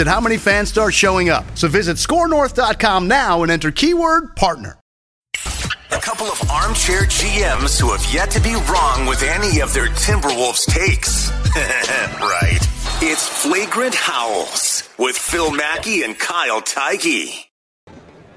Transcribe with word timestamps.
at 0.00 0.06
how 0.06 0.20
many 0.20 0.36
fans 0.36 0.68
start 0.68 0.94
showing 0.94 1.28
up. 1.28 1.44
So 1.56 1.68
visit 1.68 1.96
scorenorth.com 1.96 3.08
now 3.08 3.42
and 3.42 3.52
enter 3.52 3.70
keyword 3.70 4.36
partner. 4.36 4.78
A 5.92 5.98
couple 6.00 6.26
of 6.26 6.50
armchair 6.50 7.02
GMs 7.02 7.80
who 7.80 7.92
have 7.92 8.04
yet 8.12 8.30
to 8.32 8.40
be 8.40 8.54
wrong 8.70 9.06
with 9.06 9.22
any 9.22 9.60
of 9.60 9.72
their 9.72 9.86
Timberwolves 9.86 10.64
takes. 10.66 11.30
right. 12.20 12.58
It's 13.02 13.28
Flagrant 13.28 13.94
Howls 13.94 14.88
with 14.98 15.16
Phil 15.16 15.50
Mackey 15.52 16.02
and 16.02 16.18
Kyle 16.18 16.60
Theige. 16.60 17.44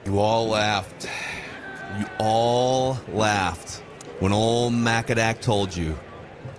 You 0.05 0.20
all 0.20 0.48
laughed. 0.48 1.09
You 1.98 2.05
all 2.20 3.00
laughed 3.09 3.83
when 4.20 4.31
old 4.31 4.73
Macadac 4.73 5.42
told 5.42 5.76
you 5.76 5.98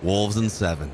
Wolves 0.03 0.37
in 0.37 0.49
seven. 0.49 0.91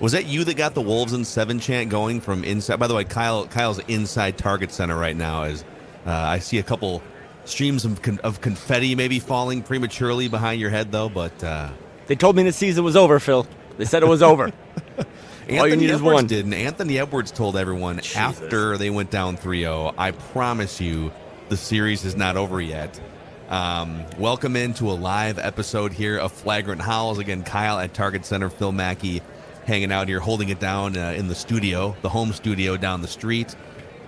Was 0.00 0.12
that 0.12 0.24
you 0.24 0.44
that 0.44 0.56
got 0.56 0.72
the 0.72 0.80
Wolves 0.80 1.12
in 1.12 1.26
seven 1.26 1.60
chant 1.60 1.90
going 1.90 2.22
from 2.22 2.42
inside? 2.42 2.76
By 2.76 2.86
the 2.86 2.94
way, 2.94 3.04
Kyle 3.04 3.46
Kyle's 3.46 3.80
inside 3.80 4.38
Target 4.38 4.72
Center 4.72 4.96
right 4.96 5.14
now. 5.14 5.42
As 5.42 5.62
uh, 6.06 6.10
I 6.10 6.38
see 6.38 6.58
a 6.58 6.62
couple 6.62 7.02
streams 7.44 7.84
of, 7.84 8.00
con- 8.00 8.18
of 8.24 8.40
confetti 8.40 8.94
maybe 8.94 9.18
falling 9.18 9.62
prematurely 9.62 10.28
behind 10.28 10.58
your 10.58 10.70
head, 10.70 10.90
though. 10.90 11.10
But 11.10 11.44
uh, 11.44 11.68
they 12.06 12.16
told 12.16 12.34
me 12.34 12.42
the 12.44 12.52
season 12.52 12.82
was 12.82 12.96
over, 12.96 13.20
Phil. 13.20 13.46
They 13.76 13.84
said 13.84 14.02
it 14.02 14.08
was 14.08 14.22
over. 14.22 14.50
All 15.50 15.68
you 15.68 15.76
need 15.76 15.90
Edwards 15.90 15.92
is 15.92 16.02
one. 16.02 16.26
Did, 16.26 16.44
and 16.46 16.54
Anthony 16.54 16.98
Edwards 16.98 17.30
told 17.30 17.56
everyone 17.56 17.96
Jesus. 17.96 18.16
after 18.16 18.78
they 18.78 18.88
went 18.88 19.10
down 19.10 19.36
3-0, 19.36 19.94
I 19.98 20.12
promise 20.12 20.80
you, 20.80 21.12
the 21.48 21.56
series 21.56 22.04
is 22.04 22.16
not 22.16 22.36
over 22.36 22.60
yet. 22.60 23.00
Um, 23.48 24.04
welcome 24.16 24.54
into 24.54 24.88
a 24.90 24.94
live 24.94 25.40
episode 25.40 25.92
here 25.92 26.18
of 26.18 26.30
Flagrant 26.30 26.80
Howls. 26.80 27.18
Again, 27.18 27.42
Kyle 27.42 27.80
at 27.80 27.92
Target 27.92 28.24
Center, 28.24 28.48
Phil 28.48 28.70
Mackey 28.70 29.22
hanging 29.70 29.92
out 29.92 30.08
here, 30.08 30.18
holding 30.18 30.48
it 30.48 30.58
down 30.58 30.96
uh, 30.96 31.14
in 31.16 31.28
the 31.28 31.34
studio, 31.34 31.94
the 32.02 32.08
home 32.08 32.32
studio 32.32 32.76
down 32.76 33.02
the 33.02 33.08
street. 33.08 33.54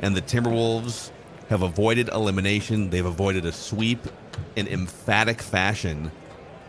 And 0.02 0.16
the 0.16 0.20
Timberwolves 0.20 1.12
have 1.50 1.62
avoided 1.62 2.08
elimination. 2.08 2.90
They've 2.90 3.06
avoided 3.06 3.46
a 3.46 3.52
sweep 3.52 4.00
in 4.56 4.66
emphatic 4.66 5.40
fashion. 5.40 6.10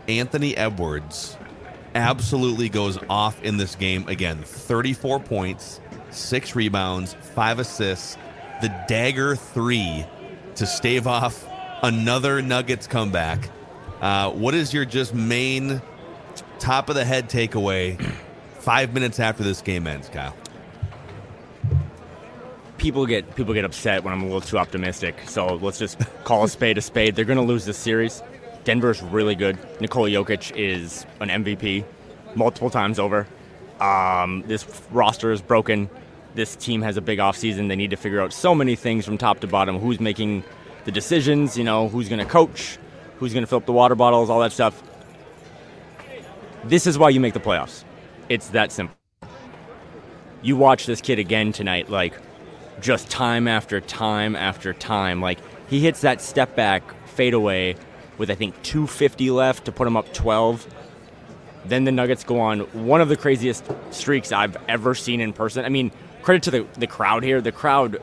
Anthony 0.06 0.56
Edwards 0.56 1.36
absolutely 1.96 2.68
goes 2.68 2.96
off 3.10 3.42
in 3.42 3.56
this 3.56 3.74
game 3.74 4.06
again 4.06 4.40
34 4.44 5.18
points, 5.18 5.80
six 6.10 6.54
rebounds, 6.54 7.14
five 7.34 7.58
assists, 7.58 8.16
the 8.62 8.68
dagger 8.86 9.34
three 9.34 10.06
to 10.54 10.66
stave 10.66 11.08
off 11.08 11.44
another 11.82 12.40
Nuggets 12.40 12.86
comeback. 12.86 13.50
Uh, 14.00 14.30
what 14.30 14.54
is 14.54 14.72
your 14.72 14.84
just 14.84 15.14
main 15.14 15.82
top 16.60 16.88
of 16.88 16.94
the 16.94 17.04
head 17.04 17.28
takeaway 17.28 17.98
five 18.64 18.94
minutes 18.94 19.20
after 19.20 19.42
this 19.42 19.60
game 19.62 19.86
ends, 19.86 20.08
Kyle? 20.08 20.34
people 22.84 23.06
get 23.06 23.34
people 23.34 23.54
get 23.54 23.64
upset 23.64 24.04
when 24.04 24.12
I'm 24.12 24.20
a 24.20 24.26
little 24.26 24.42
too 24.42 24.58
optimistic. 24.58 25.16
So 25.26 25.54
let's 25.56 25.78
just 25.78 25.98
call 26.24 26.44
a 26.44 26.48
spade 26.50 26.76
a 26.76 26.82
spade. 26.82 27.16
They're 27.16 27.24
going 27.24 27.38
to 27.38 27.44
lose 27.44 27.64
this 27.64 27.78
series. 27.78 28.22
Denver's 28.64 29.02
really 29.02 29.34
good. 29.34 29.58
Nikola 29.80 30.10
Jokic 30.10 30.54
is 30.54 31.06
an 31.18 31.30
MVP 31.30 31.84
multiple 32.34 32.68
times 32.68 32.98
over. 32.98 33.26
Um, 33.80 34.44
this 34.46 34.66
roster 34.90 35.32
is 35.32 35.40
broken. 35.40 35.88
This 36.34 36.56
team 36.56 36.82
has 36.82 36.98
a 36.98 37.00
big 37.00 37.20
offseason. 37.20 37.68
They 37.68 37.76
need 37.76 37.90
to 37.90 37.96
figure 37.96 38.20
out 38.20 38.34
so 38.34 38.54
many 38.54 38.76
things 38.76 39.06
from 39.06 39.16
top 39.16 39.40
to 39.40 39.46
bottom. 39.46 39.78
Who's 39.78 39.98
making 39.98 40.44
the 40.84 40.92
decisions? 40.92 41.56
You 41.56 41.64
know, 41.64 41.88
who's 41.88 42.10
going 42.10 42.18
to 42.18 42.30
coach? 42.30 42.78
Who's 43.18 43.32
going 43.32 43.44
to 43.44 43.46
fill 43.46 43.58
up 43.58 43.66
the 43.66 43.72
water 43.72 43.94
bottles? 43.94 44.28
All 44.28 44.40
that 44.40 44.52
stuff. 44.52 44.82
This 46.64 46.86
is 46.86 46.98
why 46.98 47.08
you 47.08 47.20
make 47.20 47.32
the 47.32 47.40
playoffs. 47.40 47.84
It's 48.28 48.48
that 48.48 48.72
simple. 48.72 48.96
You 50.42 50.56
watch 50.56 50.86
this 50.86 51.00
kid 51.00 51.18
again 51.18 51.52
tonight, 51.52 51.90
like 51.90 52.14
just 52.80 53.10
time 53.10 53.48
after 53.48 53.80
time 53.80 54.36
after 54.36 54.72
time. 54.72 55.20
Like 55.20 55.38
he 55.68 55.80
hits 55.80 56.00
that 56.02 56.20
step 56.20 56.54
back 56.54 56.82
fadeaway 57.08 57.76
with 58.18 58.30
I 58.30 58.34
think 58.34 58.60
250 58.62 59.30
left 59.30 59.64
to 59.66 59.72
put 59.72 59.86
him 59.86 59.96
up 59.96 60.12
12. 60.12 60.66
Then 61.66 61.84
the 61.84 61.92
Nuggets 61.92 62.24
go 62.24 62.40
on 62.40 62.60
one 62.86 63.00
of 63.00 63.08
the 63.08 63.16
craziest 63.16 63.64
streaks 63.90 64.32
I've 64.32 64.56
ever 64.68 64.94
seen 64.94 65.20
in 65.20 65.32
person. 65.32 65.64
I 65.64 65.70
mean, 65.70 65.90
credit 66.22 66.42
to 66.44 66.50
the, 66.50 66.66
the 66.74 66.86
crowd 66.86 67.22
here. 67.22 67.40
The 67.40 67.52
crowd, 67.52 68.02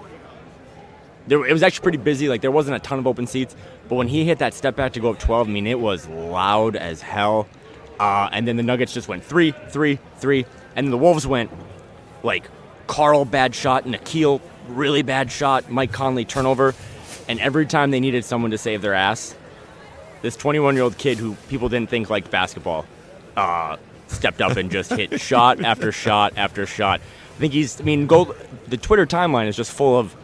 there, 1.28 1.46
it 1.46 1.54
was 1.54 1.62
actually 1.62 1.84
pretty 1.84 2.00
busy. 2.00 2.28
Like 2.28 2.42
there 2.42 2.52
wasn't 2.52 2.76
a 2.76 2.80
ton 2.80 2.98
of 2.98 3.06
open 3.06 3.28
seats, 3.28 3.56
but 3.88 3.96
when 3.96 4.08
he 4.08 4.26
hit 4.26 4.40
that 4.40 4.54
step 4.54 4.76
back 4.76 4.94
to 4.94 5.00
go 5.00 5.12
up 5.12 5.20
12, 5.20 5.48
I 5.48 5.52
mean, 5.52 5.68
it 5.68 5.80
was 5.80 6.08
loud 6.08 6.76
as 6.76 7.02
hell. 7.02 7.48
Uh, 8.02 8.28
and 8.32 8.48
then 8.48 8.58
the 8.58 8.64
Nuggets 8.64 8.96
just 8.96 9.08
went 9.08 9.24
three, 9.24 9.54
three, 9.70 10.00
three, 10.18 10.48
and 10.76 10.88
then 10.88 10.90
the 10.90 10.98
Wolves 10.98 11.28
went 11.28 11.52
like 12.24 12.50
Karl 12.88 13.26
bad 13.26 13.54
shot, 13.54 13.86
Nickeil 13.86 14.42
really 14.70 15.04
bad 15.04 15.32
shot, 15.32 15.70
Mike 15.70 15.92
Conley 15.92 16.26
turnover, 16.26 16.74
and 17.30 17.40
every 17.40 17.68
time 17.68 17.92
they 17.92 18.00
needed 18.00 18.26
someone 18.26 18.50
to 18.50 18.58
save 18.58 18.82
their 18.82 18.96
ass, 18.96 19.36
this 20.24 20.36
21 20.36 20.74
year 20.74 20.84
old 20.84 20.98
kid 20.98 21.20
who 21.20 21.36
people 21.48 21.70
didn't 21.70 21.92
think 21.92 22.10
liked 22.10 22.32
basketball 22.32 22.88
uh, 23.38 23.78
stepped 24.08 24.42
up 24.42 24.58
and 24.58 24.72
just 24.72 24.92
hit 24.92 25.22
shot 25.22 25.62
after 25.62 25.92
shot 25.92 26.34
after 26.38 26.66
shot. 26.66 27.02
I 27.36 27.40
think 27.40 27.54
he's, 27.54 27.80
I 27.80 27.84
mean, 27.84 28.08
gold, 28.08 28.36
the 28.68 28.78
Twitter 28.78 29.06
timeline 29.06 29.48
is 29.48 29.56
just 29.56 29.72
full 29.72 30.00
of 30.00 30.16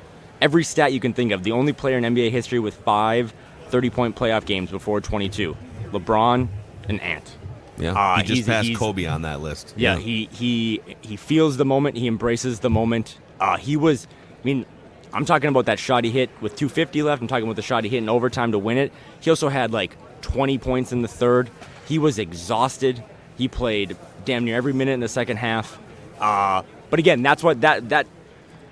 every 0.42 0.64
stat 0.64 0.94
you 0.94 1.00
can 1.00 1.14
think 1.14 1.32
of. 1.32 1.44
The 1.44 1.52
only 1.52 1.74
player 1.74 2.00
in 2.00 2.04
NBA 2.04 2.32
history 2.32 2.58
with 2.58 2.74
five 2.74 3.36
30 3.68 3.92
point 3.92 4.16
playoff 4.16 4.46
games 4.48 4.72
before 4.72 5.00
22 5.00 5.56
LeBron 5.92 6.48
and 6.90 7.02
Ant. 7.02 7.38
Yeah, 7.78 7.92
uh, 7.92 8.18
he 8.18 8.24
just 8.24 8.48
passed 8.48 8.76
Kobe 8.76 9.06
on 9.06 9.22
that 9.24 9.42
list. 9.42 9.74
Yeah, 9.78 9.96
yeah, 9.96 10.00
he 10.00 10.30
he 10.32 10.82
he 11.02 11.16
feels 11.16 11.58
the 11.58 11.66
moment. 11.66 11.98
He 11.98 12.08
embraces 12.08 12.60
the 12.60 12.70
moment. 12.70 13.18
Uh, 13.40 13.58
he 13.58 13.78
was 13.78 14.08
I 14.42 14.46
mean, 14.46 14.66
I'm 15.14 15.26
talking 15.26 15.50
about 15.50 15.66
that 15.66 15.80
shot 15.80 16.04
he 16.04 16.12
hit 16.12 16.30
with 16.42 16.56
250 16.56 17.04
left. 17.04 17.22
I'm 17.22 17.28
talking 17.28 17.46
about 17.46 17.56
the 17.56 17.62
shot 17.62 17.84
he 17.84 17.90
hit 17.90 17.98
in 17.98 18.10
overtime 18.10 18.52
to 18.52 18.60
win 18.60 18.78
it. 18.78 18.92
He 19.20 19.30
also 19.30 19.50
had 19.50 19.72
like 19.72 19.96
20 20.22 20.58
points 20.58 20.92
in 20.92 21.02
the 21.02 21.08
third. 21.08 21.50
He 21.88 22.00
was 22.00 22.20
exhausted. 22.20 23.04
He 23.38 23.48
played 23.48 23.96
damn 24.26 24.46
near 24.46 24.56
every 24.56 24.74
minute 24.74 24.94
in 24.94 25.00
the 25.00 25.08
second 25.08 25.38
half. 25.38 25.80
Uh, 26.20 26.64
but 26.90 27.00
again, 27.00 27.22
that's 27.22 27.44
what 27.44 27.62
that 27.62 27.90
that 27.90 28.08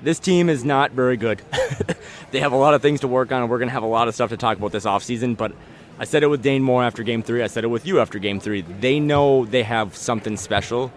this 0.01 0.19
team 0.19 0.49
is 0.49 0.63
not 0.63 0.91
very 0.91 1.17
good. 1.17 1.41
they 2.31 2.39
have 2.39 2.51
a 2.51 2.57
lot 2.57 2.73
of 2.73 2.81
things 2.81 3.01
to 3.01 3.07
work 3.07 3.31
on, 3.31 3.41
and 3.41 3.49
we're 3.49 3.57
going 3.59 3.69
to 3.69 3.73
have 3.73 3.83
a 3.83 3.87
lot 3.87 4.07
of 4.07 4.13
stuff 4.13 4.29
to 4.29 4.37
talk 4.37 4.57
about 4.57 4.71
this 4.71 4.85
offseason. 4.85 5.37
But 5.37 5.53
I 5.97 6.03
said 6.03 6.23
it 6.23 6.27
with 6.27 6.41
Dane 6.41 6.61
Moore 6.61 6.83
after 6.83 7.03
game 7.03 7.23
three. 7.23 7.41
I 7.41 7.47
said 7.47 7.63
it 7.63 7.67
with 7.67 7.85
you 7.85 7.99
after 7.99 8.19
game 8.19 8.39
three. 8.39 8.61
They 8.61 8.99
know 8.99 9.45
they 9.45 9.63
have 9.63 9.95
something 9.95 10.35
special 10.35 10.91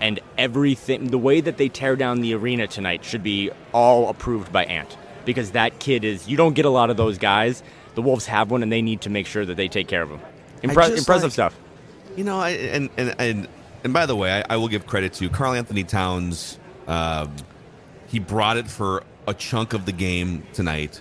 and 0.00 0.20
everything 0.36 1.08
the 1.08 1.18
way 1.18 1.40
that 1.40 1.56
they 1.56 1.68
tear 1.68 1.96
down 1.96 2.20
the 2.20 2.34
arena 2.34 2.66
tonight 2.66 3.04
should 3.04 3.22
be 3.22 3.50
all 3.72 4.08
approved 4.08 4.52
by 4.52 4.64
Ant 4.64 4.96
because 5.24 5.50
that 5.52 5.78
kid 5.78 6.04
is 6.04 6.28
you 6.28 6.36
don't 6.36 6.54
get 6.54 6.64
a 6.64 6.70
lot 6.70 6.88
of 6.88 6.96
those 6.96 7.18
guys. 7.18 7.62
The 7.94 8.02
Wolves 8.02 8.26
have 8.26 8.50
one 8.50 8.62
and 8.62 8.70
they 8.72 8.82
need 8.82 9.02
to 9.02 9.10
make 9.10 9.26
sure 9.26 9.44
that 9.44 9.56
they 9.56 9.68
take 9.68 9.88
care 9.88 10.02
of 10.02 10.10
him. 10.10 10.20
Impre- 10.62 10.96
impressive 10.96 11.24
like, 11.24 11.32
stuff. 11.32 11.58
You 12.16 12.24
know, 12.24 12.38
I, 12.40 12.50
and, 12.50 12.90
and 12.96 13.14
and 13.18 13.48
and 13.84 13.92
by 13.92 14.06
the 14.06 14.16
way, 14.16 14.32
I, 14.32 14.54
I 14.54 14.56
will 14.56 14.68
give 14.68 14.86
credit 14.86 15.12
to 15.14 15.28
Karl-Anthony 15.28 15.84
Towns. 15.84 16.58
Um, 16.86 17.34
he 18.08 18.18
brought 18.18 18.56
it 18.56 18.68
for 18.68 19.04
a 19.26 19.34
chunk 19.34 19.72
of 19.72 19.86
the 19.86 19.92
game 19.92 20.44
tonight. 20.52 21.00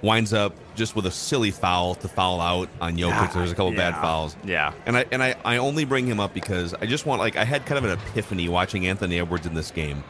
Winds 0.00 0.32
up 0.32 0.54
just 0.74 0.96
with 0.96 1.06
a 1.06 1.10
silly 1.10 1.50
foul 1.50 1.94
to 1.96 2.08
foul 2.08 2.40
out 2.40 2.68
on 2.80 2.96
Jokic. 2.96 3.08
Yeah, 3.10 3.30
There's 3.34 3.52
a 3.52 3.54
couple 3.54 3.72
yeah, 3.72 3.90
bad 3.90 4.00
fouls. 4.00 4.36
Yeah. 4.44 4.72
And 4.86 4.96
I 4.96 5.06
and 5.12 5.22
I, 5.22 5.34
I 5.44 5.56
only 5.58 5.84
bring 5.84 6.06
him 6.06 6.20
up 6.20 6.34
because 6.34 6.74
I 6.74 6.86
just 6.86 7.06
want 7.06 7.20
like 7.20 7.36
I 7.36 7.44
had 7.44 7.66
kind 7.66 7.84
of 7.84 7.90
an 7.90 7.98
epiphany 7.98 8.48
watching 8.48 8.86
Anthony 8.86 9.18
Edwards 9.18 9.46
in 9.46 9.54
this 9.54 9.70
game. 9.70 10.02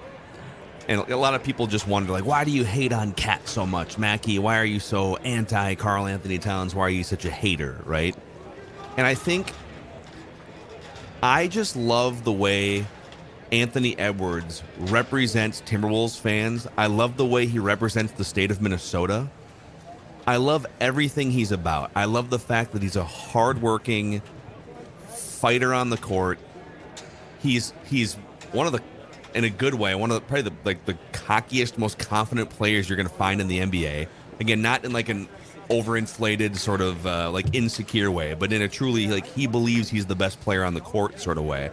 And 0.87 1.01
a 1.01 1.17
lot 1.17 1.35
of 1.35 1.43
people 1.43 1.67
just 1.67 1.89
wonder 1.89 2.13
like 2.13 2.27
why 2.27 2.45
do 2.45 2.51
you 2.51 2.65
hate 2.65 2.93
on 2.93 3.13
Cat 3.13 3.47
so 3.49 3.67
much, 3.67 3.99
Mackey? 3.99 4.39
Why 4.39 4.59
are 4.59 4.65
you 4.65 4.81
so 4.81 5.17
anti 5.17 5.75
Karl-Anthony 5.75 6.39
Towns? 6.39 6.75
Why 6.75 6.83
are 6.83 6.91
you 6.91 7.05
such 7.05 7.25
a 7.25 7.31
hater, 7.31 7.81
right? 7.85 8.17
And 8.97 9.07
I 9.07 9.15
think 9.15 9.53
I 11.23 11.49
just 11.49 11.75
love 11.75 12.25
the 12.25 12.33
way 12.33 12.87
Anthony 13.51 13.99
Edwards 13.99 14.63
represents 14.79 15.63
Timberwolves 15.63 16.19
fans. 16.19 16.67
I 16.77 16.87
love 16.87 17.17
the 17.17 17.25
way 17.25 17.47
he 17.47 17.59
represents 17.59 18.13
the 18.13 18.25
state 18.25 18.51
of 18.51 18.61
Minnesota. 18.61 19.29
I 20.27 20.37
love 20.37 20.67
everything 20.81 21.31
he's 21.31 21.53
about. 21.53 21.91
I 21.95 22.07
love 22.07 22.31
the 22.31 22.39
fact 22.39 22.73
that 22.73 22.83
he's 22.83 22.97
a 22.97 23.05
hardworking 23.05 24.23
fighter 25.09 25.75
on 25.75 25.91
the 25.91 25.99
court. 25.99 26.39
He's 27.43 27.75
he's 27.85 28.15
one 28.53 28.67
of 28.67 28.73
the 28.73 28.83
in 29.35 29.45
a 29.45 29.51
good 29.51 29.75
way, 29.75 29.95
one 29.95 30.11
of 30.11 30.15
the 30.15 30.21
probably 30.23 30.43
the 30.43 30.53
like 30.65 30.85
the 30.87 30.97
cockiest, 31.13 31.77
most 31.77 31.99
confident 31.99 32.49
players 32.49 32.89
you're 32.89 32.97
going 32.97 33.09
to 33.09 33.15
find 33.15 33.41
in 33.41 33.49
the 33.49 33.59
NBA. 33.59 34.09
Again, 34.41 34.63
not 34.63 34.85
in 34.85 34.93
like 34.93 35.11
an 35.11 35.29
overinflated 35.69 36.57
sort 36.57 36.81
of 36.81 37.07
uh, 37.07 37.31
like 37.31 37.55
insecure 37.55 38.11
way, 38.11 38.35
but 38.35 38.53
in 38.53 38.63
a 38.63 38.69
truly 38.69 39.09
like 39.09 39.27
he 39.27 39.47
believes 39.47 39.91
he's 39.91 40.07
the 40.07 40.15
best 40.15 40.41
player 40.41 40.65
on 40.65 40.73
the 40.73 40.81
court 40.81 41.21
sort 41.21 41.37
of 41.37 41.45
way. 41.45 41.71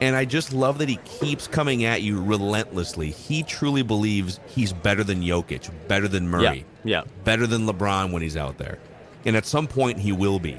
And 0.00 0.14
I 0.14 0.24
just 0.24 0.52
love 0.52 0.78
that 0.78 0.88
he 0.88 0.96
keeps 1.04 1.48
coming 1.48 1.84
at 1.84 2.02
you 2.02 2.22
relentlessly. 2.22 3.10
He 3.10 3.42
truly 3.42 3.82
believes 3.82 4.38
he's 4.46 4.72
better 4.72 5.02
than 5.02 5.22
Jokic, 5.22 5.70
better 5.88 6.06
than 6.06 6.28
Murray, 6.28 6.64
yeah, 6.84 7.02
yeah. 7.02 7.02
better 7.24 7.46
than 7.46 7.66
LeBron 7.66 8.12
when 8.12 8.22
he's 8.22 8.36
out 8.36 8.58
there. 8.58 8.78
And 9.24 9.36
at 9.36 9.44
some 9.44 9.66
point 9.66 9.98
he 9.98 10.12
will 10.12 10.38
be. 10.38 10.56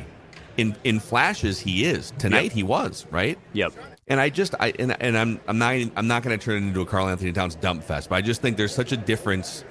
In 0.57 0.75
in 0.83 0.99
flashes 0.99 1.59
he 1.59 1.85
is. 1.85 2.11
Tonight 2.17 2.45
yep. 2.45 2.51
he 2.51 2.63
was, 2.63 3.05
right? 3.11 3.39
Yep. 3.53 3.73
And 4.09 4.19
I 4.19 4.29
just 4.29 4.55
I 4.59 4.73
and, 4.77 5.01
and 5.01 5.17
I'm 5.17 5.39
I'm 5.47 5.57
not 5.57 5.73
I'm 5.95 6.07
not 6.07 6.21
going 6.21 6.37
to 6.37 6.43
turn 6.43 6.63
it 6.63 6.67
into 6.67 6.81
a 6.81 6.85
Karl-Anthony 6.85 7.31
Towns 7.31 7.55
dump 7.55 7.83
fest, 7.83 8.09
but 8.09 8.15
I 8.15 8.21
just 8.21 8.41
think 8.41 8.57
there's 8.57 8.75
such 8.75 8.91
a 8.91 8.97
difference 8.97 9.63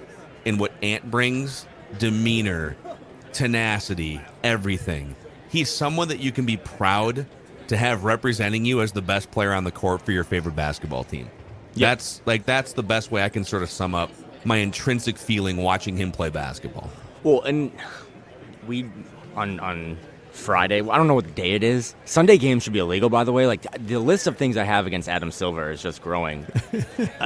in 0.46 0.56
what 0.56 0.72
Ant 0.82 1.10
brings 1.10 1.66
demeanor, 1.98 2.74
tenacity, 3.32 4.20
everything. 4.42 5.14
He's 5.50 5.68
someone 5.70 6.08
that 6.08 6.20
you 6.20 6.32
can 6.32 6.46
be 6.46 6.56
proud 6.56 7.26
to 7.68 7.76
have 7.76 8.04
representing 8.04 8.64
you 8.64 8.80
as 8.80 8.92
the 8.92 9.02
best 9.02 9.30
player 9.30 9.52
on 9.52 9.64
the 9.64 9.70
court 9.70 10.02
for 10.02 10.12
your 10.12 10.24
favorite 10.24 10.56
basketball 10.56 11.04
team. 11.04 11.30
Yep. 11.74 11.88
That's 11.88 12.22
like 12.26 12.44
that's 12.44 12.72
the 12.72 12.82
best 12.82 13.10
way 13.10 13.22
I 13.22 13.28
can 13.28 13.44
sort 13.44 13.62
of 13.62 13.70
sum 13.70 13.94
up 13.94 14.10
my 14.44 14.56
intrinsic 14.56 15.16
feeling 15.16 15.58
watching 15.58 15.96
him 15.96 16.10
play 16.12 16.30
basketball. 16.30 16.90
Well, 17.22 17.42
and 17.42 17.70
we 18.66 18.90
on 19.36 19.60
on 19.60 19.98
Friday. 20.32 20.80
I 20.80 20.96
don't 20.96 21.06
know 21.06 21.14
what 21.14 21.34
day 21.34 21.52
it 21.52 21.62
is. 21.62 21.94
Sunday 22.04 22.38
games 22.38 22.62
should 22.62 22.72
be 22.72 22.78
illegal, 22.78 23.10
by 23.10 23.24
the 23.24 23.32
way. 23.32 23.46
Like 23.46 23.66
the 23.86 23.98
list 23.98 24.26
of 24.26 24.36
things 24.36 24.56
I 24.56 24.64
have 24.64 24.86
against 24.86 25.08
Adam 25.08 25.30
Silver 25.30 25.70
is 25.70 25.82
just 25.82 26.02
growing 26.02 26.44
uh, 26.44 26.48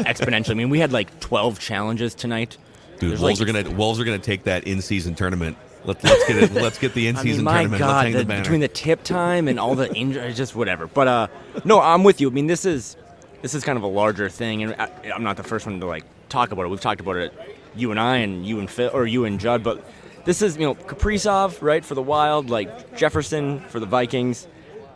exponentially. 0.05 0.53
I 0.53 0.55
mean, 0.55 0.71
we 0.71 0.81
had 0.81 0.93
like 0.93 1.21
12 1.21 1.59
challenges 1.59 2.15
tonight. 2.15 2.57
Dude, 2.99 3.19
Wolves 3.21 3.41
like, 3.41 3.49
are 3.49 3.53
gonna 3.53 3.71
Wolves 3.77 4.01
are 4.01 4.05
gonna 4.05 4.19
take 4.19 4.45
that 4.45 4.65
in 4.67 4.83
season 4.83 5.15
tournament. 5.15 5.57
Let, 5.85 6.05
us 6.05 6.29
get 6.29 6.37
it. 6.37 6.53
Let's 6.53 6.79
get 6.79 6.95
the 6.95 7.09
in 7.09 7.17
season 7.17 7.47
I 7.49 7.67
mean, 7.67 7.79
tournament. 7.79 7.81
God, 7.81 8.07
the, 8.13 8.19
the 8.25 8.41
between 8.43 8.61
the 8.61 8.69
tip 8.69 9.03
time 9.03 9.49
and 9.49 9.59
all 9.59 9.75
the 9.75 9.93
injuries, 9.95 10.37
just 10.37 10.55
whatever. 10.55 10.87
But 10.87 11.09
uh, 11.09 11.29
no, 11.65 11.81
I'm 11.81 12.05
with 12.05 12.21
you. 12.21 12.31
I 12.31 12.33
mean, 12.33 12.47
this 12.47 12.65
is 12.65 12.97
this 13.43 13.55
is 13.55 13.65
kind 13.65 13.77
of 13.77 13.83
a 13.83 13.89
larger 13.89 14.29
thing, 14.29 14.63
and 14.63 14.75
I, 14.79 14.91
I'm 15.15 15.25
not 15.25 15.37
the 15.37 15.43
first 15.43 15.67
one 15.67 15.81
to 15.81 15.87
like 15.87 16.05
talk 16.29 16.53
about 16.53 16.65
it. 16.65 16.69
We've 16.69 16.81
talked 16.81 17.01
about 17.01 17.17
it, 17.17 17.35
you 17.75 17.91
and 17.91 17.99
I, 17.99 18.19
and 18.19 18.47
you 18.47 18.61
and 18.61 18.71
Phil, 18.71 18.91
or 18.93 19.07
you 19.07 19.25
and 19.25 19.41
Judd. 19.41 19.65
But 19.65 19.85
this 20.25 20.43
is 20.43 20.57
you 20.57 20.63
know 20.67 20.75
Kaprizov, 20.75 21.61
right, 21.63 21.85
for 21.85 21.95
the 21.95 22.03
Wild, 22.03 22.49
like 22.49 22.97
Jefferson 22.97 23.61
for 23.61 23.81
the 23.81 23.87
Vikings, 23.87 24.47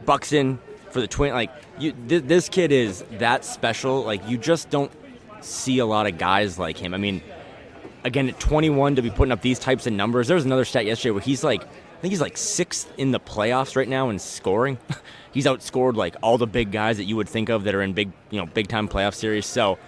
Buxton 0.04 0.60
for 0.90 1.00
the 1.00 1.08
Twin. 1.08 1.32
Like 1.32 1.50
you, 1.78 1.92
th- 2.08 2.24
this 2.24 2.48
kid 2.48 2.70
is 2.70 3.04
that 3.12 3.44
special. 3.44 4.02
Like 4.02 4.28
you 4.28 4.38
just 4.38 4.70
don't 4.70 4.92
see 5.40 5.78
a 5.78 5.86
lot 5.86 6.06
of 6.06 6.16
guys 6.18 6.58
like 6.58 6.76
him. 6.76 6.94
I 6.94 6.98
mean 6.98 7.22
again 8.06 8.28
at 8.28 8.38
21 8.38 8.96
to 8.96 9.02
be 9.02 9.10
putting 9.10 9.32
up 9.32 9.42
these 9.42 9.58
types 9.58 9.86
of 9.86 9.92
numbers. 9.92 10.28
There 10.28 10.36
was 10.36 10.44
another 10.44 10.64
stat 10.64 10.86
yesterday 10.86 11.10
where 11.10 11.20
he's 11.20 11.42
like, 11.42 11.62
I 11.62 12.00
think 12.00 12.12
he's 12.12 12.20
like 12.20 12.36
sixth 12.36 12.90
in 12.96 13.10
the 13.10 13.18
playoffs 13.20 13.74
right 13.74 13.88
now 13.88 14.10
in 14.10 14.18
scoring. 14.18 14.78
he's 15.32 15.44
outscored 15.44 15.96
like 15.96 16.14
all 16.22 16.38
the 16.38 16.46
big 16.46 16.70
guys 16.70 16.98
that 16.98 17.04
you 17.04 17.16
would 17.16 17.28
think 17.28 17.48
of 17.48 17.64
that 17.64 17.74
are 17.74 17.82
in 17.82 17.92
big, 17.92 18.12
you 18.30 18.38
know, 18.38 18.46
big 18.46 18.68
time 18.68 18.88
playoff 18.88 19.14
series. 19.14 19.44
So 19.44 19.78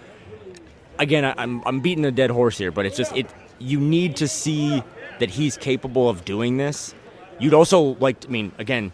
again, 0.97 1.23
I, 1.23 1.33
I'm 1.37 1.63
I'm 1.65 1.79
beating 1.79 2.05
a 2.05 2.11
dead 2.11 2.29
horse 2.29 2.57
here, 2.57 2.71
but 2.71 2.85
it's 2.85 2.97
just 2.97 3.15
it. 3.15 3.27
You 3.57 3.79
need 3.79 4.17
to 4.17 4.27
see 4.27 4.83
that 5.19 5.29
he's 5.29 5.57
capable 5.57 6.09
of 6.09 6.25
doing 6.25 6.57
this. 6.57 6.93
You'd 7.39 7.53
also 7.53 7.95
like, 7.99 8.25
I 8.25 8.29
mean, 8.29 8.51
again, 8.57 8.91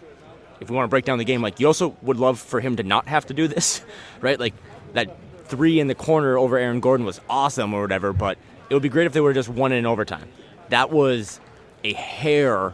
if 0.59 0.69
we 0.69 0.75
want 0.75 0.85
to 0.85 0.89
break 0.89 1.05
down 1.05 1.17
the 1.17 1.25
game, 1.25 1.41
like 1.41 1.59
you 1.59 1.67
also 1.67 1.95
would 2.01 2.17
love 2.17 2.39
for 2.39 2.59
him 2.59 2.75
to 2.77 2.83
not 2.83 3.07
have 3.07 3.25
to 3.27 3.33
do 3.33 3.47
this, 3.47 3.83
right? 4.21 4.39
Like 4.39 4.53
that 4.93 5.17
three 5.45 5.79
in 5.79 5.87
the 5.87 5.95
corner 5.95 6.37
over 6.37 6.57
Aaron 6.57 6.79
Gordon 6.79 7.05
was 7.05 7.21
awesome 7.29 7.73
or 7.73 7.81
whatever, 7.81 8.13
but 8.13 8.37
it 8.69 8.73
would 8.73 8.83
be 8.83 8.89
great 8.89 9.05
if 9.05 9.13
they 9.13 9.21
were 9.21 9.33
just 9.33 9.49
one 9.49 9.71
in 9.71 9.85
overtime. 9.85 10.27
That 10.69 10.91
was 10.91 11.39
a 11.83 11.93
hair 11.93 12.73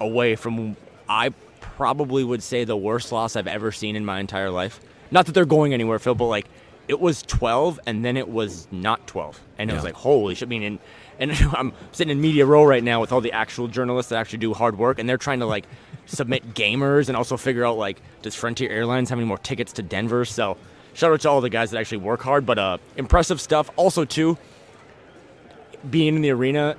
away 0.00 0.36
from 0.36 0.76
I 1.08 1.30
probably 1.60 2.24
would 2.24 2.42
say 2.42 2.64
the 2.64 2.76
worst 2.76 3.12
loss 3.12 3.36
I've 3.36 3.46
ever 3.46 3.72
seen 3.72 3.96
in 3.96 4.04
my 4.04 4.20
entire 4.20 4.50
life. 4.50 4.80
Not 5.10 5.26
that 5.26 5.32
they're 5.32 5.44
going 5.44 5.74
anywhere, 5.74 5.98
Phil, 5.98 6.14
but 6.14 6.26
like 6.26 6.46
it 6.88 7.00
was 7.00 7.22
12 7.22 7.80
and 7.86 8.04
then 8.04 8.16
it 8.16 8.28
was 8.28 8.66
not 8.70 9.06
12. 9.06 9.40
And 9.58 9.70
it 9.70 9.74
was 9.74 9.84
like, 9.84 9.94
holy 9.94 10.34
shit. 10.34 10.48
I 10.48 10.50
mean, 10.50 10.62
and, 10.62 10.78
and 11.18 11.32
I'm 11.54 11.72
sitting 11.92 12.10
in 12.10 12.20
media 12.20 12.44
row 12.44 12.64
right 12.64 12.82
now 12.82 13.00
with 13.00 13.12
all 13.12 13.20
the 13.20 13.32
actual 13.32 13.68
journalists 13.68 14.10
that 14.10 14.16
actually 14.16 14.40
do 14.40 14.52
hard 14.52 14.78
work 14.78 14.98
and 14.98 15.08
they're 15.08 15.16
trying 15.16 15.40
to 15.40 15.46
like 15.46 15.66
submit 16.06 16.54
gamers 16.54 17.08
and 17.08 17.16
also 17.16 17.36
figure 17.36 17.64
out 17.64 17.78
like, 17.78 18.00
does 18.22 18.34
Frontier 18.34 18.70
Airlines 18.70 19.10
have 19.10 19.18
any 19.18 19.26
more 19.26 19.38
tickets 19.38 19.72
to 19.74 19.82
Denver? 19.82 20.24
So 20.24 20.56
shout 20.94 21.12
out 21.12 21.20
to 21.22 21.30
all 21.30 21.40
the 21.40 21.50
guys 21.50 21.70
that 21.70 21.78
actually 21.78 21.98
work 21.98 22.22
hard, 22.22 22.44
but 22.44 22.58
uh, 22.58 22.78
impressive 22.96 23.40
stuff. 23.40 23.70
Also, 23.76 24.04
too, 24.04 24.36
being 25.90 26.16
in 26.16 26.22
the 26.22 26.30
arena 26.30 26.76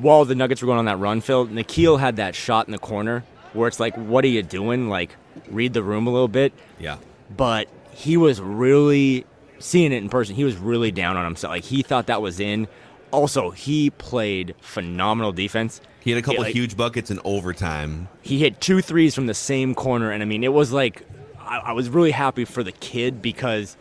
while 0.00 0.24
the 0.24 0.34
Nuggets 0.34 0.62
were 0.62 0.66
going 0.66 0.78
on 0.78 0.84
that 0.84 0.98
run, 0.98 1.20
Phil, 1.20 1.46
Nickeil 1.46 1.98
had 1.98 2.16
that 2.16 2.34
shot 2.34 2.66
in 2.66 2.72
the 2.72 2.78
corner 2.78 3.24
where 3.52 3.68
it's 3.68 3.80
like, 3.80 3.96
what 3.96 4.24
are 4.24 4.28
you 4.28 4.42
doing? 4.42 4.88
Like, 4.88 5.16
read 5.48 5.72
the 5.72 5.82
room 5.82 6.06
a 6.06 6.10
little 6.10 6.28
bit. 6.28 6.52
Yeah. 6.78 6.98
But 7.36 7.68
he 7.92 8.16
was 8.16 8.40
really 8.40 9.26
seeing 9.58 9.92
it 9.92 10.02
in 10.02 10.08
person. 10.08 10.34
He 10.36 10.44
was 10.44 10.56
really 10.56 10.90
down 10.90 11.16
on 11.16 11.24
himself. 11.24 11.52
Like 11.52 11.64
he 11.64 11.82
thought 11.82 12.06
that 12.06 12.22
was 12.22 12.40
in. 12.40 12.68
Also, 13.10 13.50
he 13.50 13.90
played 13.90 14.54
phenomenal 14.60 15.32
defense. 15.32 15.80
He 16.00 16.10
had 16.10 16.18
a 16.18 16.22
couple 16.22 16.42
like, 16.42 16.52
huge 16.52 16.76
buckets 16.76 17.10
in 17.10 17.20
overtime. 17.24 18.08
He 18.22 18.38
hit 18.38 18.60
two 18.60 18.82
threes 18.82 19.14
from 19.14 19.26
the 19.26 19.34
same 19.34 19.74
corner, 19.74 20.10
and 20.10 20.22
I 20.22 20.26
mean, 20.26 20.44
it 20.44 20.52
was 20.52 20.72
like 20.72 21.06
I, 21.38 21.58
I 21.58 21.72
was 21.72 21.88
really 21.88 22.10
happy 22.10 22.44
for 22.44 22.62
the 22.62 22.72
kid 22.72 23.22
because 23.22 23.76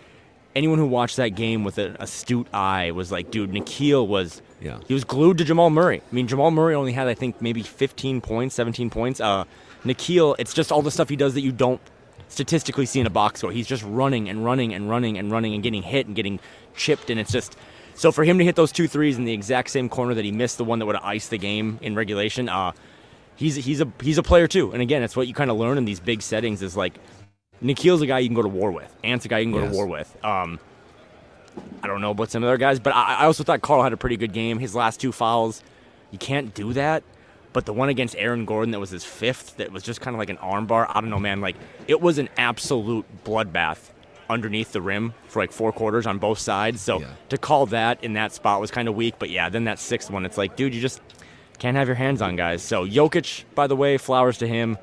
anyone 0.56 0.78
who 0.78 0.86
watched 0.86 1.18
that 1.18 1.30
game 1.30 1.64
with 1.64 1.78
an 1.78 1.96
astute 2.00 2.48
eye 2.54 2.92
was 2.92 3.12
like, 3.12 3.32
dude, 3.32 3.52
Nickeil 3.52 4.08
was 4.08 4.42
yeah. 4.62 4.80
he 4.88 4.94
was 4.94 5.04
glued 5.04 5.38
to 5.40 5.44
Jamal 5.44 5.70
Murray. 5.70 6.02
I 6.02 6.16
mean, 6.16 6.28
Jamal 6.28 6.52
Murray 6.52 6.76
only 6.76 6.94
had 6.94 7.08
I 7.08 7.14
think 7.14 7.42
maybe 7.42 7.62
15 7.62 8.22
points, 8.22 8.56
17 8.56 8.90
points. 8.90 9.20
Uh, 9.20 9.46
Nickeil, 9.84 10.36
it's 10.40 10.54
just 10.54 10.72
all 10.72 10.82
the 10.82 10.92
stuff 10.92 11.10
he 11.10 11.16
does 11.16 11.34
that 11.34 11.42
you 11.42 11.52
don't 11.52 11.82
statistically 12.30 12.86
see 12.86 13.00
in 13.00 13.08
a 13.08 13.12
box 13.12 13.40
score. 13.40 13.52
He's 13.52 13.68
just 13.68 13.84
running 13.84 14.30
and 14.30 14.44
running 14.44 14.74
and 14.74 14.90
running 14.90 15.18
and 15.18 15.32
running 15.32 15.54
and 15.54 15.62
getting 15.62 15.84
hit 15.84 16.08
and 16.08 16.16
getting 16.16 16.40
chipped, 16.76 17.10
and 17.10 17.20
it's 17.20 17.32
just 17.32 17.58
so 17.96 18.12
for 18.12 18.24
him 18.24 18.38
to 18.40 18.44
hit 18.44 18.56
those 18.56 18.72
two 18.72 18.88
threes 18.88 19.18
in 19.18 19.26
the 19.26 19.34
exact 19.34 19.70
same 19.70 19.90
corner 19.90 20.14
that 20.14 20.26
he 20.26 20.32
missed 20.32 20.58
the 20.58 20.64
one 20.64 20.80
that 20.80 20.86
would 20.86 20.96
have 20.96 21.06
iced 21.06 21.30
the 21.30 21.38
game 21.38 21.78
in 21.82 21.96
regulation. 21.96 22.50
Uh, 22.50 22.72
he's 23.36 23.56
he's 23.56 23.82
a 23.82 23.92
he's 24.02 24.18
a 24.18 24.24
player 24.24 24.48
too, 24.48 24.72
and 24.72 24.82
again, 24.82 25.04
it's 25.04 25.16
what 25.16 25.28
you 25.28 25.34
kind 25.34 25.52
of 25.52 25.58
learn 25.58 25.78
in 25.78 25.86
these 25.86 26.00
big 26.00 26.22
settings 26.22 26.62
is 26.62 26.76
like 26.78 26.94
Nickeil's 27.64 28.02
a 28.02 28.06
guy 28.06 28.20
you 28.20 28.28
can 28.28 28.36
go 28.36 28.42
to 28.42 28.50
war 28.50 28.72
with. 28.72 28.94
Ant's 29.04 29.26
a 29.26 29.28
guy 29.28 29.40
you 29.40 29.46
can 29.46 29.54
go 29.54 29.62
yes. 29.62 29.72
to 29.72 29.76
war 29.76 29.88
with. 29.88 30.26
Um, 30.26 30.60
I 31.82 31.88
don't 31.88 32.02
know 32.02 32.12
about 32.12 32.32
some 32.32 32.44
other 32.44 32.58
guys, 32.58 32.80
but 32.80 32.94
I, 32.94 33.16
I, 33.20 33.26
also 33.26 33.44
thought 33.44 33.62
Karl 33.62 33.84
had 33.84 33.94
a 33.94 33.98
pretty 33.98 34.18
good 34.18 34.34
game. 34.34 34.60
His 34.60 34.76
last 34.76 35.00
two 35.00 35.12
fouls, 35.12 35.64
you 36.12 36.18
can't 36.18 36.54
do 36.54 36.74
that. 36.74 37.04
But 37.54 37.66
the 37.66 37.74
one 37.74 37.90
against 37.90 38.16
Aaron 38.18 38.46
Gordon 38.46 38.72
that 38.72 38.80
was 38.80 38.90
his 38.90 39.06
fifth, 39.06 39.58
that 39.58 39.72
was 39.72 39.84
just 39.84 40.02
kind 40.02 40.16
of 40.16 40.20
like 40.20 40.30
an 40.30 40.38
armbar. 40.38 40.88
I 40.90 41.02
don't 41.02 41.12
know, 41.12 41.20
man. 41.20 41.40
Like 41.40 41.56
it 41.88 42.02
was 42.02 42.18
an 42.18 42.30
absolute 42.38 43.06
bloodbath 43.24 43.92
underneath 44.30 44.72
the 44.72 44.82
rim 44.82 45.14
for 45.28 45.42
like 45.42 45.52
four 45.52 45.72
quarters 45.72 46.08
on 46.08 46.18
both 46.18 46.40
sides. 46.40 46.82
So 46.82 47.02
yeah. 47.02 47.08
to 47.30 47.38
call 47.38 47.68
that 47.68 48.04
in 48.04 48.14
that 48.14 48.34
spot 48.34 48.60
was 48.60 48.72
kind 48.72 48.88
of 48.88 48.96
weak. 48.96 49.16
But 49.20 49.30
yeah, 49.30 49.50
then 49.50 49.66
that 49.66 49.78
sixth 49.78 50.10
one, 50.10 50.26
it's 50.26 50.38
like, 50.38 50.56
dude, 50.56 50.74
you 50.74 50.82
just 50.82 51.02
can't 51.60 51.78
have 51.78 51.88
your 51.88 51.96
hands 51.96 52.22
on 52.22 52.36
guys. 52.36 52.64
So 52.64 52.88
Jokic, 52.88 53.44
by 53.54 53.68
the 53.68 53.76
way, 53.76 53.98
flowers 53.98 54.40
to 54.40 54.48
him. 54.48 54.78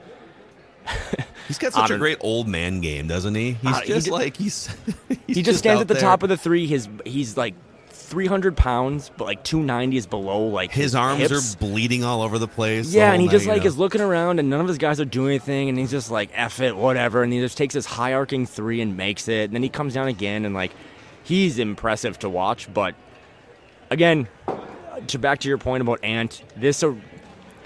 He's 1.49 1.59
got 1.59 1.73
such 1.73 1.91
a 1.91 1.99
great 1.99 2.19
old 2.21 2.47
man 2.47 2.81
game, 2.81 3.09
doesn't 3.09 3.35
he? 3.35 3.53
He's 3.53 3.75
uh, 3.75 3.85
just 3.85 4.07
he 4.07 4.13
like 4.13 4.37
he's, 4.37 4.69
he's 5.27 5.37
he 5.37 5.43
just, 5.43 5.59
stands 5.59 5.81
at 5.81 5.89
the 5.89 5.95
there. 5.95 6.01
top 6.01 6.23
of 6.23 6.29
the 6.29 6.37
three. 6.37 6.69
His 6.69 6.89
he's 7.05 7.37
like 7.37 7.55
300 7.89 8.57
pounds, 8.57 9.11
but 9.17 9.25
like 9.25 9.43
290 9.43 9.97
is 9.97 10.07
below 10.07 10.47
like 10.47 10.71
his, 10.71 10.85
his 10.85 10.95
arms 10.95 11.21
hips. 11.21 11.55
are 11.55 11.59
bleeding 11.59 12.05
all 12.05 12.23
over 12.23 12.39
the 12.39 12.47
place. 12.47 12.95
Yeah, 12.95 13.13
and 13.13 13.21
he 13.21 13.29
just 13.29 13.47
like 13.47 13.63
know. 13.63 13.67
is 13.67 13.79
looking 13.79 14.01
around, 14.01 14.39
and 14.39 14.49
none 14.49 14.61
of 14.61 14.69
his 14.69 14.79
guys 14.79 15.01
are 15.01 15.05
doing 15.05 15.31
anything, 15.31 15.69
and 15.69 15.77
he's 15.77 15.91
just 15.91 16.11
like 16.11 16.31
f 16.35 16.61
it, 16.61 16.77
whatever, 16.77 17.23
and 17.25 17.33
he 17.33 17.41
just 17.41 17.59
takes 17.59 17.75
his 17.75 17.87
high 17.87 18.15
arcing 18.15 18.47
three 18.47 18.81
and 18.81 18.97
makes 18.97 19.27
it, 19.27 19.45
and 19.45 19.55
then 19.55 19.63
he 19.63 19.69
comes 19.69 19.95
down 19.95 20.09
again, 20.09 20.45
and 20.45 20.55
like 20.55 20.71
he's 21.25 21.59
impressive 21.59 22.19
to 22.21 22.29
watch. 22.29 22.73
But 22.73 22.95
again, 23.91 24.29
to 25.09 25.19
back 25.19 25.41
to 25.41 25.49
your 25.49 25.59
point 25.59 25.81
about 25.81 26.03
Ant, 26.05 26.43
this 26.57 26.83
a 26.83 26.97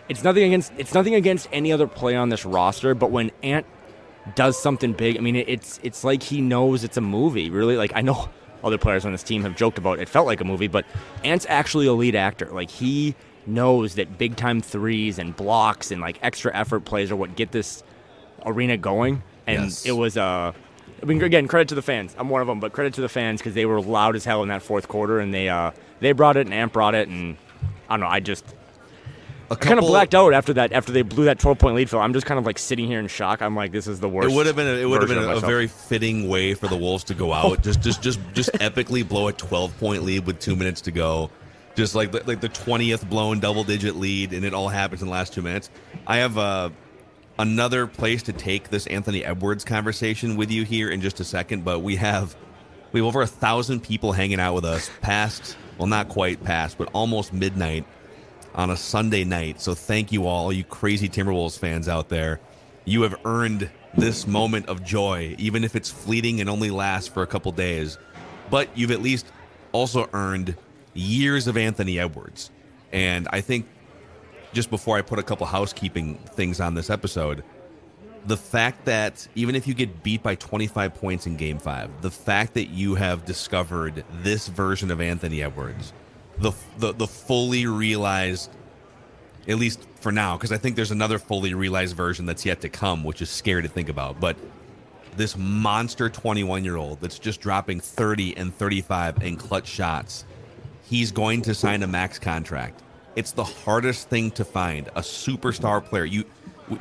it's 0.08 0.22
nothing 0.24 0.44
against 0.44 0.72
it's 0.76 0.94
nothing 0.94 1.14
against 1.14 1.48
any 1.52 1.72
other 1.72 1.86
player 1.86 2.18
on 2.18 2.28
this 2.28 2.44
roster, 2.44 2.94
but 2.94 3.10
when 3.10 3.30
Ant 3.42 3.66
does 4.34 4.60
something 4.60 4.92
big, 4.92 5.16
I 5.16 5.20
mean 5.20 5.36
it's 5.36 5.80
it's 5.82 6.04
like 6.04 6.22
he 6.22 6.40
knows 6.40 6.84
it's 6.84 6.96
a 6.96 7.00
movie. 7.02 7.50
Really, 7.50 7.76
like 7.76 7.92
I 7.94 8.00
know 8.02 8.28
other 8.64 8.78
players 8.78 9.04
on 9.04 9.12
this 9.12 9.22
team 9.22 9.42
have 9.42 9.56
joked 9.56 9.78
about 9.78 9.98
it, 9.98 10.02
it 10.02 10.08
felt 10.08 10.26
like 10.26 10.40
a 10.40 10.44
movie, 10.44 10.68
but 10.68 10.84
Ant's 11.22 11.46
actually 11.48 11.86
a 11.86 11.92
lead 11.92 12.14
actor. 12.14 12.46
Like 12.52 12.70
he 12.70 13.14
knows 13.46 13.96
that 13.96 14.16
big 14.16 14.36
time 14.36 14.62
threes 14.62 15.18
and 15.18 15.36
blocks 15.36 15.90
and 15.90 16.00
like 16.00 16.18
extra 16.22 16.54
effort 16.56 16.80
plays 16.86 17.10
are 17.10 17.16
what 17.16 17.36
get 17.36 17.52
this 17.52 17.82
arena 18.46 18.76
going. 18.76 19.22
And 19.46 19.64
Yes. 19.64 19.84
it 19.84 19.92
was 19.92 20.16
uh, 20.16 20.52
I 21.02 21.06
mean, 21.06 21.22
again, 21.22 21.46
credit 21.48 21.68
to 21.68 21.74
the 21.74 21.82
fans. 21.82 22.14
I'm 22.18 22.30
one 22.30 22.40
of 22.40 22.46
them, 22.46 22.60
but 22.60 22.72
credit 22.72 22.94
to 22.94 23.02
the 23.02 23.08
fans 23.10 23.40
because 23.40 23.52
they 23.52 23.66
were 23.66 23.80
loud 23.82 24.16
as 24.16 24.24
hell 24.24 24.42
in 24.42 24.48
that 24.48 24.62
fourth 24.62 24.88
quarter, 24.88 25.18
and 25.20 25.34
they 25.34 25.50
uh, 25.50 25.72
they 26.00 26.12
brought 26.12 26.38
it, 26.38 26.46
and 26.46 26.54
Ant 26.54 26.72
brought 26.72 26.94
it, 26.94 27.08
and 27.08 27.36
I 27.90 27.94
don't 27.94 28.00
know. 28.00 28.06
I 28.06 28.20
just 28.20 28.46
I 29.50 29.54
kind 29.56 29.78
of 29.78 29.84
blacked 29.84 30.14
out 30.14 30.32
after 30.32 30.54
that. 30.54 30.72
After 30.72 30.92
they 30.92 31.02
blew 31.02 31.26
that 31.26 31.38
12 31.38 31.58
point 31.58 31.76
lead, 31.76 31.90
Phil, 31.90 32.00
I'm 32.00 32.12
just 32.12 32.26
kind 32.26 32.38
of 32.38 32.46
like 32.46 32.58
sitting 32.58 32.86
here 32.86 32.98
in 32.98 33.06
shock. 33.08 33.42
I'm 33.42 33.54
like, 33.54 33.72
this 33.72 33.86
is 33.86 34.00
the 34.00 34.08
worst. 34.08 34.30
It 34.30 34.34
would 34.34 34.46
have 34.46 34.56
been 34.56 34.66
a, 34.66 34.78
it 34.78 34.86
would 34.86 35.02
have 35.02 35.08
been 35.08 35.18
a, 35.18 35.36
a 35.36 35.40
very 35.40 35.66
fitting 35.66 36.28
way 36.28 36.54
for 36.54 36.66
the 36.68 36.76
Wolves 36.76 37.04
to 37.04 37.14
go 37.14 37.32
out. 37.32 37.62
Just 37.62 37.82
just 37.82 38.02
just 38.02 38.20
just 38.32 38.52
epically 38.54 39.06
blow 39.06 39.28
a 39.28 39.32
12 39.32 39.78
point 39.78 40.02
lead 40.02 40.26
with 40.26 40.40
2 40.40 40.56
minutes 40.56 40.80
to 40.82 40.90
go. 40.90 41.30
Just 41.74 41.94
like 41.94 42.12
like 42.26 42.40
the 42.40 42.48
20th 42.48 43.08
blown 43.08 43.40
double 43.40 43.64
digit 43.64 43.96
lead 43.96 44.32
and 44.32 44.44
it 44.44 44.54
all 44.54 44.68
happens 44.68 45.02
in 45.02 45.08
the 45.08 45.12
last 45.12 45.34
2 45.34 45.42
minutes. 45.42 45.70
I 46.06 46.18
have 46.18 46.38
uh, 46.38 46.70
another 47.38 47.86
place 47.86 48.22
to 48.24 48.32
take 48.32 48.70
this 48.70 48.86
Anthony 48.86 49.24
Edwards 49.24 49.64
conversation 49.64 50.36
with 50.36 50.50
you 50.50 50.64
here 50.64 50.90
in 50.90 51.00
just 51.00 51.20
a 51.20 51.24
second, 51.24 51.64
but 51.64 51.80
we 51.80 51.96
have 51.96 52.34
we 52.92 53.00
have 53.00 53.06
over 53.06 53.22
a 53.22 53.26
thousand 53.26 53.82
people 53.82 54.12
hanging 54.12 54.40
out 54.40 54.54
with 54.54 54.64
us 54.64 54.90
past 55.02 55.56
well 55.78 55.88
not 55.88 56.08
quite 56.08 56.42
past, 56.44 56.78
but 56.78 56.88
almost 56.92 57.32
midnight 57.32 57.84
on 58.54 58.70
a 58.70 58.76
Sunday 58.76 59.24
night. 59.24 59.60
So 59.60 59.74
thank 59.74 60.12
you 60.12 60.26
all, 60.26 60.52
you 60.52 60.64
crazy 60.64 61.08
Timberwolves 61.08 61.58
fans 61.58 61.88
out 61.88 62.08
there. 62.08 62.40
You 62.84 63.02
have 63.02 63.16
earned 63.24 63.70
this 63.96 64.26
moment 64.26 64.66
of 64.66 64.84
joy, 64.84 65.34
even 65.38 65.64
if 65.64 65.76
it's 65.76 65.90
fleeting 65.90 66.40
and 66.40 66.48
only 66.48 66.70
lasts 66.70 67.08
for 67.08 67.22
a 67.22 67.26
couple 67.26 67.52
days. 67.52 67.98
But 68.50 68.68
you've 68.76 68.90
at 68.90 69.02
least 69.02 69.26
also 69.72 70.08
earned 70.12 70.56
years 70.92 71.46
of 71.46 71.56
Anthony 71.56 71.98
Edwards. 71.98 72.50
And 72.92 73.28
I 73.30 73.40
think 73.40 73.66
just 74.52 74.70
before 74.70 74.96
I 74.96 75.02
put 75.02 75.18
a 75.18 75.22
couple 75.22 75.46
housekeeping 75.46 76.16
things 76.16 76.60
on 76.60 76.74
this 76.74 76.90
episode, 76.90 77.42
the 78.26 78.36
fact 78.36 78.86
that 78.86 79.26
even 79.34 79.54
if 79.54 79.66
you 79.66 79.74
get 79.74 80.02
beat 80.02 80.22
by 80.22 80.34
25 80.36 80.94
points 80.94 81.26
in 81.26 81.36
game 81.36 81.58
five, 81.58 81.90
the 82.00 82.10
fact 82.10 82.54
that 82.54 82.66
you 82.66 82.94
have 82.94 83.24
discovered 83.24 84.04
this 84.22 84.48
version 84.48 84.90
of 84.90 85.00
Anthony 85.00 85.42
Edwards, 85.42 85.92
the 86.38 86.52
the, 86.78 86.92
the 86.92 87.06
fully 87.06 87.66
realized, 87.66 88.50
at 89.48 89.56
least 89.56 89.86
for 90.00 90.12
now, 90.12 90.36
because 90.36 90.52
I 90.52 90.58
think 90.58 90.76
there's 90.76 90.90
another 90.90 91.18
fully 91.18 91.54
realized 91.54 91.96
version 91.96 92.26
that's 92.26 92.44
yet 92.44 92.60
to 92.62 92.68
come, 92.68 93.04
which 93.04 93.22
is 93.22 93.30
scary 93.30 93.62
to 93.62 93.68
think 93.68 93.88
about. 93.88 94.20
But 94.20 94.36
this 95.16 95.36
monster 95.36 96.08
21 96.08 96.64
year 96.64 96.76
old 96.76 97.00
that's 97.00 97.18
just 97.18 97.40
dropping 97.40 97.80
30 97.80 98.36
and 98.36 98.54
35 98.54 99.22
in 99.22 99.36
clutch 99.36 99.66
shots, 99.66 100.24
he's 100.82 101.12
going 101.12 101.42
to 101.42 101.54
sign 101.54 101.82
a 101.82 101.86
max 101.86 102.18
contract. 102.18 102.82
It's 103.16 103.32
the 103.32 103.44
hardest 103.44 104.08
thing 104.08 104.30
to 104.32 104.44
find 104.44 104.88
a 104.88 105.00
superstar 105.00 105.84
player. 105.84 106.04
You, 106.04 106.24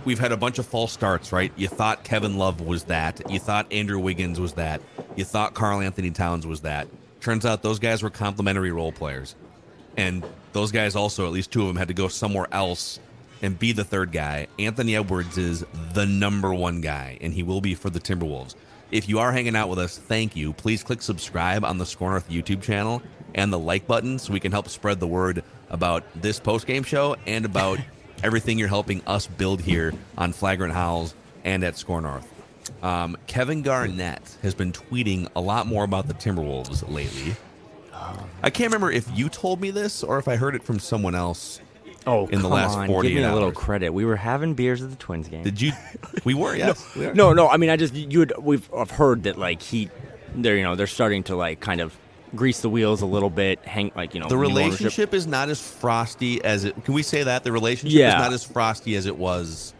we've 0.03 0.19
had 0.19 0.31
a 0.31 0.38
bunch 0.38 0.57
of 0.57 0.65
false 0.65 0.91
starts, 0.91 1.31
right? 1.31 1.51
You 1.55 1.67
thought 1.67 2.03
Kevin 2.03 2.38
Love 2.38 2.62
was 2.62 2.86
that. 2.86 3.22
You 3.31 3.39
thought 3.39 3.72
Andrew 3.72 4.00
Wiggins 4.00 4.39
was 4.39 4.53
that. 4.53 4.81
You 5.15 5.25
thought 5.25 5.53
Karl-Anthony 5.53 6.10
Towns 6.10 6.48
was 6.48 6.62
that. 6.62 6.88
Turns 7.24 7.46
out 7.46 7.62
those 7.62 7.80
guys 7.80 8.03
were 8.03 8.10
complementary 8.10 8.74
role 8.74 8.92
players, 8.92 9.36
and 9.96 10.25
those 10.51 10.74
guys 10.74 10.94
also, 10.94 11.25
at 11.25 11.32
least 11.32 11.51
two 11.51 11.62
of 11.62 11.68
them, 11.68 11.77
had 11.77 11.88
to 11.88 11.94
go 11.94 12.10
somewhere 12.10 12.48
else 12.51 13.00
and 13.42 13.58
be 13.58 13.72
the 13.72 13.86
third 13.86 14.12
guy. 14.12 14.48
Anthony 14.60 14.98
Edwards 14.98 15.38
is 15.38 15.63
the 15.94 16.06
number 16.06 16.53
one 16.53 16.82
guy, 16.82 17.18
and 17.22 17.34
he 17.34 17.42
will 17.42 17.62
be 17.62 17.75
for 17.75 17.89
the 17.89 18.01
Timberwolves. 18.01 18.56
If 18.92 19.08
you 19.08 19.20
are 19.20 19.32
hanging 19.32 19.56
out 19.56 19.70
with 19.70 19.80
us, 19.80 19.98
thank 19.98 20.36
you. 20.36 20.51
Please 20.51 20.84
click 20.84 21.01
subscribe 21.01 21.63
on 21.63 21.77
the 21.77 21.86
Score 21.86 22.10
North 22.10 22.30
YouTube 22.30 22.62
channel 22.62 23.01
and 23.34 23.53
the 23.53 23.60
like 23.60 23.88
button 23.88 24.20
so 24.20 24.34
we 24.34 24.42
can 24.42 24.51
help 24.51 24.68
spread 24.68 25.00
the 25.00 25.08
word 25.08 25.46
about 25.70 26.03
this 26.22 26.42
post 26.42 26.68
game 26.68 26.84
show 26.84 27.15
and 27.25 27.46
about 27.46 27.80
everything 28.24 28.60
you're 28.60 28.68
helping 28.68 29.01
us 29.08 29.27
build 29.27 29.62
here 29.62 29.94
on 30.18 30.34
Flagrant 30.34 30.74
Howls 30.74 31.15
and 31.46 31.63
at 31.63 31.77
Score 31.77 32.01
North. 32.01 32.33
Um, 32.82 33.18
Kevin 33.27 33.62
Garnett 33.62 34.38
has 34.42 34.53
been 34.56 34.72
tweeting 34.72 35.30
a 35.36 35.42
lot 35.42 35.68
more 35.68 35.84
about 35.84 36.08
the 36.08 36.13
Timberwolves 36.13 36.84
lately. 36.94 37.36
I 38.42 38.50
can't 38.50 38.68
remember 38.70 38.92
if 38.92 39.08
you 39.18 39.30
told 39.30 39.62
me 39.62 39.72
this 39.72 40.03
or 40.03 40.20
if 40.20 40.27
I 40.27 40.36
heard 40.36 40.56
it 40.56 40.63
from 40.63 40.80
someone 40.80 41.15
else. 41.15 41.62
Oh, 42.06 42.27
in 42.27 42.42
the 42.42 42.50
last 42.50 42.75
on, 42.77 42.88
48 42.88 43.10
give 43.13 43.18
me 43.18 43.24
a 43.24 43.34
little 43.34 43.48
hours. 43.48 43.56
credit. 43.58 43.94
We 43.94 44.03
were 44.03 44.18
having 44.18 44.56
beers 44.56 44.82
at 44.82 44.89
the 44.89 44.98
Twins 44.98 45.30
game. 45.30 45.44
Did 45.44 45.62
you? 45.62 45.72
We 46.25 46.34
were, 46.34 46.53
yes. 46.56 46.94
we 46.96 47.06
are. 47.06 47.13
No, 47.13 47.32
no. 47.32 47.48
I 47.48 47.56
mean, 47.56 47.70
I 47.70 47.77
just 47.77 47.94
you 47.94 48.20
would 48.20 48.34
we've 48.39 48.70
I've 48.74 48.92
heard 48.92 49.24
that 49.24 49.38
like 49.38 49.62
he, 49.62 49.89
they're 50.36 50.58
you 50.58 50.63
know 50.63 50.75
they're 50.75 50.86
starting 50.88 51.24
to 51.24 51.36
like 51.38 51.62
kind 51.62 51.80
of 51.80 51.96
grease 52.36 52.60
the 52.60 52.70
wheels 52.70 53.01
a 53.01 53.06
little 53.06 53.30
bit. 53.30 53.60
Hang 53.65 53.92
like 53.96 54.13
you 54.13 54.20
know 54.20 54.27
The 54.27 54.38
relationship 54.38 55.13
is 55.13 55.25
not 55.25 55.48
as 55.50 55.62
frosty 55.65 56.44
as 56.44 56.65
it. 56.65 56.84
Can 56.84 56.94
we 56.94 57.03
say 57.03 57.24
that 57.24 57.46
the 57.46 57.53
relationship 57.53 57.98
Yeah. 57.98 58.18
is 58.18 58.22
not 58.22 58.34
as 58.34 58.44
frosty 58.44 58.96
as 58.98 59.06
it 59.06 59.18
was? 59.18 59.74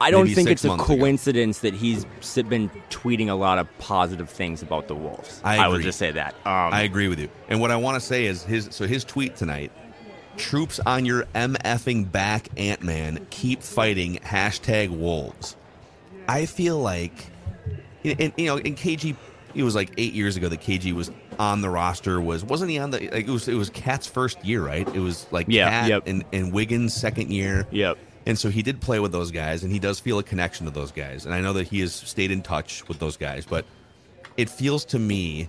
I 0.00 0.10
don't 0.10 0.28
think 0.28 0.48
it's 0.48 0.64
a 0.64 0.68
months 0.68 0.84
ago. 0.84 0.96
coincidence 0.96 1.58
that 1.60 1.74
he's 1.74 2.04
been 2.48 2.70
tweeting 2.90 3.28
a 3.28 3.34
lot 3.34 3.58
of 3.58 3.66
positive 3.78 4.30
things 4.30 4.62
about 4.62 4.88
the 4.88 4.94
Wolves. 4.94 5.40
I 5.44 5.68
would 5.68 5.82
just 5.82 5.98
say 5.98 6.10
that. 6.12 6.34
Um, 6.46 6.72
I 6.72 6.82
agree 6.82 7.08
with 7.08 7.18
you. 7.18 7.28
And 7.48 7.60
what 7.60 7.70
I 7.70 7.76
want 7.76 7.96
to 7.96 8.00
say 8.00 8.24
is 8.26 8.42
his. 8.42 8.68
So 8.70 8.86
his 8.86 9.04
tweet 9.04 9.36
tonight: 9.36 9.70
"Troops 10.36 10.80
on 10.86 11.04
your 11.04 11.24
mfing 11.34 12.10
back, 12.10 12.48
Ant 12.56 12.82
Man. 12.82 13.26
Keep 13.30 13.62
fighting." 13.62 14.16
Hashtag 14.24 14.88
Wolves. 14.90 15.56
I 16.28 16.46
feel 16.46 16.78
like, 16.78 17.12
and, 18.04 18.32
you 18.36 18.46
know, 18.46 18.56
in 18.56 18.76
KG, 18.76 19.16
it 19.54 19.62
was 19.64 19.74
like 19.74 19.90
eight 19.98 20.12
years 20.14 20.36
ago 20.36 20.48
that 20.48 20.60
KG 20.60 20.92
was 20.92 21.10
on 21.38 21.60
the 21.60 21.68
roster. 21.68 22.20
Was 22.20 22.44
wasn't 22.44 22.70
he 22.70 22.78
on 22.78 22.90
the? 22.90 23.00
Like 23.10 23.26
it 23.26 23.30
was. 23.30 23.48
It 23.48 23.54
was 23.54 23.68
Cat's 23.70 24.06
first 24.06 24.42
year, 24.44 24.64
right? 24.64 24.86
It 24.94 25.00
was 25.00 25.26
like 25.30 25.46
Yeah, 25.48 25.68
Cat 25.68 25.88
yep. 25.88 26.02
and 26.06 26.24
and 26.32 26.52
Wiggins' 26.52 26.94
second 26.94 27.30
year. 27.30 27.66
Yep. 27.70 27.98
And 28.30 28.38
so 28.38 28.48
he 28.48 28.62
did 28.62 28.80
play 28.80 29.00
with 29.00 29.10
those 29.10 29.32
guys, 29.32 29.64
and 29.64 29.72
he 29.72 29.80
does 29.80 29.98
feel 29.98 30.20
a 30.20 30.22
connection 30.22 30.64
to 30.66 30.70
those 30.70 30.92
guys. 30.92 31.26
And 31.26 31.34
I 31.34 31.40
know 31.40 31.52
that 31.54 31.66
he 31.66 31.80
has 31.80 31.92
stayed 31.92 32.30
in 32.30 32.42
touch 32.42 32.86
with 32.86 33.00
those 33.00 33.16
guys, 33.16 33.44
but 33.44 33.64
it 34.36 34.48
feels 34.48 34.84
to 34.84 35.00
me, 35.00 35.48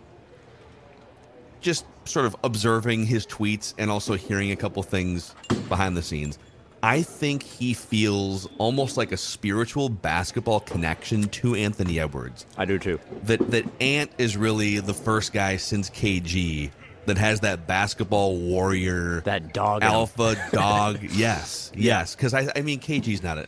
just 1.60 1.86
sort 2.06 2.26
of 2.26 2.36
observing 2.44 3.06
his 3.06 3.28
tweets 3.28 3.76
and 3.78 3.92
also 3.92 4.16
hearing 4.16 4.50
a 4.50 4.56
couple 4.56 4.82
things 4.82 5.36
behind 5.70 5.96
the 5.96 6.02
scenes, 6.02 6.40
I 6.82 7.04
think 7.04 7.44
he 7.44 7.76
feels 7.76 8.50
almost 8.58 8.98
like 8.98 9.12
a 9.12 9.18
spiritual 9.18 9.88
basketball 9.88 10.62
connection 10.62 11.30
to 11.30 11.54
Anthony 11.54 12.00
Edwards. 12.00 12.48
I 12.58 12.66
do 12.66 12.80
too. 12.80 13.00
That 13.26 13.52
that 13.52 13.66
Ant 13.80 14.10
is 14.18 14.36
really 14.36 14.80
the 14.80 14.96
first 14.96 15.34
guy 15.34 15.58
since 15.58 15.92
KG 15.92 16.72
that 17.06 17.18
has 17.18 17.40
that 17.42 17.68
basketball 17.68 18.38
warrior 18.38 19.22
That 19.22 19.54
dog 19.54 19.84
alpha 19.84 20.36
dog. 20.52 21.00
yes, 21.12 21.72
yes. 21.76 22.16
Because 22.16 22.34
I, 22.34 22.50
I 22.56 22.62
mean, 22.62 22.80
KG's 22.80 23.24
not 23.24 23.38
a 23.38 23.48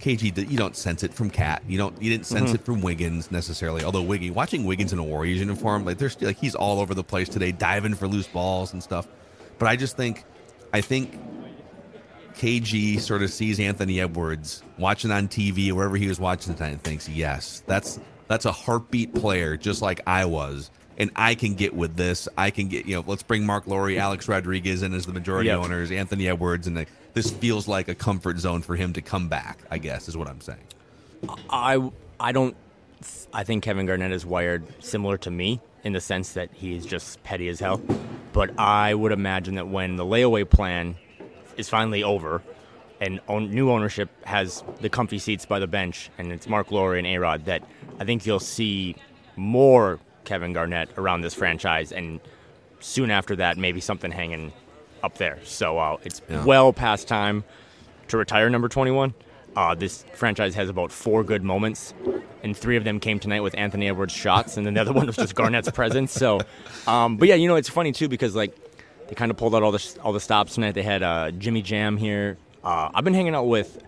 KG. 0.00 0.48
You 0.50 0.56
don't 0.56 0.76
sense 0.76 1.02
it 1.02 1.12
from 1.14 1.30
Cat. 1.30 1.62
You 1.66 1.78
don't. 1.78 2.00
You 2.02 2.10
didn't 2.10 2.26
sense 2.26 2.46
Mm-hmm. 2.46 2.54
it 2.56 2.64
from 2.64 2.80
Wiggins 2.80 3.30
necessarily. 3.30 3.84
Although 3.84 4.02
Wiggy, 4.02 4.30
watching 4.30 4.64
Wiggins 4.64 4.92
in 4.92 4.98
a 4.98 5.04
Warriors 5.04 5.40
uniform, 5.40 5.84
like 5.84 5.98
there's 5.98 6.20
like 6.22 6.36
he's 6.38 6.54
all 6.54 6.80
over 6.80 6.94
the 6.94 7.04
place 7.04 7.28
today, 7.28 7.52
diving 7.52 7.94
for 7.94 8.06
loose 8.08 8.26
balls 8.28 8.72
and 8.72 8.82
stuff. 8.82 9.06
But 9.58 9.68
I 9.68 9.76
just 9.76 9.96
think, 9.96 10.24
I 10.72 10.80
think 10.80 11.18
KG 12.34 12.98
sort 13.00 13.22
of 13.22 13.30
sees 13.30 13.60
Anthony 13.60 14.00
Edwards 14.00 14.62
watching 14.78 15.10
on 15.10 15.28
TV 15.28 15.70
or 15.70 15.74
wherever 15.74 15.96
he 15.96 16.08
was 16.08 16.18
watching 16.18 16.54
tonight 16.54 16.70
and 16.70 16.82
thinks, 16.82 17.08
yes, 17.08 17.62
that's 17.66 18.00
that's 18.28 18.44
a 18.46 18.52
heartbeat 18.52 19.14
player, 19.14 19.56
just 19.56 19.82
like 19.82 20.00
I 20.06 20.24
was. 20.24 20.70
And 21.02 21.10
I 21.16 21.34
can 21.34 21.54
get 21.54 21.74
with 21.74 21.96
this. 21.96 22.28
I 22.38 22.50
can 22.50 22.68
get, 22.68 22.86
you 22.86 22.94
know, 22.94 23.02
let's 23.04 23.24
bring 23.24 23.44
Marc 23.44 23.66
Lore, 23.66 23.90
Alex 23.90 24.28
Rodriguez 24.28 24.82
in 24.82 24.94
as 24.94 25.04
the 25.04 25.12
majority 25.12 25.48
Yep. 25.48 25.58
owners, 25.58 25.90
Anthony 25.90 26.28
Edwards, 26.28 26.68
and 26.68 26.76
like, 26.76 26.88
this 27.12 27.28
feels 27.28 27.66
like 27.66 27.88
a 27.88 27.94
comfort 27.96 28.38
zone 28.38 28.62
for 28.62 28.76
him 28.76 28.92
to 28.92 29.02
come 29.02 29.28
back, 29.28 29.58
I 29.68 29.78
guess, 29.78 30.06
is 30.08 30.16
what 30.16 30.28
I'm 30.28 30.40
saying. 30.40 30.60
I 31.50 31.90
I 32.20 32.30
don't. 32.30 32.54
I 33.34 33.42
think 33.42 33.64
Kevin 33.64 33.84
Garnett 33.86 34.12
is 34.12 34.24
wired 34.24 34.62
similar 34.80 35.18
to 35.18 35.30
me 35.30 35.60
in 35.82 35.92
the 35.92 36.00
sense 36.00 36.34
that 36.34 36.50
he's 36.52 36.86
just 36.86 37.20
petty 37.24 37.48
as 37.48 37.58
hell. 37.58 37.80
But 38.32 38.56
I 38.60 38.94
would 38.94 39.10
imagine 39.10 39.56
that 39.56 39.66
when 39.66 39.96
the 39.96 40.04
layaway 40.04 40.48
plan 40.48 40.94
is 41.56 41.68
finally 41.68 42.04
over 42.04 42.42
and 43.00 43.18
own, 43.26 43.50
new 43.50 43.70
ownership 43.72 44.08
has 44.24 44.62
the 44.80 44.88
comfy 44.88 45.18
seats 45.18 45.44
by 45.46 45.58
the 45.58 45.66
bench 45.66 46.10
and 46.16 46.30
it's 46.32 46.48
Marc 46.48 46.70
Lore 46.70 46.94
and 46.94 47.06
A-Rod, 47.08 47.44
that 47.46 47.64
I 47.98 48.04
think 48.04 48.24
you'll 48.24 48.38
see 48.38 48.94
more 49.34 49.98
Kevin 50.24 50.52
Garnett 50.52 50.90
around 50.96 51.22
this 51.22 51.34
franchise 51.34 51.92
and 51.92 52.20
soon 52.80 53.10
after 53.10 53.36
that 53.36 53.56
maybe 53.58 53.80
something 53.80 54.10
hanging 54.10 54.52
up 55.02 55.18
there. 55.18 55.38
So 55.44 55.78
uh, 55.78 55.96
it's 56.04 56.22
Yeah. 56.28 56.44
well 56.44 56.72
past 56.72 57.08
time 57.08 57.44
to 58.08 58.16
retire 58.16 58.48
number 58.50 58.68
21. 58.68 59.14
Uh, 59.54 59.74
this 59.74 60.04
franchise 60.14 60.54
has 60.54 60.70
about 60.70 60.90
four 60.90 61.22
good 61.22 61.42
moments, 61.44 61.92
and 62.42 62.56
three 62.56 62.76
of 62.78 62.84
them 62.84 62.98
came 62.98 63.18
tonight 63.18 63.40
with 63.40 63.54
Anthony 63.54 63.86
Edwards 63.86 64.14
shots, 64.14 64.56
and 64.56 64.64
then 64.66 64.72
the 64.72 64.80
other 64.80 64.94
one 64.94 65.06
was 65.06 65.16
just 65.16 65.34
Garnett's 65.34 65.70
presence. 65.74 66.10
So, 66.10 66.40
um, 66.86 67.18
but 67.18 67.28
yeah, 67.28 67.34
you 67.34 67.48
know 67.48 67.56
it's 67.56 67.68
funny 67.68 67.92
too 67.92 68.08
because 68.08 68.34
like 68.34 68.56
they 69.08 69.14
kind 69.14 69.30
of 69.30 69.36
pulled 69.36 69.54
out 69.54 69.62
all 69.62 69.70
the 69.72 69.98
all 70.02 70.14
the 70.14 70.20
stops 70.20 70.54
tonight. 70.54 70.72
They 70.72 70.82
had 70.82 71.02
uh, 71.02 71.32
Jimmy 71.32 71.60
Jam 71.60 71.98
here. 71.98 72.38
Uh, 72.64 72.88
I've 72.94 73.04
been 73.04 73.12
hanging 73.12 73.34
out 73.34 73.44
with 73.44 73.82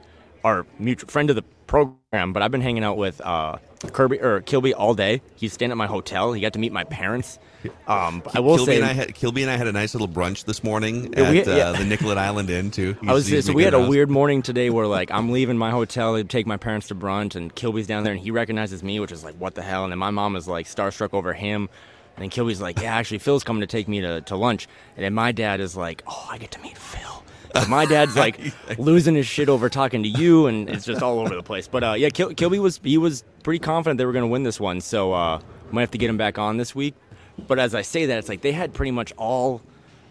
our 0.45 0.67
mutual 0.79 1.09
friend 1.09 1.31
of 1.31 1.37
the 1.37 1.45
program, 1.66 2.33
but 2.33 2.42
I've 2.42 2.50
been 2.50 2.61
hanging 2.61 2.85
out 2.85 2.97
with 2.97 3.21
uh, 3.21 3.59
Kirby 3.92 4.21
or 4.21 4.40
Kilby 4.40 4.75
all 4.75 4.94
day. 4.94 5.21
He's 5.35 5.52
staying 5.52 5.71
at 5.71 5.76
my 5.76 5.87
hotel. 5.87 6.33
He 6.33 6.40
got 6.40 6.52
to 6.54 6.59
meet 6.59 6.73
my 6.73 6.85
parents. 6.85 7.38
Um, 7.87 8.23
I 8.35 8.40
will 8.40 8.56
Kilby 8.56 8.73
say, 8.73 8.76
and 8.76 8.85
I 8.85 8.92
had 8.92 9.14
Kilby 9.14 9.40
and 9.42 9.50
I 9.50 9.56
had 9.56 9.66
a 9.66 9.73
nice 9.73 9.94
little 9.94 10.09
brunch 10.09 10.44
this 10.44 10.62
morning 10.62 11.14
Yeah, 11.16 11.23
at 11.25 11.30
we- 11.33 11.42
uh, 11.61 11.73
the 11.73 11.85
Nicollet 11.85 12.18
Island 12.18 12.50
Inn 12.50 12.71
too. 12.71 12.94
I 13.06 13.14
was 13.14 13.26
so 13.47 13.52
we 13.54 13.62
had 13.64 13.73
a 13.73 13.80
House. 13.80 13.88
weird 13.88 14.11
morning 14.11 14.42
today 14.42 14.68
where 14.68 14.87
like 14.87 15.11
I'm 15.11 15.30
leaving 15.33 15.56
my 15.56 15.71
hotel 15.71 16.14
to 16.16 16.25
take 16.25 16.47
my 16.47 16.59
parents 16.59 16.88
to 16.88 16.94
brunch 16.94 17.37
and 17.37 17.54
Kilby's 17.54 17.87
down 17.87 18.04
there 18.04 18.12
and 18.12 18.21
he 18.21 18.30
recognizes 18.30 18.83
me, 18.83 19.00
which 19.00 19.12
is 19.12 19.25
like 19.25 19.35
what 19.37 19.54
the 19.54 19.62
hell, 19.62 19.85
and 19.85 19.90
then 19.92 19.99
my 19.99 20.11
mom 20.11 20.37
is 20.37 20.47
like 20.47 20.66
starstruck 20.66 21.14
over 21.14 21.33
him. 21.33 21.71
And 22.16 22.23
then 22.23 22.28
Kilby's 22.30 22.61
like, 22.61 22.80
yeah, 22.80 22.94
actually, 22.94 23.18
Phil's 23.18 23.42
coming 23.42 23.62
to 23.62 23.66
take 23.66 23.88
me 23.88 24.00
to, 24.02 24.21
to 24.21 24.37
lunch. 24.37 24.68
And 24.97 25.04
then 25.04 25.14
my 25.14 25.33
dad 25.33 25.59
is 25.61 25.75
like, 25.76 26.02
oh, 26.06 26.28
I 26.30 26.38
get 26.38 26.52
to 26.52 26.61
meet 26.61 26.78
Phil. 26.78 27.13
My 27.68 27.87
dad's 27.87 28.16
like 28.16 28.38
losing 28.78 29.14
his 29.14 29.26
shit 29.26 29.49
over 29.49 29.68
talking 29.68 30.02
to 30.02 30.08
you, 30.08 30.46
and 30.46 30.68
it's 30.68 30.84
just 30.84 31.02
all 31.02 31.20
over 31.20 31.34
the 31.34 31.42
place. 31.42 31.68
But 31.68 31.84
uh, 31.84 31.92
yeah, 31.92 32.08
Kil- 32.11 32.34
Kilby 32.34 32.58
was 32.58 32.80
he 32.82 32.99
was 32.99 33.25
pretty 33.42 33.61
confident 33.61 33.99
they 33.99 34.06
were 34.06 34.12
going 34.12 34.25
to 34.25 34.28
win 34.28 34.42
this 34.42 34.58
one, 34.61 34.80
so 34.80 35.12
uh, 35.12 35.40
might 35.70 35.82
have 35.82 35.90
to 35.92 35.99
get 35.99 36.11
him 36.11 36.16
back 36.16 36.38
on 36.38 36.56
this 36.56 36.75
week. 36.75 36.94
But 37.46 37.58
as 37.58 37.75
I 37.75 37.82
say 37.82 38.06
that, 38.06 38.18
it's 38.18 38.28
like 38.28 38.42
they 38.42 38.52
had 38.52 38.75
pretty 38.75 38.90
much 38.90 39.12
all 39.16 39.61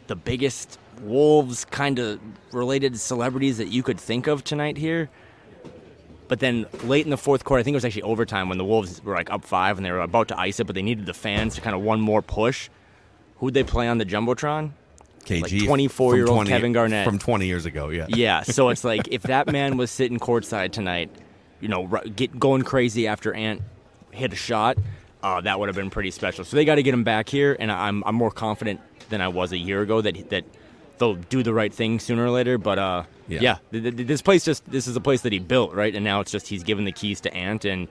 the 0.08 0.16
biggest 0.16 0.80
Wolves 1.02 1.66
kind 1.66 2.00
of 2.00 2.20
related 2.52 3.00
celebrities 3.00 3.58
that 3.58 3.70
you 3.70 3.84
could 3.84 4.00
think 4.00 4.28
of 4.28 4.44
tonight 4.44 4.78
here. 4.78 5.10
But 6.28 6.40
then 6.40 6.66
late 6.84 7.06
in 7.06 7.10
the 7.10 7.18
fourth 7.18 7.44
quarter, 7.44 7.60
I 7.60 7.64
think 7.64 7.74
it 7.74 7.78
was 7.78 7.86
actually 7.86 8.04
overtime 8.04 8.50
when 8.50 8.58
the 8.58 8.66
Wolves 8.66 9.04
were 9.04 9.14
like 9.14 9.30
up 9.30 9.44
five 9.44 9.78
and 9.78 9.86
they 9.86 9.92
were 9.92 10.00
about 10.02 10.30
to 10.30 10.40
ice 10.40 10.60
it, 10.60 10.66
but 10.66 10.76
they 10.76 10.82
needed 10.82 11.06
the 11.06 11.14
fans 11.14 11.56
to 11.56 11.62
kind 11.62 11.76
of 11.76 11.82
one 11.82 12.00
more 12.00 12.22
push. 12.22 12.70
Who'd 13.38 13.54
they 13.54 13.64
play 13.64 13.88
on 13.88 13.98
the 13.98 14.06
jumbotron? 14.06 14.72
KG 15.26 15.42
like 15.42 15.50
from 15.52 15.60
24-year-old 15.78 16.36
20 16.36 16.50
Kevin 16.50 16.72
Garnett. 16.74 17.06
from 17.08 17.20
20 17.20 17.46
years 17.48 17.66
ago. 17.66 17.90
Yeah. 17.90 18.06
Yeah, 18.10 18.42
so 18.44 18.70
it's 18.70 18.84
like 18.84 19.08
if 19.10 19.24
that 19.24 19.52
man 19.52 19.78
was 19.78 19.90
sitting 19.92 20.20
courtside 20.20 20.72
tonight, 20.72 21.10
you 21.62 21.68
know, 21.70 21.88
get 22.16 22.40
going 22.40 22.64
crazy 22.64 23.08
after 23.08 23.34
Ant 23.34 23.62
hit 24.12 24.34
a 24.34 24.36
shot, 24.36 24.78
uh, 25.24 25.40
that 25.42 25.60
would 25.60 25.70
have 25.70 25.76
been 25.76 25.90
pretty 25.90 26.12
special. 26.12 26.44
So 26.44 26.56
they 26.58 26.66
got 26.66 26.76
to 26.76 26.84
get 26.84 26.94
him 26.94 27.04
back 27.06 27.30
here, 27.30 27.56
and 27.60 27.72
I'm 27.72 28.04
I'm 28.06 28.16
more 28.16 28.32
confident 28.32 28.82
than 29.10 29.22
I 29.22 29.30
was 29.30 29.52
a 29.54 29.58
year 29.58 29.82
ago 29.82 30.02
that 30.02 30.30
that 30.30 30.44
they'll 30.98 31.16
do 31.16 31.42
the 31.44 31.54
right 31.54 31.74
thing 31.74 32.00
sooner 32.00 32.26
or 32.26 32.30
later. 32.30 32.58
But 32.58 32.78
uh, 32.80 33.04
Yeah. 33.30 33.40
yeah, 33.42 33.58
th- 33.72 33.96
th- 33.96 34.08
this 34.08 34.22
place 34.22 34.44
just 34.44 34.70
this 34.70 34.86
is 34.88 34.96
a 34.98 35.02
place 35.02 35.22
that 35.22 35.32
he 35.32 35.40
built, 35.40 35.74
right? 35.74 35.96
And 35.96 36.04
now 36.04 36.20
it's 36.20 36.32
just 36.32 36.48
he's 36.50 36.64
given 36.64 36.84
the 36.84 36.92
keys 36.92 37.22
to 37.22 37.34
Ant, 37.34 37.64
and 37.64 37.88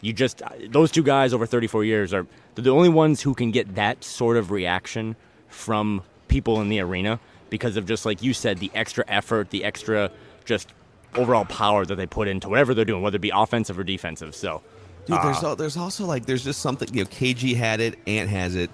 you 0.00 0.12
just 0.12 0.42
those 0.68 0.90
two 0.90 1.04
guys 1.04 1.32
over 1.32 1.46
34 1.46 1.84
years 1.84 2.12
are 2.12 2.26
they're 2.56 2.64
the 2.64 2.70
only 2.70 2.88
ones 2.88 3.22
who 3.22 3.34
can 3.34 3.52
get 3.52 3.76
that 3.76 4.02
sort 4.02 4.36
of 4.36 4.50
reaction 4.50 5.14
from 5.48 6.02
people 6.32 6.60
in 6.60 6.68
the 6.68 6.80
arena 6.80 7.20
because 7.50 7.76
of 7.76 7.86
just 7.86 8.06
like 8.06 8.22
you 8.22 8.32
said, 8.32 8.58
the 8.58 8.70
extra 8.74 9.04
effort, 9.06 9.50
the 9.50 9.64
extra 9.64 10.10
just 10.44 10.72
overall 11.14 11.44
power 11.44 11.84
that 11.84 11.96
they 11.96 12.06
put 12.06 12.26
into 12.26 12.48
whatever 12.48 12.72
they're 12.74 12.86
doing, 12.86 13.02
whether 13.02 13.16
it 13.16 13.20
be 13.20 13.30
offensive 13.34 13.78
or 13.78 13.84
defensive. 13.84 14.34
So. 14.34 14.62
Dude, 15.04 15.16
Uh, 15.18 15.32
there's 15.32 15.56
there's 15.58 15.76
also 15.76 16.06
like 16.06 16.26
there's 16.26 16.44
just 16.44 16.60
something 16.60 16.88
you 16.94 17.02
know. 17.02 17.10
KG 17.10 17.56
had 17.56 17.80
it, 17.80 17.98
Ant 18.06 18.30
has 18.30 18.54
it. 18.54 18.70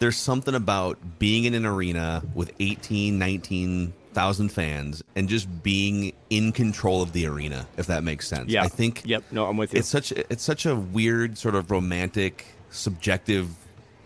There's 0.00 0.16
something 0.16 0.54
about 0.54 0.98
being 1.18 1.44
in 1.44 1.54
an 1.54 1.64
arena 1.64 2.22
with 2.34 2.52
18, 2.58 3.18
19,000 3.18 4.48
fans 4.48 5.04
and 5.14 5.28
just 5.28 5.62
being 5.62 6.12
in 6.28 6.52
control 6.52 7.02
of 7.02 7.12
the 7.12 7.26
arena, 7.26 7.66
if 7.76 7.86
that 7.86 8.02
makes 8.02 8.26
sense. 8.26 8.50
Yeah. 8.50 8.64
I 8.64 8.68
think 8.68 9.02
Yep. 9.04 9.24
No, 9.30 9.46
I'm 9.46 9.56
with 9.56 9.72
you. 9.72 9.78
it's 9.78 9.88
such 9.88 10.10
it's 10.12 10.42
such 10.42 10.66
a 10.66 10.74
weird 10.74 11.38
sort 11.38 11.54
of 11.54 11.70
romantic, 11.70 12.46
subjective 12.70 13.48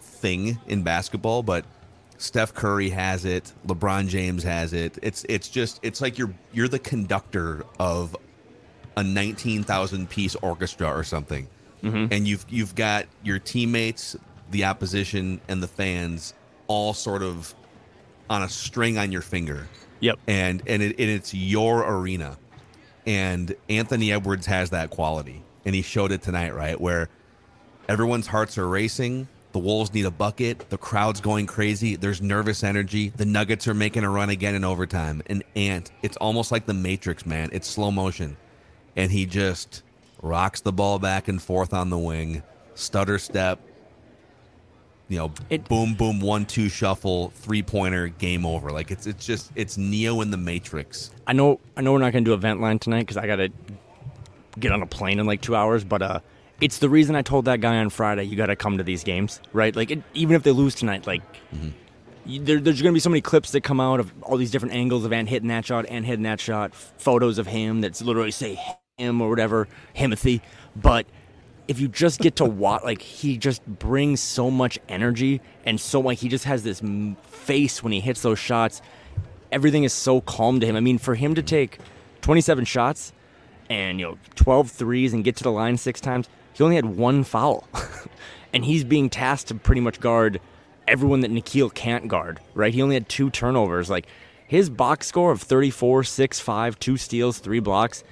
thing 0.00 0.58
in 0.66 0.82
basketball, 0.82 1.42
but 1.42 1.64
Steph 2.24 2.54
Curry 2.54 2.88
has 2.88 3.26
it, 3.26 3.52
LeBron 3.66 4.08
James 4.08 4.42
has 4.44 4.72
it. 4.72 4.98
It's 5.02 5.26
it's 5.28 5.48
just 5.48 5.78
it's 5.82 6.00
like 6.00 6.16
you're 6.16 6.34
you're 6.54 6.68
the 6.68 6.78
conductor 6.78 7.64
of 7.78 8.16
a 8.96 9.02
19,000 9.02 10.08
piece 10.08 10.34
orchestra 10.36 10.88
or 10.88 11.04
something. 11.04 11.46
Mm-hmm. 11.82 12.12
And 12.12 12.26
you've 12.26 12.46
you've 12.48 12.74
got 12.74 13.04
your 13.22 13.38
teammates, 13.38 14.16
the 14.50 14.64
opposition 14.64 15.38
and 15.48 15.62
the 15.62 15.68
fans 15.68 16.32
all 16.66 16.94
sort 16.94 17.22
of 17.22 17.54
on 18.30 18.42
a 18.42 18.48
string 18.48 18.96
on 18.96 19.12
your 19.12 19.22
finger. 19.22 19.68
Yep. 20.00 20.18
and 20.26 20.62
and, 20.66 20.82
it, 20.82 20.98
and 20.98 21.10
it's 21.10 21.34
your 21.34 21.86
arena. 21.86 22.38
And 23.06 23.54
anthony 23.68 24.12
edwards 24.12 24.46
has 24.46 24.70
that 24.70 24.88
quality. 24.88 25.42
And 25.66 25.74
he 25.74 25.82
showed 25.82 26.10
it 26.10 26.22
tonight 26.22 26.54
right? 26.54 26.80
Where 26.80 27.10
everyone's 27.86 28.26
hearts 28.26 28.56
are 28.56 28.66
racing 28.66 29.28
the 29.54 29.58
wolves 29.60 29.94
need 29.94 30.04
a 30.04 30.10
bucket 30.10 30.68
the 30.68 30.76
crowd's 30.76 31.20
going 31.20 31.46
crazy 31.46 31.94
there's 31.96 32.20
nervous 32.20 32.62
energy 32.64 33.10
the 33.16 33.24
nuggets 33.24 33.66
are 33.66 33.72
making 33.74 34.02
a 34.04 34.10
run 34.10 34.28
again 34.28 34.54
in 34.54 34.64
overtime 34.64 35.22
and 35.26 35.42
ant 35.56 35.90
it's 36.02 36.16
almost 36.18 36.50
like 36.52 36.66
the 36.66 36.74
matrix 36.74 37.24
man 37.24 37.48
it's 37.52 37.68
slow 37.68 37.90
motion 37.90 38.36
and 38.96 39.10
he 39.12 39.24
just 39.24 39.82
rocks 40.22 40.60
the 40.60 40.72
ball 40.72 40.98
back 40.98 41.28
and 41.28 41.40
forth 41.40 41.72
on 41.72 41.88
the 41.88 41.96
wing 41.98 42.42
stutter 42.74 43.18
step 43.18 43.60
you 45.06 45.18
know, 45.18 45.30
It- 45.50 45.68
boom, 45.68 45.92
boom, 45.94 46.18
one, 46.18 46.46
two, 46.46 46.70
shuffle, 46.70 47.28
three 47.34 47.62
pointer, 47.62 48.08
game 48.08 48.46
over. 48.46 48.70
Like 48.72 48.90
it's 48.90 49.06
it's 49.06 49.24
just 49.26 49.52
it's 49.54 49.76
Neo 49.76 50.22
in 50.22 50.30
the 50.30 50.38
Matrix. 50.38 51.10
I 51.26 51.34
know. 51.34 51.60
I 51.76 51.82
know 51.82 51.92
we're 51.92 51.98
not 51.98 52.12
going 52.14 52.24
to 52.24 52.30
do 52.30 52.32
event 52.32 52.62
line 52.62 52.78
tonight 52.78 53.00
because 53.00 53.18
I 53.18 53.26
got 53.26 53.36
to 53.36 53.50
get 54.58 54.72
on 54.72 54.80
a 54.80 54.86
plane 54.86 55.20
in 55.20 55.26
like 55.26 55.42
two 55.42 55.54
hours. 55.54 55.84
But 55.84 56.00
uh, 56.00 56.20
it's 56.60 56.78
the 56.78 56.88
reason 56.88 57.16
I 57.16 57.22
told 57.22 57.46
that 57.46 57.60
guy 57.60 57.76
on 57.78 57.90
Friday 57.90 58.24
you 58.24 58.36
got 58.36 58.46
to 58.46 58.56
come 58.56 58.78
to 58.78 58.84
these 58.84 59.04
games, 59.04 59.40
right? 59.52 59.74
Like 59.74 59.90
it, 59.90 60.02
even 60.14 60.36
if 60.36 60.42
they 60.42 60.52
lose 60.52 60.74
tonight, 60.74 61.06
like 61.06 61.22
you, 62.24 62.40
there, 62.40 62.60
there's 62.60 62.80
going 62.80 62.92
to 62.92 62.96
be 62.96 63.00
so 63.00 63.10
many 63.10 63.20
clips 63.20 63.50
that 63.52 63.62
come 63.62 63.80
out 63.80 64.00
of 64.00 64.12
all 64.22 64.36
these 64.36 64.50
different 64.50 64.74
angles 64.74 65.04
of 65.04 65.12
Ant 65.12 65.28
hitting 65.28 65.48
that 65.48 65.66
shot, 65.66 65.86
Ant 65.86 66.06
hitting 66.06 66.22
that 66.22 66.40
shot, 66.40 66.74
photos 66.74 67.38
of 67.38 67.46
him 67.46 67.80
that's 67.80 68.00
literally 68.02 68.30
say 68.30 68.58
him 68.98 69.20
or 69.20 69.28
whatever, 69.28 69.68
Himothy. 69.96 70.40
But 70.76 71.06
if 71.66 71.80
you 71.80 71.88
just 71.88 72.20
get 72.20 72.36
to 72.36 72.44
watch, 72.44 72.84
like 72.84 73.02
he 73.02 73.36
just 73.36 73.66
brings 73.66 74.20
so 74.20 74.50
much 74.50 74.78
energy 74.88 75.40
and 75.64 75.80
so 75.80 76.00
like 76.00 76.18
he 76.18 76.28
just 76.28 76.44
has 76.44 76.62
this 76.62 76.80
face 77.24 77.82
when 77.82 77.92
he 77.92 78.00
hits 78.00 78.22
those 78.22 78.38
shots. 78.38 78.80
Everything 79.50 79.84
is 79.84 79.92
so 79.92 80.20
calm 80.20 80.60
to 80.60 80.66
him. 80.66 80.76
I 80.76 80.80
mean, 80.80 80.98
for 80.98 81.14
him 81.14 81.34
to 81.34 81.42
take 81.42 81.78
27 82.22 82.64
shots 82.64 83.12
and 83.70 83.98
you 83.98 84.06
know 84.06 84.18
12 84.36 84.70
threes 84.70 85.12
and 85.12 85.24
get 85.24 85.36
to 85.36 85.42
the 85.44 85.50
line 85.52 85.76
six 85.76 86.00
times, 86.00 86.28
he 86.54 86.64
only 86.64 86.76
had 86.76 86.86
one 86.86 87.24
foul, 87.24 87.68
and 88.52 88.64
he's 88.64 88.84
being 88.84 89.10
tasked 89.10 89.48
to 89.48 89.54
pretty 89.54 89.80
much 89.80 90.00
guard 90.00 90.40
everyone 90.88 91.20
that 91.20 91.30
Nickeil 91.30 91.72
can't 91.72 92.08
guard. 92.08 92.40
Right? 92.54 92.72
He 92.72 92.80
only 92.80 92.94
had 92.94 93.08
two 93.08 93.30
turnovers. 93.30 93.90
Like 93.90 94.06
his 94.46 94.70
box 94.70 95.06
score 95.06 95.32
of 95.32 95.42
34, 95.42 96.04
6, 96.04 96.40
5, 96.40 96.78
two 96.78 96.96
steals, 96.96 97.38
three 97.38 97.60
blocks 97.60 98.04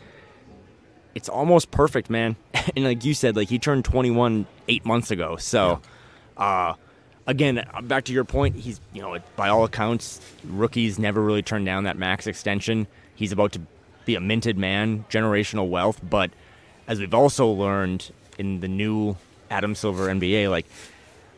it's 1.14 1.28
almost 1.28 1.70
perfect, 1.70 2.10
man. 2.10 2.36
and 2.76 2.84
like 2.84 3.04
you 3.04 3.14
said, 3.14 3.36
like 3.36 3.48
he 3.48 3.58
turned 3.58 3.84
21 3.84 4.46
eight 4.68 4.84
months 4.84 5.10
ago. 5.10 5.36
So, 5.36 5.80
uh, 6.36 6.74
again, 7.26 7.58
uh, 7.58 7.82
back 7.82 8.04
to 8.04 8.12
your 8.12 8.24
point, 8.24 8.56
he's 8.56 8.80
you 8.92 9.02
know 9.02 9.18
by 9.36 9.48
all 9.48 9.64
accounts, 9.64 10.20
rookies 10.44 10.98
never 10.98 11.22
really 11.22 11.42
turned 11.42 11.66
down 11.66 11.84
that 11.84 11.98
max 11.98 12.26
extension. 12.26 12.86
He's 13.14 13.32
about 13.32 13.52
to 13.52 13.60
be 14.04 14.14
a 14.14 14.20
minted 14.20 14.58
man, 14.58 15.04
generational 15.10 15.68
wealth. 15.68 16.00
But 16.08 16.30
as 16.86 16.98
we've 16.98 17.14
also 17.14 17.48
learned 17.48 18.10
in 18.38 18.60
the 18.60 18.68
new 18.68 19.16
Adam 19.50 19.74
Silver 19.74 20.06
NBA, 20.08 20.50
like 20.50 20.66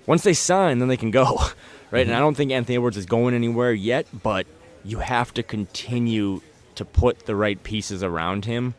once 0.07 0.22
they 0.22 0.35
sign, 0.35 0.78
then 0.78 0.88
they 0.88 0.96
can 0.96 1.11
go, 1.11 1.24
right? 1.90 2.00
And 2.00 2.11
mm-hmm. 2.11 2.16
I 2.16 2.20
don't 2.20 2.37
think 2.37 2.52
Anthony 2.52 2.76
Edwards 2.76 2.96
is 2.96 3.07
going 3.07 3.35
anywhere 3.35 3.72
yet, 3.72 4.07
but 4.22 4.46
you 4.85 4.98
have 4.98 5.33
to 5.35 5.42
continue 5.42 6.40
to 6.74 6.85
put 6.85 7.26
the 7.26 7.37
right 7.37 7.62
pieces 7.62 8.02
around 8.02 8.44
him 8.44 8.74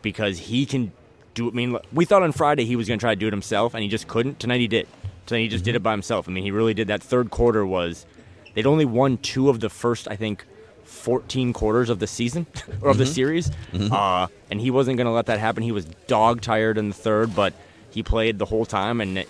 because 0.00 0.38
he 0.38 0.66
can 0.66 0.92
do. 1.34 1.48
It. 1.48 1.52
I 1.52 1.54
mean, 1.54 1.78
we 1.92 2.04
thought 2.04 2.22
on 2.22 2.32
Friday 2.32 2.64
he 2.64 2.76
was 2.76 2.88
going 2.88 2.98
to 2.98 3.02
try 3.02 3.14
to 3.14 3.18
do 3.18 3.26
it 3.28 3.32
himself, 3.32 3.74
and 3.74 3.82
he 3.82 3.88
just 3.88 4.08
couldn't. 4.08 4.38
Tonight 4.38 4.60
he 4.60 4.68
did. 4.68 4.88
Tonight 5.26 5.42
he 5.42 5.48
just 5.48 5.62
mm-hmm. 5.62 5.66
did 5.66 5.74
it 5.76 5.82
by 5.82 5.92
himself. 5.92 6.28
I 6.28 6.32
mean, 6.32 6.44
he 6.44 6.50
really 6.50 6.74
did. 6.74 6.88
That 6.88 7.02
third 7.02 7.30
quarter 7.30 7.64
was 7.64 8.06
they'd 8.54 8.66
only 8.66 8.84
won 8.84 9.18
two 9.18 9.48
of 9.48 9.60
the 9.60 9.70
first, 9.70 10.08
I 10.08 10.16
think. 10.16 10.44
14 10.92 11.52
quarters 11.52 11.90
of 11.90 11.98
the 11.98 12.06
season 12.06 12.46
or 12.80 12.90
of 12.90 12.98
the 12.98 13.06
series, 13.06 13.50
uh, 13.74 14.28
and 14.50 14.60
he 14.60 14.70
wasn't 14.70 14.96
going 14.96 15.06
to 15.06 15.12
let 15.12 15.26
that 15.26 15.40
happen. 15.40 15.62
He 15.62 15.72
was 15.72 15.84
dog 16.06 16.40
tired 16.40 16.78
in 16.78 16.88
the 16.88 16.94
third, 16.94 17.34
but 17.34 17.54
he 17.90 18.02
played 18.02 18.38
the 18.38 18.44
whole 18.44 18.64
time, 18.64 19.00
and 19.00 19.18
it, 19.18 19.28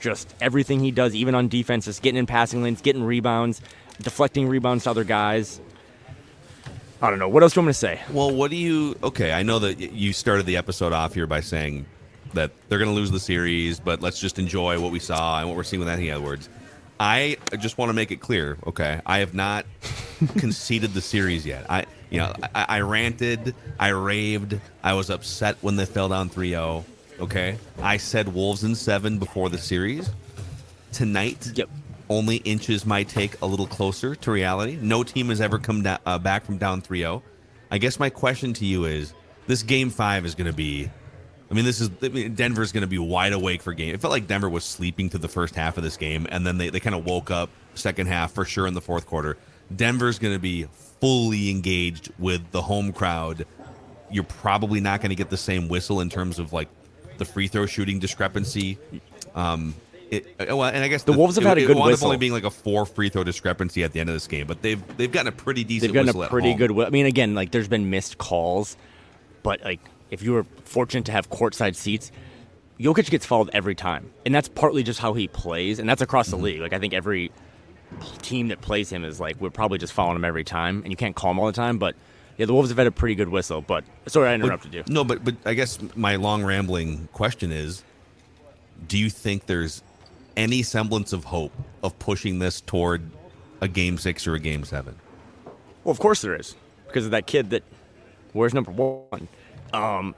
just 0.00 0.34
everything 0.40 0.80
he 0.80 0.90
does, 0.90 1.14
even 1.14 1.34
on 1.34 1.48
defense, 1.48 1.86
is 1.86 2.00
getting 2.00 2.18
in 2.18 2.26
passing 2.26 2.62
lanes, 2.62 2.80
getting 2.80 3.04
rebounds, 3.04 3.60
deflecting 4.00 4.48
rebounds 4.48 4.84
to 4.84 4.90
other 4.90 5.04
guys. 5.04 5.60
I 7.02 7.10
don't 7.10 7.18
know. 7.18 7.28
What 7.28 7.42
else 7.42 7.54
do 7.54 7.60
you 7.60 7.62
want 7.62 7.68
me 7.68 7.72
to 7.72 7.78
say? 7.78 8.00
Well, 8.10 8.30
what 8.30 8.50
do 8.50 8.56
you? 8.56 8.96
Okay, 9.02 9.32
I 9.32 9.42
know 9.42 9.58
that 9.60 9.78
you 9.78 10.12
started 10.12 10.46
the 10.46 10.56
episode 10.56 10.92
off 10.92 11.14
here 11.14 11.26
by 11.26 11.40
saying 11.40 11.86
that 12.34 12.50
they're 12.68 12.78
going 12.78 12.90
to 12.90 12.94
lose 12.94 13.10
the 13.10 13.20
series, 13.20 13.80
but 13.80 14.02
let's 14.02 14.20
just 14.20 14.38
enjoy 14.38 14.78
what 14.80 14.92
we 14.92 14.98
saw 14.98 15.40
and 15.40 15.48
what 15.48 15.56
we're 15.56 15.64
seeing 15.64 15.80
with 15.80 15.88
Anthony 15.88 16.10
Edwards. 16.10 16.48
I 16.98 17.38
just 17.58 17.78
want 17.78 17.88
to 17.88 17.94
make 17.94 18.10
it 18.10 18.20
clear. 18.20 18.58
Okay, 18.66 19.00
I 19.06 19.18
have 19.18 19.32
not 19.34 19.64
conceded 20.38 20.94
the 20.94 21.00
series 21.00 21.44
yet. 21.46 21.66
I, 21.70 21.86
you 22.10 22.18
know, 22.18 22.32
I, 22.54 22.64
I 22.68 22.80
ranted, 22.80 23.54
I 23.78 23.88
raved, 23.88 24.58
I 24.82 24.94
was 24.94 25.10
upset 25.10 25.56
when 25.60 25.76
they 25.76 25.86
fell 25.86 26.08
down 26.08 26.30
3-0. 26.30 26.84
Okay, 27.20 27.58
I 27.82 27.96
said 27.98 28.32
Wolves 28.32 28.64
in 28.64 28.74
seven 28.74 29.18
before 29.18 29.48
the 29.50 29.58
series. 29.58 30.10
Tonight, 30.92 31.52
Yep. 31.54 31.68
only 32.08 32.36
inches 32.38 32.86
might 32.86 33.08
take 33.08 33.40
a 33.42 33.46
little 33.46 33.66
closer 33.66 34.14
to 34.14 34.30
reality. 34.30 34.78
No 34.80 35.02
team 35.02 35.28
has 35.28 35.40
ever 35.40 35.58
come 35.58 35.82
da- 35.82 35.98
uh, 36.06 36.18
back 36.18 36.44
from 36.44 36.56
down 36.58 36.80
3-0. 36.82 37.22
I 37.70 37.78
guess 37.78 38.00
my 38.00 38.10
question 38.10 38.52
to 38.54 38.64
you 38.64 38.86
is: 38.86 39.12
This 39.46 39.62
game 39.62 39.90
five 39.90 40.24
is 40.26 40.34
going 40.34 40.48
to 40.48 40.52
be 40.56 40.90
I 41.50 41.54
mean, 41.54 41.64
this 41.64 41.80
is 41.80 41.90
I 42.02 42.08
mean, 42.08 42.34
Denver's 42.34 42.70
going 42.72 42.82
to 42.82 42.86
be 42.88 42.98
wide 42.98 43.32
awake 43.32 43.60
for 43.60 43.72
game. 43.74 43.94
It 43.94 44.00
felt 44.00 44.12
like 44.12 44.26
Denver 44.28 44.48
was 44.48 44.64
sleeping 44.64 45.10
through 45.10 45.20
the 45.20 45.28
first 45.28 45.54
half 45.56 45.76
of 45.76 45.82
this 45.82 45.96
game, 45.96 46.26
and 46.30 46.46
then 46.46 46.58
they, 46.58 46.70
they 46.70 46.78
kind 46.80 46.94
of 46.94 47.04
woke 47.04 47.30
up 47.30 47.50
second 47.74 48.06
half 48.06 48.32
for 48.32 48.44
sure 48.44 48.66
in 48.66 48.74
the 48.74 48.80
fourth 48.80 49.06
quarter. 49.06 49.36
Denver's 49.74 50.18
going 50.18 50.34
to 50.34 50.40
be 50.40 50.66
fully 51.00 51.50
engaged 51.50 52.10
with 52.18 52.50
the 52.50 52.62
home 52.62 52.92
crowd. 52.92 53.46
You're 54.10 54.24
probably 54.24 54.80
not 54.80 55.00
going 55.00 55.10
to 55.10 55.16
get 55.16 55.30
the 55.30 55.36
same 55.36 55.68
whistle 55.68 56.00
in 56.00 56.08
terms 56.10 56.38
of 56.38 56.52
like 56.52 56.68
the 57.18 57.24
free 57.24 57.48
throw 57.48 57.66
shooting 57.66 57.98
discrepancy. 57.98 58.78
Um, 59.34 59.74
it, 60.10 60.26
uh, 60.40 60.56
well, 60.56 60.64
and 60.64 60.82
I 60.82 60.88
guess 60.88 61.04
the, 61.04 61.12
Wolves 61.12 61.36
have 61.36 61.44
it, 61.44 61.48
had 61.48 61.58
a 61.58 61.62
it 61.62 61.66
good 61.68 61.76
up 61.76 61.86
whistle. 61.86 62.06
only 62.08 62.18
being 62.18 62.32
like 62.32 62.42
a 62.44 62.50
four 62.50 62.84
free 62.84 63.08
throw 63.10 63.22
discrepancy 63.22 63.84
at 63.84 63.92
the 63.92 64.00
end 64.00 64.08
of 64.08 64.14
this 64.16 64.26
game, 64.26 64.46
but 64.48 64.60
they've 64.60 64.82
they've 64.96 65.12
gotten 65.12 65.28
a 65.28 65.32
pretty 65.32 65.62
decent. 65.62 65.92
They've 65.92 66.04
gotten 66.04 66.20
a 66.20 66.26
pretty 66.28 66.54
good. 66.54 66.72
I 66.80 66.90
mean, 66.90 67.06
again, 67.06 67.36
like 67.36 67.52
there's 67.52 67.68
been 67.68 67.90
missed 67.90 68.18
calls, 68.18 68.76
but 69.44 69.62
like 69.62 69.78
if 70.10 70.22
you 70.22 70.32
were 70.32 70.44
fortunate 70.64 71.04
to 71.04 71.12
have 71.12 71.30
courtside 71.30 71.76
seats, 71.76 72.10
Jokic 72.80 73.08
gets 73.10 73.24
fouled 73.24 73.50
every 73.52 73.76
time, 73.76 74.10
and 74.26 74.34
that's 74.34 74.48
partly 74.48 74.82
just 74.82 74.98
how 74.98 75.12
he 75.14 75.28
plays, 75.28 75.78
and 75.78 75.88
that's 75.88 76.02
across 76.02 76.26
Mm-hmm. 76.30 76.36
the 76.38 76.42
league. 76.42 76.60
Like 76.60 76.72
I 76.72 76.80
think 76.80 76.92
every 76.92 77.30
team 78.22 78.48
that 78.48 78.60
plays 78.60 78.90
him 78.90 79.04
is 79.04 79.20
like 79.20 79.40
we're 79.40 79.50
probably 79.50 79.78
just 79.78 79.92
following 79.92 80.16
him 80.16 80.24
every 80.24 80.44
time, 80.44 80.82
and 80.82 80.92
you 80.92 80.96
can't 80.96 81.14
call 81.16 81.30
him 81.30 81.38
all 81.38 81.46
the 81.46 81.52
time. 81.52 81.78
But 81.78 81.94
yeah, 82.36 82.46
the 82.46 82.52
Wolves 82.54 82.68
have 82.70 82.78
had 82.78 82.86
a 82.86 82.90
pretty 82.92 83.14
good 83.14 83.28
whistle. 83.28 83.60
But 83.60 83.84
sorry, 84.06 84.28
I 84.30 84.36
But- 84.38 84.44
interrupted 84.44 84.74
you. 84.74 84.84
No, 84.88 85.04
but 85.04 85.24
but 85.24 85.36
I 85.44 85.54
guess 85.54 85.78
my 85.94 86.16
long 86.16 86.42
rambling 86.44 87.08
question 87.12 87.52
is: 87.52 87.82
Do 88.86 88.96
you 88.98 89.10
think 89.10 89.46
there's 89.46 89.82
any 90.36 90.62
semblance 90.62 91.12
of 91.12 91.24
hope 91.24 91.52
of 91.82 91.98
pushing 91.98 92.38
this 92.38 92.60
toward 92.60 93.02
a 93.60 93.68
game 93.68 93.98
six 93.98 94.26
or 94.26 94.34
a 94.34 94.40
game 94.40 94.64
seven? 94.64 94.96
Well, 95.84 95.90
of 95.92 95.98
course 95.98 96.22
there 96.22 96.34
is, 96.34 96.54
because 96.86 97.04
of 97.04 97.10
that 97.10 97.26
kid 97.26 97.50
that 97.50 97.62
wears 98.34 98.54
number 98.54 98.70
one. 98.70 99.28
Um, 99.72 100.14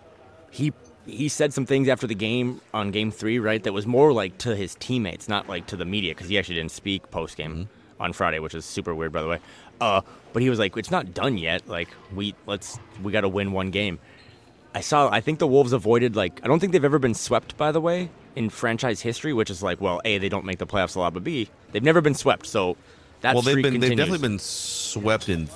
he 0.51 0.73
he 1.07 1.29
said 1.29 1.53
some 1.53 1.67
things 1.67 1.89
after 1.89 2.07
the 2.07 2.15
game 2.15 2.61
on 2.73 2.91
game 2.91 3.11
three, 3.11 3.39
right? 3.39 3.63
That 3.63 3.73
was 3.73 3.87
more 3.87 4.13
like 4.13 4.39
to 4.39 4.55
his 4.55 4.75
teammates, 4.77 5.29
not 5.29 5.49
like 5.49 5.67
to 5.69 5.77
the 5.77 5.85
media, 5.85 6.13
because 6.15 6.29
he 6.29 6.39
actually 6.39 6.57
didn't 6.57 6.73
speak 6.73 7.11
post 7.11 7.37
game 7.37 7.69
on 7.99 8.13
Friday, 8.13 8.39
which 8.39 8.55
is 8.55 8.65
super 8.65 8.95
weird, 8.95 9.13
by 9.13 9.23
the 9.23 9.29
way. 9.29 9.39
Uh, 9.81 10.01
but 10.33 10.43
he 10.43 10.51
was 10.51 10.59
like, 10.59 10.77
"It's 10.77 10.91
not 10.91 11.15
done 11.15 11.39
yet. 11.39 11.69
Like 11.69 11.89
we 12.15 12.35
let's 12.47 12.79
we 13.03 13.13
got 13.13 13.23
to 13.23 13.29
win 13.29 13.53
one 13.53 13.71
game." 13.71 13.99
I 14.75 14.81
saw. 14.81 15.11
I 15.11 15.21
think 15.21 15.39
the 15.39 15.47
Wolves 15.47 15.73
avoided 15.73 16.17
like. 16.17 16.41
I 16.43 16.47
don't 16.49 16.61
think 16.61 16.73
they've 16.73 16.85
ever 16.85 16.99
been 16.99 17.15
swept, 17.15 17.57
by 17.57 17.73
the 17.73 17.81
way, 17.81 18.09
in 18.37 18.49
franchise 18.49 19.01
history. 19.01 19.33
Which 19.33 19.51
is 19.51 19.63
like, 19.63 19.81
well, 19.81 20.01
a 20.05 20.19
they 20.19 20.29
don't 20.29 20.45
make 20.45 20.59
the 20.59 20.67
playoffs 20.67 20.97
a 20.97 21.01
lot, 21.01 21.15
but 21.15 21.25
b 21.25 21.49
they've 21.73 21.83
never 21.83 22.01
been 22.01 22.15
swept. 22.15 22.47
So 22.47 22.77
that 23.23 23.35
well, 23.35 23.43
they've 23.43 23.63
been 23.63 23.81
they've 23.81 23.97
definitely 23.97 24.27
been 24.27 24.39
swept 24.39 25.29
in 25.29 25.49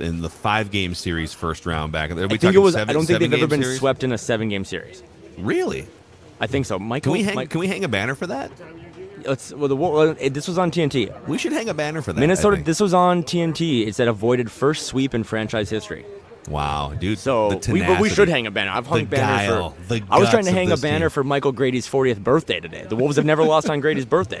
in 0.00 0.20
the 0.20 0.28
five 0.30 0.70
game 0.70 0.94
series 0.94 1.32
first 1.32 1.66
round 1.66 1.92
back. 1.92 2.10
Are 2.10 2.14
we 2.14 2.24
I 2.24 2.28
think 2.36 2.54
it 2.54 2.58
was. 2.58 2.74
Seven, 2.74 2.90
I 2.90 2.92
don't 2.92 3.06
think 3.06 3.18
they've 3.20 3.32
ever 3.32 3.46
been 3.46 3.62
series? 3.62 3.78
swept 3.78 4.04
in 4.04 4.12
a 4.12 4.18
seven 4.18 4.48
game 4.48 4.64
series. 4.64 5.02
Really? 5.36 5.86
I 6.40 6.46
think 6.46 6.66
so. 6.66 6.78
Michael, 6.78 7.12
Can 7.12 7.18
we 7.18 7.24
hang? 7.24 7.34
Mike- 7.34 7.50
Can 7.50 7.60
we 7.60 7.66
hang 7.66 7.84
a 7.84 7.88
banner 7.88 8.14
for 8.14 8.26
that? 8.28 8.50
let's. 9.24 9.52
Well, 9.52 9.68
the 9.68 9.76
well, 9.76 10.14
this 10.14 10.46
was 10.48 10.56
on 10.58 10.70
TNT. 10.70 11.12
We 11.26 11.38
should 11.38 11.52
hang 11.52 11.68
a 11.68 11.74
banner 11.74 12.00
for 12.02 12.12
that. 12.12 12.20
Minnesota. 12.20 12.62
This 12.62 12.80
was 12.80 12.94
on 12.94 13.22
TNT. 13.24 13.86
It 13.86 13.94
said 13.94 14.08
avoided 14.08 14.50
first 14.50 14.86
sweep 14.86 15.14
in 15.14 15.24
franchise 15.24 15.68
history. 15.70 16.04
Wow, 16.48 16.94
dude. 16.98 17.18
So 17.18 17.60
we, 17.68 17.82
but 17.82 18.00
we 18.00 18.08
should 18.08 18.28
hang 18.28 18.46
a 18.46 18.50
banner. 18.50 18.70
I've 18.70 18.86
hung 18.86 19.00
The 19.00 19.04
banners 19.04 19.48
guile, 19.50 19.70
for. 19.70 19.94
the 19.98 20.02
I 20.10 20.18
was 20.18 20.30
trying 20.30 20.44
to 20.46 20.50
hang 20.52 20.72
a 20.72 20.78
banner 20.78 21.06
team. 21.06 21.10
for 21.10 21.24
Michael 21.24 21.52
Grady's 21.52 21.86
40th 21.86 22.20
birthday 22.24 22.58
today. 22.58 22.86
The 22.88 22.96
Wolves 22.96 23.16
have 23.16 23.26
never 23.26 23.44
lost 23.44 23.68
on 23.68 23.80
Grady's 23.80 24.06
birthday. 24.16 24.40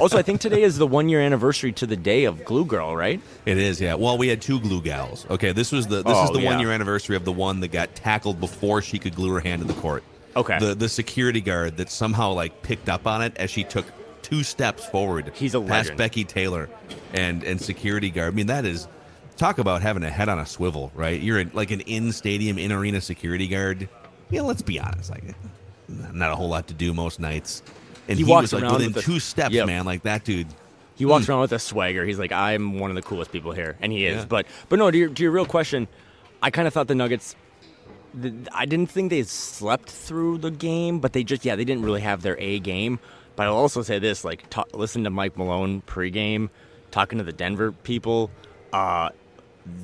Also, 0.00 0.18
I 0.18 0.22
think 0.22 0.40
today 0.40 0.62
is 0.62 0.78
the 0.78 0.86
one 0.86 1.08
year 1.08 1.20
anniversary 1.20 1.72
to 1.72 1.86
the 1.86 1.96
day 1.96 2.24
of 2.24 2.44
Glue 2.44 2.64
Girl, 2.64 2.96
right? 2.96 3.20
It 3.46 3.58
is, 3.58 3.80
yeah. 3.80 3.94
Well, 3.94 4.16
we 4.18 4.28
had 4.28 4.40
two 4.40 4.58
glue 4.60 4.80
gals. 4.82 5.26
Okay, 5.30 5.52
this 5.52 5.72
was 5.72 5.86
the 5.86 6.02
this 6.02 6.16
is 6.16 6.30
Oh, 6.30 6.32
the 6.32 6.40
yeah. 6.40 6.50
one 6.52 6.60
year 6.60 6.72
anniversary 6.72 7.16
of 7.16 7.24
the 7.24 7.32
one 7.32 7.60
that 7.60 7.68
got 7.68 7.94
tackled 7.94 8.40
before 8.40 8.80
she 8.82 8.98
could 8.98 9.14
glue 9.14 9.32
her 9.32 9.40
hand 9.40 9.62
to 9.62 9.68
the 9.68 9.78
court. 9.80 10.02
Okay. 10.36 10.58
The 10.58 10.74
the 10.74 10.88
security 10.88 11.40
guard 11.40 11.76
that 11.76 11.90
somehow 11.90 12.32
like 12.32 12.62
picked 12.62 12.88
up 12.88 13.06
on 13.06 13.20
it 13.22 13.36
as 13.36 13.50
she 13.50 13.64
took 13.64 13.84
two 14.22 14.42
steps 14.42 14.86
forward. 14.86 15.32
He's 15.34 15.54
a 15.54 15.60
past 15.60 15.70
legend. 15.70 15.98
Becky 15.98 16.24
Taylor 16.24 16.68
and 17.12 17.42
and 17.44 17.60
security 17.60 18.10
guard. 18.10 18.32
I 18.32 18.36
mean, 18.36 18.46
that 18.46 18.64
is 18.64 18.88
talk 19.36 19.58
about 19.58 19.82
having 19.82 20.02
a 20.02 20.10
head 20.10 20.28
on 20.28 20.38
a 20.38 20.46
swivel, 20.46 20.92
right? 20.94 21.20
You're 21.20 21.40
in, 21.40 21.50
like 21.52 21.70
an 21.70 21.80
in 21.80 22.12
stadium, 22.12 22.58
in 22.58 22.72
arena 22.72 23.00
security 23.00 23.48
guard. 23.48 23.88
Yeah, 24.30 24.42
let's 24.42 24.62
be 24.62 24.78
honest, 24.78 25.10
like 25.10 25.24
not 25.88 26.30
a 26.30 26.36
whole 26.36 26.48
lot 26.48 26.68
to 26.68 26.74
do 26.74 26.94
most 26.94 27.18
nights. 27.18 27.62
And 28.08 28.18
He 28.18 28.24
he, 28.24 28.30
walks 28.30 28.42
was 28.42 28.54
like 28.54 28.62
around 28.64 28.72
within 28.74 28.92
with 28.92 29.02
a- 29.04 29.06
two 29.06 29.20
steps, 29.20 29.54
Yep. 29.54 29.66
man. 29.66 29.84
Like 29.84 30.02
that 30.02 30.24
dude. 30.24 30.46
He 30.96 31.06
walks 31.06 31.28
around 31.28 31.40
with 31.40 31.52
a 31.52 31.58
swagger. 31.58 32.04
He's 32.04 32.18
like, 32.18 32.30
I'm 32.32 32.78
one 32.78 32.90
of 32.90 32.94
the 32.96 33.00
coolest 33.02 33.32
people 33.32 33.52
here, 33.52 33.74
and 33.80 33.90
he 33.90 34.04
is. 34.04 34.18
Yeah. 34.18 34.24
But 34.28 34.46
but 34.68 34.78
no, 34.78 34.90
to 34.90 34.98
your, 34.98 35.08
to 35.08 35.22
your 35.22 35.32
real 35.32 35.46
question, 35.46 35.88
I 36.42 36.50
kind 36.50 36.68
of 36.68 36.74
thought 36.74 36.88
the 36.88 36.94
Nuggets. 36.94 37.34
The, 38.12 38.34
I 38.52 38.66
didn't 38.66 38.90
think 38.90 39.08
they 39.10 39.22
slept 39.22 39.88
through 39.88 40.38
the 40.38 40.50
game, 40.50 40.98
but 40.98 41.12
they 41.14 41.24
just 41.24 41.44
yeah 41.44 41.56
they 41.56 41.64
didn't 41.64 41.84
really 41.84 42.00
have 42.02 42.20
their 42.22 42.36
A 42.38 42.58
game. 42.58 42.98
But 43.36 43.46
I'll 43.46 43.54
also 43.56 43.80
say 43.82 43.98
this: 43.98 44.24
like, 44.24 44.50
ta 44.50 44.64
listen 44.74 45.04
to 45.04 45.10
Mike 45.10 45.38
Malone 45.38 45.80
pregame, 45.86 46.50
talking 46.90 47.16
to 47.18 47.24
the 47.24 47.32
Denver 47.32 47.72
people. 47.72 48.30
Uh, 48.72 49.08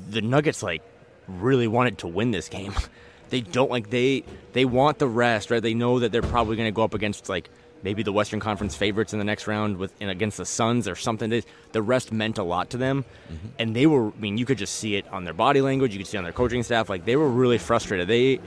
the 0.09 0.21
Nuggets 0.21 0.61
like 0.61 0.83
really 1.27 1.67
wanted 1.67 1.97
to 1.99 2.07
win 2.07 2.31
this 2.31 2.47
game. 2.49 2.73
They 3.29 3.41
don't 3.41 3.69
like 3.69 3.89
they 3.89 4.23
they 4.53 4.63
want 4.63 4.99
the 4.99 5.07
rest, 5.07 5.51
right? 5.51 5.61
They 5.61 5.73
know 5.73 5.99
that 5.99 6.13
they're 6.13 6.21
probably 6.21 6.55
going 6.55 6.69
to 6.69 6.71
go 6.71 6.83
up 6.83 6.93
against 6.93 7.27
like 7.27 7.49
maybe 7.83 8.03
the 8.03 8.11
Western 8.11 8.39
Conference 8.39 8.75
favorites 8.75 9.13
in 9.13 9.19
the 9.19 9.25
next 9.25 9.47
round 9.47 9.77
with 9.77 9.93
and 9.99 10.09
against 10.09 10.37
the 10.37 10.45
Suns 10.45 10.87
or 10.87 10.95
something. 10.95 11.29
They, 11.29 11.43
the 11.71 11.81
rest 11.81 12.11
meant 12.11 12.37
a 12.37 12.43
lot 12.43 12.69
to 12.71 12.77
them, 12.77 13.05
mm-hmm. 13.31 13.47
and 13.59 13.75
they 13.75 13.85
were. 13.85 14.07
I 14.07 14.19
mean, 14.19 14.37
you 14.37 14.45
could 14.45 14.57
just 14.57 14.75
see 14.75 14.95
it 14.95 15.07
on 15.09 15.23
their 15.23 15.33
body 15.33 15.61
language. 15.61 15.93
You 15.93 15.99
could 15.99 16.07
see 16.07 16.17
it 16.17 16.19
on 16.19 16.23
their 16.23 16.33
coaching 16.33 16.63
staff. 16.63 16.89
Like 16.89 17.05
they 17.05 17.15
were 17.15 17.29
really 17.29 17.57
frustrated. 17.57 18.07
They 18.07 18.39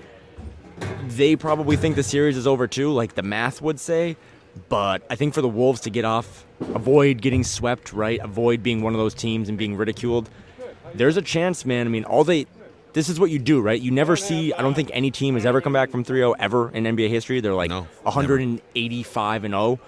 they 1.09 1.37
probably 1.37 1.77
think 1.77 1.97
the 1.97 2.03
series 2.03 2.37
is 2.37 2.47
over 2.47 2.67
too, 2.67 2.93
like 2.93 3.15
the 3.15 3.23
math 3.23 3.61
would 3.61 3.79
say. 3.81 4.17
But 4.69 5.03
I 5.09 5.15
think 5.15 5.35
for 5.35 5.43
the 5.43 5.49
Wolves 5.49 5.81
to 5.83 5.91
get 5.91 6.05
off, 6.05 6.45
avoid 6.75 7.23
getting 7.23 7.45
swept, 7.45 7.93
right? 7.93 8.19
Avoid 8.21 8.63
being 8.63 8.83
one 8.83 8.95
of 8.95 8.99
those 8.99 9.15
teams 9.15 9.49
and 9.49 9.57
being 9.57 9.77
ridiculed. 9.77 10.29
There's 10.95 11.17
a 11.17 11.23
chance, 11.23 11.65
man. 11.65 11.87
I 11.87 11.91
mean, 11.91 12.05
all 12.05 12.25
they 12.25 12.47
this 12.93 13.09
is 13.09 13.21
what 13.21 13.31
you 13.31 13.39
do, 13.39 13.61
right? 13.61 13.81
You 13.81 13.91
never 13.91 14.17
see 14.17 14.53
I 14.53 14.63
don't 14.63 14.75
think 14.75 14.91
any 14.93 15.11
team 15.11 15.35
has 15.35 15.47
ever 15.47 15.61
come 15.61 15.73
back 15.73 15.91
from 15.91 16.05
3-0 16.05 16.35
ever 16.39 16.71
in 16.71 16.85
NBA 16.85 17.09
history. 17.09 17.41
They're 17.41 17.55
like 17.55 17.71
No, 17.71 17.87
185 18.03 19.45
and 19.45 19.53
0. 19.55 19.81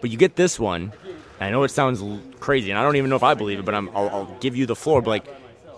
But 0.00 0.10
you 0.10 0.16
get 0.16 0.36
this 0.36 0.58
one. 0.58 0.92
and 1.04 1.48
I 1.48 1.50
know 1.50 1.62
it 1.64 1.70
sounds 1.70 2.02
crazy, 2.40 2.70
and 2.70 2.78
I 2.78 2.82
don't 2.82 2.96
even 2.96 3.10
know 3.10 3.16
if 3.16 3.22
I 3.22 3.34
believe 3.34 3.58
it, 3.58 3.64
but 3.64 3.74
I'm, 3.74 3.88
I'll, 3.90 4.08
I'll 4.08 4.36
give 4.40 4.56
you 4.56 4.66
the 4.66 4.74
floor. 4.76 5.02
But 5.02 5.10
like, 5.10 5.24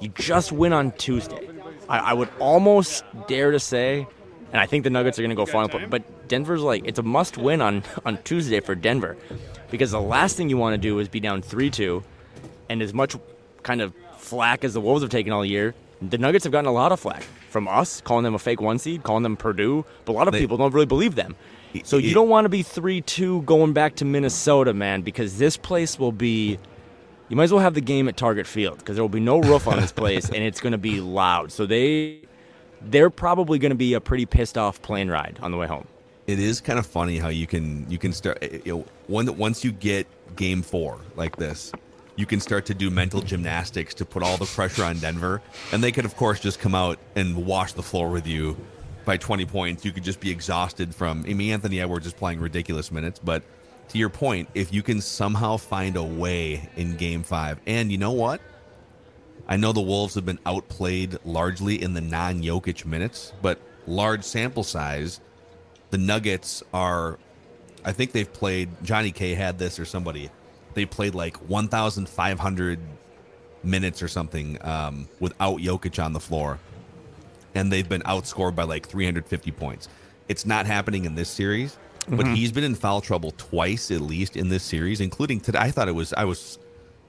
you 0.00 0.08
just 0.10 0.52
win 0.52 0.72
on 0.72 0.92
Tuesday. 0.92 1.48
I, 1.88 1.98
I 1.98 2.12
would 2.14 2.28
almost 2.38 3.04
dare 3.26 3.50
to 3.50 3.60
say, 3.60 4.06
and 4.52 4.60
I 4.60 4.66
think 4.66 4.84
the 4.84 4.90
Nuggets 4.90 5.18
are 5.18 5.22
going 5.22 5.30
to 5.30 5.36
go 5.36 5.44
final. 5.46 5.68
But, 5.68 5.90
but 5.90 6.28
Denver's 6.28 6.62
like 6.62 6.84
it's 6.86 6.98
a 6.98 7.02
must 7.02 7.36
win 7.36 7.60
on 7.60 7.82
on 8.06 8.18
Tuesday 8.22 8.60
for 8.60 8.74
Denver, 8.74 9.16
because 9.70 9.90
the 9.90 10.00
last 10.00 10.36
thing 10.36 10.48
you 10.48 10.56
want 10.56 10.74
to 10.74 10.78
do 10.78 10.98
is 11.00 11.08
be 11.08 11.20
down 11.20 11.42
three 11.42 11.68
two, 11.70 12.02
and 12.68 12.80
as 12.80 12.94
much 12.94 13.16
kind 13.62 13.80
of 13.82 13.92
flack 14.18 14.64
as 14.64 14.72
the 14.74 14.80
Wolves 14.80 15.02
have 15.02 15.10
taken 15.10 15.32
all 15.32 15.44
year, 15.44 15.74
the 16.10 16.18
Nuggets 16.18 16.44
have 16.44 16.52
gotten 16.52 16.68
a 16.68 16.72
lot 16.72 16.92
of 16.92 17.00
flack 17.00 17.22
from 17.50 17.68
us, 17.68 18.00
calling 18.00 18.24
them 18.24 18.34
a 18.34 18.38
fake 18.38 18.60
one 18.60 18.78
seed, 18.78 19.02
calling 19.02 19.22
them 19.22 19.36
Purdue. 19.36 19.84
But 20.04 20.12
a 20.12 20.14
lot 20.14 20.28
of 20.28 20.32
They- 20.34 20.40
people 20.40 20.56
don't 20.56 20.72
really 20.74 20.86
believe 20.86 21.14
them. 21.14 21.36
So 21.82 21.96
you 21.96 22.14
don't 22.14 22.28
want 22.28 22.44
to 22.44 22.48
be 22.48 22.62
three 22.62 23.00
two 23.00 23.42
going 23.42 23.72
back 23.72 23.96
to 23.96 24.04
Minnesota, 24.04 24.72
man, 24.72 25.02
because 25.02 25.38
this 25.38 25.56
place 25.56 25.98
will 25.98 26.12
be. 26.12 26.58
You 27.28 27.36
might 27.36 27.44
as 27.44 27.52
well 27.52 27.62
have 27.62 27.74
the 27.74 27.80
game 27.80 28.06
at 28.06 28.16
Target 28.16 28.46
Field 28.46 28.78
because 28.78 28.94
there 28.96 29.02
will 29.02 29.08
be 29.08 29.18
no 29.18 29.40
roof 29.40 29.66
on 29.66 29.80
this 29.80 29.90
place 29.92 30.26
and 30.28 30.36
it's 30.36 30.60
going 30.60 30.72
to 30.72 30.78
be 30.78 31.00
loud. 31.00 31.50
So 31.50 31.64
they, 31.66 32.20
they're 32.82 33.10
probably 33.10 33.58
going 33.58 33.70
to 33.70 33.76
be 33.76 33.94
a 33.94 34.00
pretty 34.00 34.26
pissed 34.26 34.56
off 34.58 34.80
plane 34.82 35.08
ride 35.10 35.38
on 35.42 35.50
the 35.50 35.56
way 35.56 35.66
home. 35.66 35.88
it 36.28 36.38
is 36.38 36.60
kind 36.60 36.78
of 36.78 36.86
funny 36.86 37.18
how 37.18 37.28
you 37.28 37.46
can 37.46 37.90
you 37.90 37.98
can 37.98 38.12
start 38.12 38.38
eh, 38.42 38.48
eh, 38.52 38.58
you 38.64 38.72
know 38.76 38.84
one 39.08 39.36
once 39.36 39.64
you 39.64 39.72
get 39.72 40.06
game 40.36 40.62
four 40.62 40.98
like 41.16 41.36
this 41.36 41.72
you 42.16 42.26
can 42.26 42.40
start 42.40 42.66
to 42.66 42.74
do 42.74 42.90
mental 42.90 43.20
gymnastics 43.20 43.94
to 43.94 44.04
put 44.04 44.22
all 44.22 44.36
the 44.36 44.46
pressure 44.46 44.84
on 44.84 44.98
denver 44.98 45.42
and 45.72 45.82
they 45.82 45.92
could 45.92 46.04
of 46.04 46.16
course 46.16 46.40
just 46.40 46.60
come 46.60 46.74
out 46.74 46.98
and 47.16 47.46
wash 47.46 47.72
the 47.72 47.82
floor 47.82 48.10
with 48.10 48.26
you 48.26 48.56
by 49.04 49.16
20 49.16 49.44
points 49.46 49.84
you 49.84 49.92
could 49.92 50.04
just 50.04 50.20
be 50.20 50.30
exhausted 50.30 50.94
from 50.94 51.24
i 51.28 51.34
mean 51.34 51.52
anthony 51.52 51.80
edwards 51.80 52.06
is 52.06 52.12
playing 52.12 52.40
ridiculous 52.40 52.90
minutes 52.90 53.18
but 53.18 53.42
to 53.88 53.98
your 53.98 54.08
point 54.08 54.48
if 54.54 54.72
you 54.72 54.82
can 54.82 55.00
somehow 55.00 55.56
find 55.56 55.96
a 55.96 56.02
way 56.02 56.68
in 56.76 56.96
game 56.96 57.22
five 57.22 57.58
and 57.66 57.90
you 57.92 57.98
know 57.98 58.12
what 58.12 58.40
I 59.46 59.58
know 59.58 59.72
the 59.72 59.80
Wolves 59.80 60.14
have 60.14 60.24
been 60.24 60.38
outplayed 60.46 61.18
largely 61.24 61.82
in 61.82 61.92
the 61.92 62.00
non 62.00 62.42
Jokic 62.42 62.86
minutes, 62.86 63.34
but 63.42 63.58
large 63.86 64.24
sample 64.24 64.64
size 64.64 65.20
the 65.90 65.98
Nuggets 65.98 66.62
are, 66.72 67.18
I 67.84 67.92
think 67.92 68.12
they've 68.12 68.32
played. 68.32 68.68
Johnny 68.82 69.12
K 69.12 69.34
had 69.34 69.58
this 69.58 69.78
or 69.78 69.84
somebody. 69.84 70.30
They 70.74 70.84
played 70.86 71.14
like 71.14 71.36
1,500 71.48 72.78
minutes 73.62 74.02
or 74.02 74.08
something 74.08 74.58
um, 74.66 75.08
without 75.20 75.58
Jokic 75.60 76.02
on 76.04 76.12
the 76.12 76.20
floor, 76.20 76.58
and 77.54 77.72
they've 77.72 77.88
been 77.88 78.02
outscored 78.02 78.54
by 78.54 78.64
like 78.64 78.86
350 78.88 79.50
points. 79.52 79.88
It's 80.28 80.44
not 80.46 80.66
happening 80.66 81.04
in 81.04 81.14
this 81.14 81.28
series, 81.28 81.76
but 82.08 82.18
Mm-hmm. 82.26 82.34
he's 82.34 82.52
been 82.52 82.64
in 82.64 82.74
foul 82.74 83.00
trouble 83.00 83.30
twice 83.32 83.90
at 83.90 84.00
least 84.00 84.36
in 84.36 84.48
this 84.48 84.62
series, 84.62 85.00
including 85.00 85.40
today. 85.40 85.58
I 85.60 85.70
thought 85.70 85.88
it 85.88 85.94
was 85.94 86.12
I 86.12 86.24
was 86.24 86.58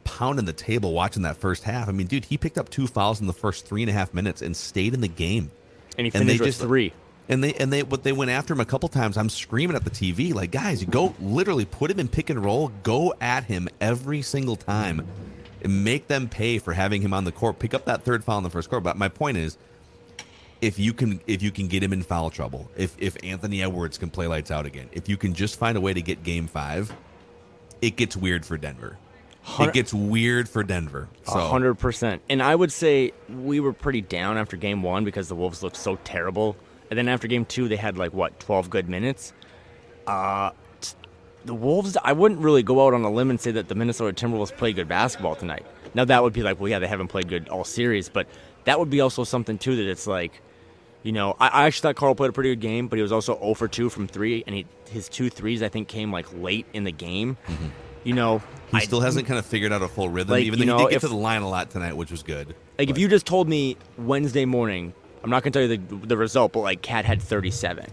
pounding 0.05 0.45
the 0.45 0.53
table 0.53 0.93
watching 0.93 1.23
that 1.23 1.35
first 1.37 1.63
half. 1.63 1.89
I 1.89 1.91
mean, 1.91 2.07
dude, 2.07 2.25
he 2.25 2.37
picked 2.37 2.57
up 2.57 2.69
two 2.69 2.87
fouls 2.87 3.19
in 3.19 3.27
the 3.27 3.33
first 3.33 3.65
three 3.65 3.81
and 3.81 3.89
a 3.89 3.93
half 3.93 4.13
minutes 4.13 4.41
and 4.41 4.55
stayed 4.55 4.93
in 4.93 5.01
the 5.01 5.07
game. 5.07 5.51
And 5.97 6.05
he 6.07 6.11
And 6.17 6.29
they 6.29 6.33
with 6.37 6.45
just- 6.47 6.61
three. 6.61 6.93
And 7.27 7.43
they 7.43 7.53
and 7.53 7.73
they 7.73 7.81
but 7.81 8.03
they 8.03 8.11
went 8.11 8.31
after 8.31 8.53
him 8.53 8.59
a 8.59 8.65
couple 8.65 8.87
times. 8.89 9.17
I'm 9.17 9.29
screaming 9.29 9.75
at 9.75 9.83
the 9.83 9.89
TV 9.89 10.33
like, 10.33 10.51
guys, 10.51 10.83
go 10.83 11.15
literally 11.19 11.65
put 11.65 11.89
him 11.89 11.99
in 11.99 12.07
pick 12.07 12.29
and 12.29 12.43
roll, 12.43 12.71
go 12.83 13.13
at 13.19 13.45
him 13.45 13.67
every 13.81 14.21
single 14.21 14.55
time, 14.55 15.07
and 15.63 15.83
make 15.83 16.07
them 16.07 16.29
pay 16.29 16.59
for 16.59 16.73
having 16.73 17.01
him 17.01 17.13
on 17.13 17.23
the 17.23 17.31
court. 17.31 17.57
Pick 17.57 17.73
up 17.73 17.85
that 17.85 18.03
third 18.03 18.23
foul 18.23 18.37
in 18.37 18.43
the 18.43 18.49
first 18.49 18.69
quarter. 18.69 18.83
But 18.83 18.97
my 18.97 19.09
point 19.09 19.37
is, 19.37 19.57
if 20.61 20.77
you 20.77 20.93
can 20.93 21.19
if 21.25 21.41
you 21.41 21.51
can 21.51 21.67
get 21.67 21.81
him 21.81 21.93
in 21.93 22.03
foul 22.03 22.29
trouble, 22.29 22.69
if 22.77 22.95
if 22.99 23.17
Anthony 23.23 23.63
Edwards 23.63 23.97
can 23.97 24.09
play 24.11 24.27
lights 24.27 24.51
out 24.51 24.67
again, 24.67 24.89
if 24.91 25.09
you 25.09 25.17
can 25.17 25.33
just 25.33 25.57
find 25.57 25.77
a 25.77 25.81
way 25.81 25.93
to 25.93 26.01
get 26.01 26.23
Game 26.23 26.45
Five, 26.47 26.93
it 27.81 27.95
gets 27.95 28.15
weird 28.15 28.45
for 28.45 28.57
Denver. 28.57 28.97
It 29.59 29.73
gets 29.73 29.93
weird 29.93 30.49
for 30.49 30.63
Denver. 30.63 31.07
So 31.23 31.39
A 31.39 31.47
hundred 31.47 31.75
percent. 31.75 32.21
And 32.29 32.41
I 32.41 32.55
would 32.55 32.71
say 32.71 33.13
we 33.29 33.59
were 33.59 33.73
pretty 33.73 34.01
down 34.01 34.37
after 34.37 34.57
game 34.57 34.81
one 34.81 35.05
because 35.05 35.27
the 35.27 35.35
Wolves 35.35 35.61
looked 35.61 35.77
so 35.77 35.97
terrible. 36.03 36.55
And 36.89 36.97
then 36.97 37.07
after 37.07 37.27
game 37.27 37.45
two, 37.45 37.67
they 37.67 37.75
had 37.75 37.97
like 37.97 38.13
what 38.13 38.39
twelve 38.39 38.69
good 38.69 38.87
minutes. 38.89 39.33
Uh, 40.07 40.51
t- 40.81 40.93
the 41.45 41.53
Wolves. 41.53 41.97
I 42.03 42.13
wouldn't 42.13 42.41
really 42.41 42.63
go 42.63 42.85
out 42.85 42.93
on 42.93 43.03
a 43.03 43.11
limb 43.11 43.29
and 43.29 43.39
say 43.39 43.51
that 43.51 43.67
the 43.67 43.75
Minnesota 43.75 44.13
Timberwolves 44.25 44.55
played 44.55 44.75
good 44.75 44.87
basketball 44.87 45.35
tonight. 45.35 45.65
Now 45.93 46.05
that 46.05 46.21
would 46.23 46.33
be 46.33 46.43
like, 46.43 46.59
well, 46.59 46.69
yeah, 46.69 46.79
they 46.79 46.87
haven't 46.87 47.07
played 47.07 47.27
good 47.27 47.49
all 47.49 47.63
series, 47.63 48.09
but 48.09 48.27
that 48.65 48.79
would 48.79 48.89
be 48.89 49.01
also 49.01 49.23
something 49.23 49.57
too 49.57 49.75
that 49.77 49.89
it's 49.89 50.05
like, 50.07 50.41
you 51.03 51.11
know, 51.11 51.35
I, 51.39 51.47
I 51.47 51.65
actually 51.65 51.81
thought 51.89 51.95
Karl 51.95 52.15
played 52.15 52.29
a 52.29 52.33
pretty 52.33 52.49
good 52.51 52.59
game, 52.61 52.87
but 52.87 52.97
he 52.97 53.01
was 53.03 53.11
also 53.11 53.37
0 53.39 53.53
for 53.53 53.67
2 53.67 53.89
from 53.89 54.07
three, 54.07 54.43
and 54.45 54.55
he, 54.55 54.65
his 54.89 55.07
two 55.07 55.29
threes 55.29 55.63
I 55.63 55.69
think 55.69 55.87
came 55.87 56.11
like 56.11 56.25
late 56.33 56.65
in 56.73 56.83
the 56.83 56.91
game. 56.91 57.37
You 58.03 58.13
know, 58.13 58.39
he 58.71 58.77
I- 58.77 58.81
still 58.81 59.01
hasn't 59.01 59.25
kind 59.27 59.39
of 59.39 59.45
figured 59.45 59.71
out 59.71 59.81
a 59.81 59.87
full 59.87 60.09
rhythm, 60.09 60.31
Like, 60.33 60.43
even 60.45 60.59
you 60.59 60.65
though 60.65 60.71
know, 60.73 60.77
he 60.79 60.83
did 60.85 60.89
get 60.91 60.95
if- 60.97 61.01
to 61.03 61.07
the 61.07 61.15
line 61.15 61.41
a 61.43 61.49
lot 61.49 61.69
tonight, 61.71 61.95
which 61.95 62.11
was 62.11 62.21
good. 62.23 62.53
Like 62.77 62.89
if 62.89 62.97
you 62.97 63.07
just 63.07 63.25
told 63.25 63.47
me 63.47 63.77
Wednesday 63.97 64.45
morning, 64.45 64.93
I'm 65.25 65.31
not 65.31 65.41
gonna 65.41 65.53
tell 65.53 65.63
you 65.63 65.77
the 65.77 66.05
the 66.05 66.17
result, 66.17 66.51
but 66.53 66.59
like 66.59 66.83
Cat 66.83 67.03
had 67.03 67.19
37. 67.19 67.87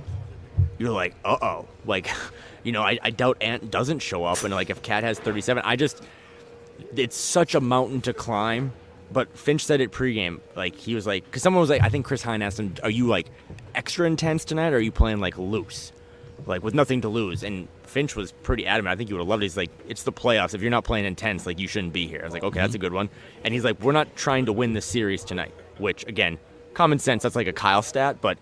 You're 0.77 0.90
like, 0.90 1.14
uh 1.25 1.38
oh, 1.40 1.66
like, 1.87 2.11
you 2.62 2.73
know, 2.73 2.83
I, 2.83 2.99
I 3.03 3.09
doubt 3.09 3.38
Ant 3.40 3.71
doesn't 3.71 4.01
show 4.01 4.27
up, 4.27 4.45
and 4.45 4.53
like 4.53 4.68
if 4.68 4.83
Cat 4.83 5.03
has 5.03 5.18
37, 5.18 5.62
I 5.64 5.77
just, 5.77 6.03
it's 6.95 7.16
such 7.16 7.55
a 7.55 7.61
mountain 7.61 8.03
to 8.03 8.12
climb. 8.12 8.75
But 9.11 9.35
Finch 9.35 9.64
said 9.64 9.81
it 9.81 9.92
pregame, 9.92 10.40
like 10.57 10.77
he 10.77 10.95
was 10.95 11.07
like, 11.07 11.25
because 11.25 11.42
someone 11.42 11.62
was 11.62 11.71
like, 11.71 11.81
I 11.81 11.88
think 11.88 12.05
Chris 12.05 12.23
Hine 12.23 12.42
asked 12.42 12.61
him, 12.61 12.75
"Are 12.83 12.90
you 12.90 13.07
like 13.07 13.29
extra 13.75 14.07
intense 14.07 14.45
tonight, 14.45 14.75
or 14.75 14.77
are 14.77 14.81
you 14.81 14.92
playing 14.92 15.21
like 15.21 15.38
loose, 15.38 15.90
like 16.45 16.62
with 16.62 16.75
nothing 16.75 17.01
to 17.01 17.09
lose?" 17.09 17.42
And 17.42 17.66
Finch 17.85 18.14
was 18.14 18.33
pretty 18.33 18.66
adamant. 18.66 18.92
I 18.92 18.97
think 18.97 19.09
you 19.09 19.16
would 19.16 19.23
have 19.23 19.29
loved 19.29 19.42
it. 19.42 19.47
He's 19.47 19.57
like, 19.57 19.71
"It's 19.88 20.03
the 20.03 20.12
playoffs. 20.12 20.53
If 20.53 20.61
you're 20.61 20.71
not 20.71 20.85
playing 20.85 21.07
intense, 21.07 21.47
like 21.47 21.59
you 21.59 21.66
shouldn't 21.66 21.95
be 21.95 22.07
here." 22.07 22.21
I 22.21 22.25
was 22.27 22.35
like, 22.35 22.45
"Okay, 22.45 22.61
that's 22.61 22.75
a 22.75 22.79
good 22.79 22.92
one." 22.92 23.09
And 23.42 23.55
he's 23.55 23.64
like, 23.64 23.81
"We're 23.81 23.92
not 23.92 24.14
trying 24.16 24.45
to 24.47 24.53
win 24.53 24.75
this 24.75 24.85
series 24.85 25.25
tonight," 25.25 25.55
which 25.79 26.07
again, 26.07 26.38
common 26.75 26.99
sense. 26.99 27.23
That's 27.23 27.37
like 27.37 27.47
a 27.47 27.53
Kyle 27.53 27.83
stat, 27.83 28.19
but 28.21 28.39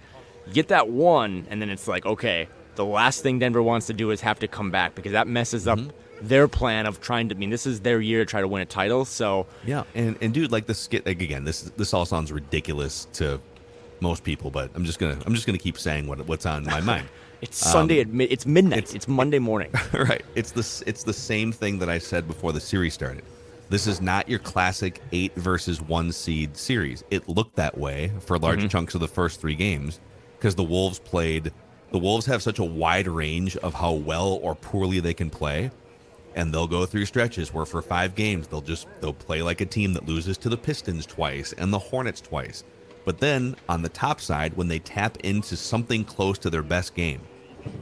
you 0.46 0.52
get 0.52 0.68
that 0.68 0.88
one, 0.88 1.46
and 1.50 1.60
then 1.60 1.70
it's 1.70 1.86
like, 1.86 2.06
okay, 2.06 2.48
the 2.76 2.84
last 2.84 3.22
thing 3.22 3.38
Denver 3.38 3.62
wants 3.62 3.86
to 3.88 3.92
do 3.92 4.10
is 4.10 4.20
have 4.20 4.38
to 4.40 4.48
come 4.48 4.70
back 4.70 4.94
because 4.94 5.12
that 5.12 5.28
messes 5.28 5.68
up 5.68 5.78
mm-hmm. 5.78 6.26
their 6.26 6.48
plan 6.48 6.86
of 6.86 7.00
trying 7.00 7.28
to. 7.28 7.34
I 7.34 7.38
mean, 7.38 7.50
this 7.50 7.66
is 7.66 7.80
their 7.80 8.00
year 8.00 8.20
to 8.20 8.26
try 8.26 8.40
to 8.40 8.48
win 8.48 8.62
a 8.62 8.66
title. 8.66 9.04
So 9.04 9.46
Yeah, 9.64 9.84
and 9.94 10.16
and 10.20 10.32
dude, 10.32 10.52
like 10.52 10.66
this 10.66 10.88
like, 10.92 11.06
again. 11.06 11.44
This 11.44 11.62
this 11.76 11.92
all 11.92 12.06
sounds 12.06 12.32
ridiculous 12.32 13.06
to 13.14 13.40
most 14.00 14.24
people, 14.24 14.50
but 14.50 14.70
I'm 14.74 14.84
just 14.84 14.98
gonna 14.98 15.18
I'm 15.26 15.34
just 15.34 15.46
gonna 15.46 15.58
keep 15.58 15.78
saying 15.78 16.06
what 16.06 16.26
what's 16.26 16.46
on 16.46 16.64
my 16.64 16.80
mind. 16.80 17.06
it's 17.42 17.58
Sunday 17.58 18.00
um, 18.00 18.08
at 18.08 18.14
mid. 18.14 18.32
It's 18.32 18.46
midnight. 18.46 18.94
It's, 18.94 19.08
Monday 19.08 19.38
morning. 19.38 19.72
right. 19.92 20.24
It's 20.34 20.52
the 20.52 20.84
it's 20.88 21.04
the 21.04 21.12
same 21.12 21.52
thing 21.52 21.78
that 21.80 21.88
I 21.88 21.98
said 21.98 22.26
before 22.26 22.52
the 22.52 22.60
series 22.60 22.94
started. 22.94 23.24
This 23.70 23.86
is 23.86 24.00
not 24.00 24.28
your 24.28 24.40
classic 24.40 25.00
eight 25.12 25.32
versus 25.36 25.80
one 25.80 26.10
seed 26.10 26.56
series. 26.56 27.04
It 27.12 27.28
looked 27.28 27.54
that 27.54 27.78
way 27.78 28.12
for 28.18 28.36
large 28.36 28.58
mm-hmm. 28.58 28.66
chunks 28.66 28.96
of 28.96 29.00
the 29.00 29.06
first 29.06 29.40
three 29.40 29.54
games 29.54 30.00
because 30.36 30.56
the 30.56 30.64
Wolves 30.64 30.98
played. 30.98 31.52
The 31.92 31.98
Wolves 31.98 32.26
have 32.26 32.42
such 32.42 32.58
a 32.58 32.64
wide 32.64 33.06
range 33.06 33.56
of 33.58 33.72
how 33.72 33.92
well 33.92 34.40
or 34.42 34.56
poorly 34.56 34.98
they 34.98 35.14
can 35.14 35.30
play, 35.30 35.70
and 36.34 36.52
they'll 36.52 36.66
go 36.66 36.84
through 36.84 37.04
stretches 37.04 37.54
where 37.54 37.64
for 37.64 37.80
five 37.80 38.16
games 38.16 38.48
they'll 38.48 38.60
just 38.60 38.88
they'll 39.00 39.12
play 39.12 39.40
like 39.40 39.60
a 39.60 39.66
team 39.66 39.92
that 39.94 40.06
loses 40.06 40.36
to 40.38 40.48
the 40.48 40.56
Pistons 40.56 41.06
twice 41.06 41.52
and 41.52 41.72
the 41.72 41.78
Hornets 41.78 42.20
twice. 42.20 42.64
But 43.04 43.18
then 43.18 43.54
on 43.68 43.82
the 43.82 43.88
top 43.88 44.20
side, 44.20 44.56
when 44.56 44.66
they 44.66 44.80
tap 44.80 45.16
into 45.18 45.56
something 45.56 46.04
close 46.04 46.38
to 46.38 46.50
their 46.50 46.64
best 46.64 46.96
game, 46.96 47.20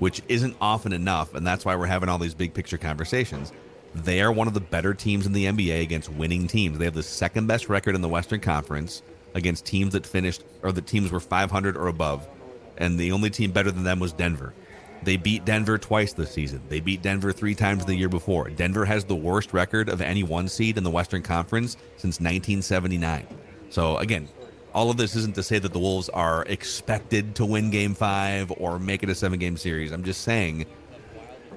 which 0.01 0.21
isn't 0.29 0.57
often 0.61 0.93
enough, 0.93 1.35
and 1.35 1.47
that's 1.47 1.65
why 1.65 1.77
we're 1.77 1.87
having 1.87 2.11
all 2.11 2.19
these 2.19 2.35
big 2.35 2.53
picture 2.53 2.79
conversations. 2.79 3.53
They 3.95 4.21
are 4.21 4.33
one 4.33 4.49
of 4.49 4.55
the 4.55 4.61
better 4.61 4.95
teams 4.95 5.27
in 5.27 5.33
the 5.33 5.47
NBA 5.47 5.83
against 5.83 6.11
winning 6.11 6.47
teams. 6.47 6.79
They 6.79 6.85
have 6.85 6.95
the 6.95 7.03
second 7.03 7.47
best 7.47 7.69
record 7.69 7.95
in 7.95 8.01
the 8.01 8.09
Western 8.09 8.41
Conference 8.41 9.03
against 9.35 9.67
teams 9.67 9.93
that 9.93 10.07
finished 10.07 10.45
or 10.63 10.73
the 10.73 10.83
teams 10.83 11.11
were 11.11 11.21
500 11.21 11.77
or 11.77 11.89
above, 11.89 12.29
and 12.77 12.99
the 12.99 13.13
only 13.13 13.31
team 13.31 13.51
better 13.51 13.71
than 13.71 13.85
them 13.85 14.01
was 14.01 14.13
Denver. 14.13 14.55
They 15.03 15.17
beat 15.17 15.45
Denver 15.45 15.79
twice 15.79 16.13
this 16.13 16.33
season. 16.33 16.61
They 16.69 16.81
beat 16.81 17.03
Denver 17.03 17.33
three 17.33 17.55
times 17.55 17.85
the 17.85 17.95
year 17.95 18.09
before. 18.09 18.51
Denver 18.51 18.85
has 18.85 19.05
the 19.05 19.15
worst 19.15 19.53
record 19.53 19.89
of 19.89 20.01
any 20.01 20.23
one 20.23 20.49
seed 20.49 20.77
in 20.77 20.85
the 20.85 20.91
Western 20.91 21.23
Conference 21.23 21.77
since 21.97 22.21
1979. 22.21 23.27
So 23.71 23.97
again, 23.99 24.29
all 24.75 24.91
of 24.91 24.97
this 24.97 25.15
isn't 25.15 25.35
to 25.37 25.43
say 25.43 25.59
that 25.59 25.73
the 25.73 25.79
Wolves 25.79 26.09
are 26.09 26.45
expected 26.45 27.35
to 27.37 27.47
win 27.47 27.71
Game 27.71 27.95
Five 27.95 28.53
or 28.53 28.79
make 28.79 29.03
it 29.03 29.09
a 29.09 29.15
seven-game 29.15 29.57
series. 29.57 29.93
I'm 29.93 30.05
just 30.05 30.23
saying 30.23 30.67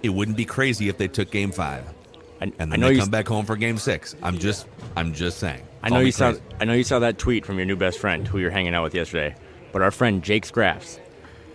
it 0.03 0.09
wouldn't 0.09 0.37
be 0.37 0.45
crazy 0.45 0.87
if 0.87 0.97
they 0.97 1.07
took 1.07 1.31
Game 1.31 1.51
Five 1.51 1.83
I, 2.41 2.45
and 2.45 2.53
I 2.59 2.65
then 2.65 2.79
know 2.79 2.89
you. 2.89 2.99
come 2.99 3.09
back 3.09 3.27
home 3.27 3.45
for 3.45 3.55
Game 3.55 3.77
Six. 3.77 4.15
I'm 4.23 4.37
just, 4.39 4.67
I'm 4.95 5.13
just 5.13 5.37
saying. 5.37 5.65
I 5.83 5.89
know 5.89 5.99
you 5.99 6.11
saw. 6.11 6.33
I 6.59 6.65
know 6.65 6.73
you 6.73 6.83
saw 6.83 6.99
that 6.99 7.17
tweet 7.17 7.45
from 7.45 7.57
your 7.57 7.65
new 7.65 7.75
best 7.75 7.99
friend 7.99 8.27
who 8.27 8.39
you're 8.39 8.51
hanging 8.51 8.73
out 8.73 8.83
with 8.83 8.95
yesterday. 8.95 9.35
But 9.71 9.81
our 9.81 9.91
friend 9.91 10.21
Jake 10.21 10.45
Scraffs, 10.45 10.99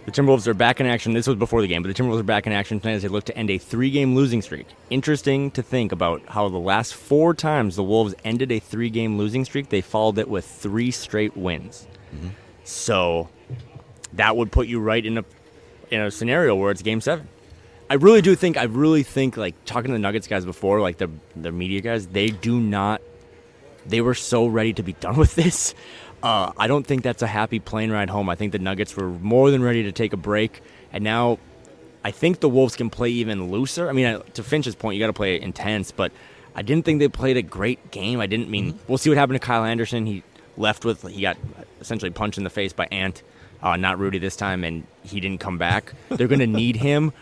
the 0.07 0.11
Timberwolves 0.11 0.47
are 0.47 0.55
back 0.55 0.81
in 0.81 0.87
action. 0.87 1.13
This 1.13 1.27
was 1.27 1.37
before 1.37 1.61
the 1.61 1.69
game, 1.69 1.83
but 1.83 1.95
the 1.95 2.03
Timberwolves 2.03 2.21
are 2.21 2.25
back 2.25 2.47
in 2.47 2.53
action 2.53 2.81
tonight 2.81 2.95
as 2.95 3.03
they 3.03 3.09
look 3.09 3.25
to 3.25 3.37
end 3.37 3.51
a 3.51 3.59
three-game 3.59 4.15
losing 4.15 4.41
streak. 4.41 4.67
Interesting 4.89 5.51
to 5.51 5.63
think 5.63 5.93
about 5.93 6.23
how 6.29 6.49
the 6.49 6.59
last 6.59 6.95
four 6.95 7.35
times 7.35 7.77
the 7.77 7.83
Wolves 7.83 8.15
ended 8.25 8.51
a 8.53 8.59
three-game 8.59 9.19
losing 9.19 9.45
streak, 9.45 9.69
they 9.69 9.83
followed 9.83 10.17
it 10.19 10.29
with 10.29 10.47
three 10.47 10.91
straight 10.91 11.37
wins. 11.37 11.87
Mm-hmm. 12.15 12.29
So 12.65 13.29
that 14.15 14.37
would 14.37 14.51
put 14.51 14.67
you 14.67 14.81
right 14.81 15.05
in 15.05 15.19
a 15.19 15.25
in 15.91 16.01
a 16.01 16.11
scenario 16.11 16.57
where 16.57 16.71
it's 16.71 16.83
Game 16.83 17.01
Seven. 17.01 17.29
I 17.89 17.95
really 17.95 18.23
do 18.23 18.35
think. 18.35 18.57
I 18.57 18.65
really 18.65 19.03
think 19.03 19.37
like 19.37 19.55
talking 19.65 19.89
to 19.89 19.93
the 19.93 19.99
Nuggets 19.99 20.27
guys 20.27 20.45
before, 20.45 20.81
like 20.81 20.99
the 20.99 21.11
the 21.35 21.53
media 21.53 21.81
guys, 21.81 22.07
they 22.07 22.29
do 22.29 22.61
not 22.61 23.01
they 23.89 24.01
were 24.01 24.15
so 24.15 24.47
ready 24.47 24.73
to 24.75 24.83
be 24.83 24.93
done 24.95 25.17
with 25.25 25.35
this. 25.35 25.75
Uh, 26.23 26.53
I 26.57 26.67
don't 26.67 26.87
think 26.87 27.03
that's 27.03 27.23
a 27.23 27.27
happy 27.27 27.61
plane 27.61 27.91
ride 27.91 28.11
home. 28.11 28.29
I 28.29 28.35
think 28.35 28.53
the 28.53 28.59
Nuggets 28.59 28.97
were 28.97 29.09
more 29.09 29.51
than 29.51 29.63
ready 29.63 29.83
to 29.85 29.93
take 29.93 30.13
a 30.13 30.17
break, 30.17 30.63
and 30.93 31.05
now 31.05 31.39
I 32.05 32.11
think 32.11 32.41
the 32.41 32.49
Wolves 32.49 32.75
can 32.77 32.91
play 32.91 33.11
even 33.11 33.51
looser. 33.51 33.89
I 33.89 33.93
mean, 33.93 34.21
to 34.35 34.43
Finch's 34.43 34.75
point, 34.75 34.97
you 34.97 35.03
got 35.03 35.09
to 35.09 35.13
play 35.13 35.41
intense, 35.41 35.93
but 35.93 36.13
I 36.55 36.63
didn't 36.63 36.85
think 36.85 37.01
they 37.01 37.09
played 37.09 37.37
a 37.37 37.43
great 37.43 37.91
game. 37.91 38.21
I 38.21 38.27
didn't 38.27 38.49
mean 38.49 38.79
we'll 38.89 38.99
see 38.99 39.11
what 39.11 39.19
happened 39.19 39.41
to 39.41 39.47
Kyle 39.47 39.65
Anderson. 39.65 40.07
He 40.07 40.23
left 40.57 40.85
with 40.85 41.03
he 41.03 41.21
got 41.21 41.37
essentially 41.81 42.11
punched 42.11 42.39
in 42.39 42.45
the 42.45 42.51
face 42.51 42.73
by 42.73 42.87
Ant, 42.91 43.23
uh, 43.63 43.77
not 43.77 43.99
Rudy 43.99 44.19
this 44.19 44.37
time, 44.37 44.65
and 44.65 44.87
he 45.05 45.21
didn't 45.21 45.41
come 45.41 45.59
back. 45.59 45.93
They're 46.09 46.29
going 46.29 46.41
to 46.41 46.47
need 46.47 46.77
him. 46.77 47.13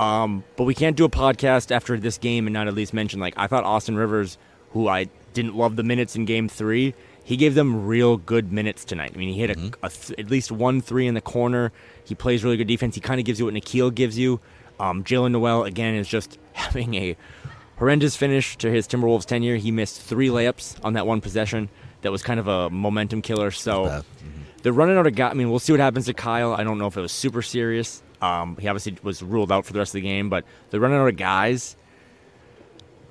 Um, 0.00 0.44
but 0.56 0.64
we 0.64 0.74
can't 0.74 0.96
do 0.96 1.04
a 1.04 1.10
podcast 1.10 1.70
after 1.70 1.98
this 1.98 2.16
game 2.16 2.46
and 2.46 2.54
not 2.54 2.68
at 2.68 2.74
least 2.74 2.94
mention 2.94 3.20
like 3.20 3.34
I 3.36 3.46
thought 3.46 3.64
Austin 3.64 3.96
Rivers, 3.96 4.38
who 4.70 4.88
I 4.88 5.08
didn't 5.34 5.56
love 5.56 5.76
the 5.76 5.82
minutes 5.82 6.16
in 6.16 6.24
Game 6.24 6.48
Three, 6.48 6.94
he 7.22 7.36
gave 7.36 7.54
them 7.54 7.86
real 7.86 8.16
good 8.16 8.50
minutes 8.50 8.84
tonight. 8.86 9.12
I 9.14 9.18
mean, 9.18 9.32
he 9.32 9.38
hit 9.38 9.50
a, 9.50 9.72
a 9.82 9.90
th- 9.90 10.18
at 10.18 10.30
least 10.30 10.50
one 10.50 10.80
three 10.80 11.06
in 11.06 11.12
the 11.12 11.20
corner. 11.20 11.70
He 12.02 12.14
plays 12.14 12.42
really 12.42 12.56
good 12.56 12.66
defense. 12.66 12.94
He 12.94 13.02
kind 13.02 13.20
of 13.20 13.26
gives 13.26 13.38
you 13.38 13.44
what 13.44 13.54
Nickeil 13.54 13.94
gives 13.94 14.18
you. 14.18 14.40
Um, 14.78 15.04
Jaylen 15.04 15.32
Nowell 15.32 15.64
again 15.64 15.94
is 15.94 16.08
just 16.08 16.38
having 16.54 16.94
a 16.94 17.14
horrendous 17.76 18.16
finish 18.16 18.56
to 18.56 18.70
his 18.70 18.88
Timberwolves 18.88 19.26
tenure. 19.26 19.56
He 19.56 19.70
missed 19.70 20.00
three 20.00 20.28
layups 20.28 20.82
on 20.82 20.94
that 20.94 21.06
one 21.06 21.20
possession. 21.20 21.68
That 22.00 22.10
was 22.10 22.22
kind 22.22 22.40
of 22.40 22.48
a 22.48 22.70
momentum 22.70 23.20
killer. 23.20 23.50
So 23.50 23.84
bad. 23.84 24.04
they're 24.62 24.72
running 24.72 24.96
out 24.96 25.06
of 25.06 25.14
guys. 25.14 25.32
I 25.32 25.34
mean, 25.34 25.50
we'll 25.50 25.58
see 25.58 25.74
what 25.74 25.80
happens 25.80 26.06
to 26.06 26.14
Kyle. 26.14 26.54
I 26.54 26.64
don't 26.64 26.78
know 26.78 26.86
if 26.86 26.96
it 26.96 27.02
was 27.02 27.12
super 27.12 27.42
serious. 27.42 28.02
Um, 28.20 28.56
he 28.56 28.68
obviously 28.68 28.96
was 29.02 29.22
ruled 29.22 29.50
out 29.50 29.64
for 29.64 29.72
the 29.72 29.78
rest 29.78 29.90
of 29.90 29.94
the 29.94 30.00
game, 30.02 30.28
but 30.28 30.44
they're 30.70 30.80
running 30.80 30.98
out 30.98 31.08
of 31.08 31.16
guys. 31.16 31.76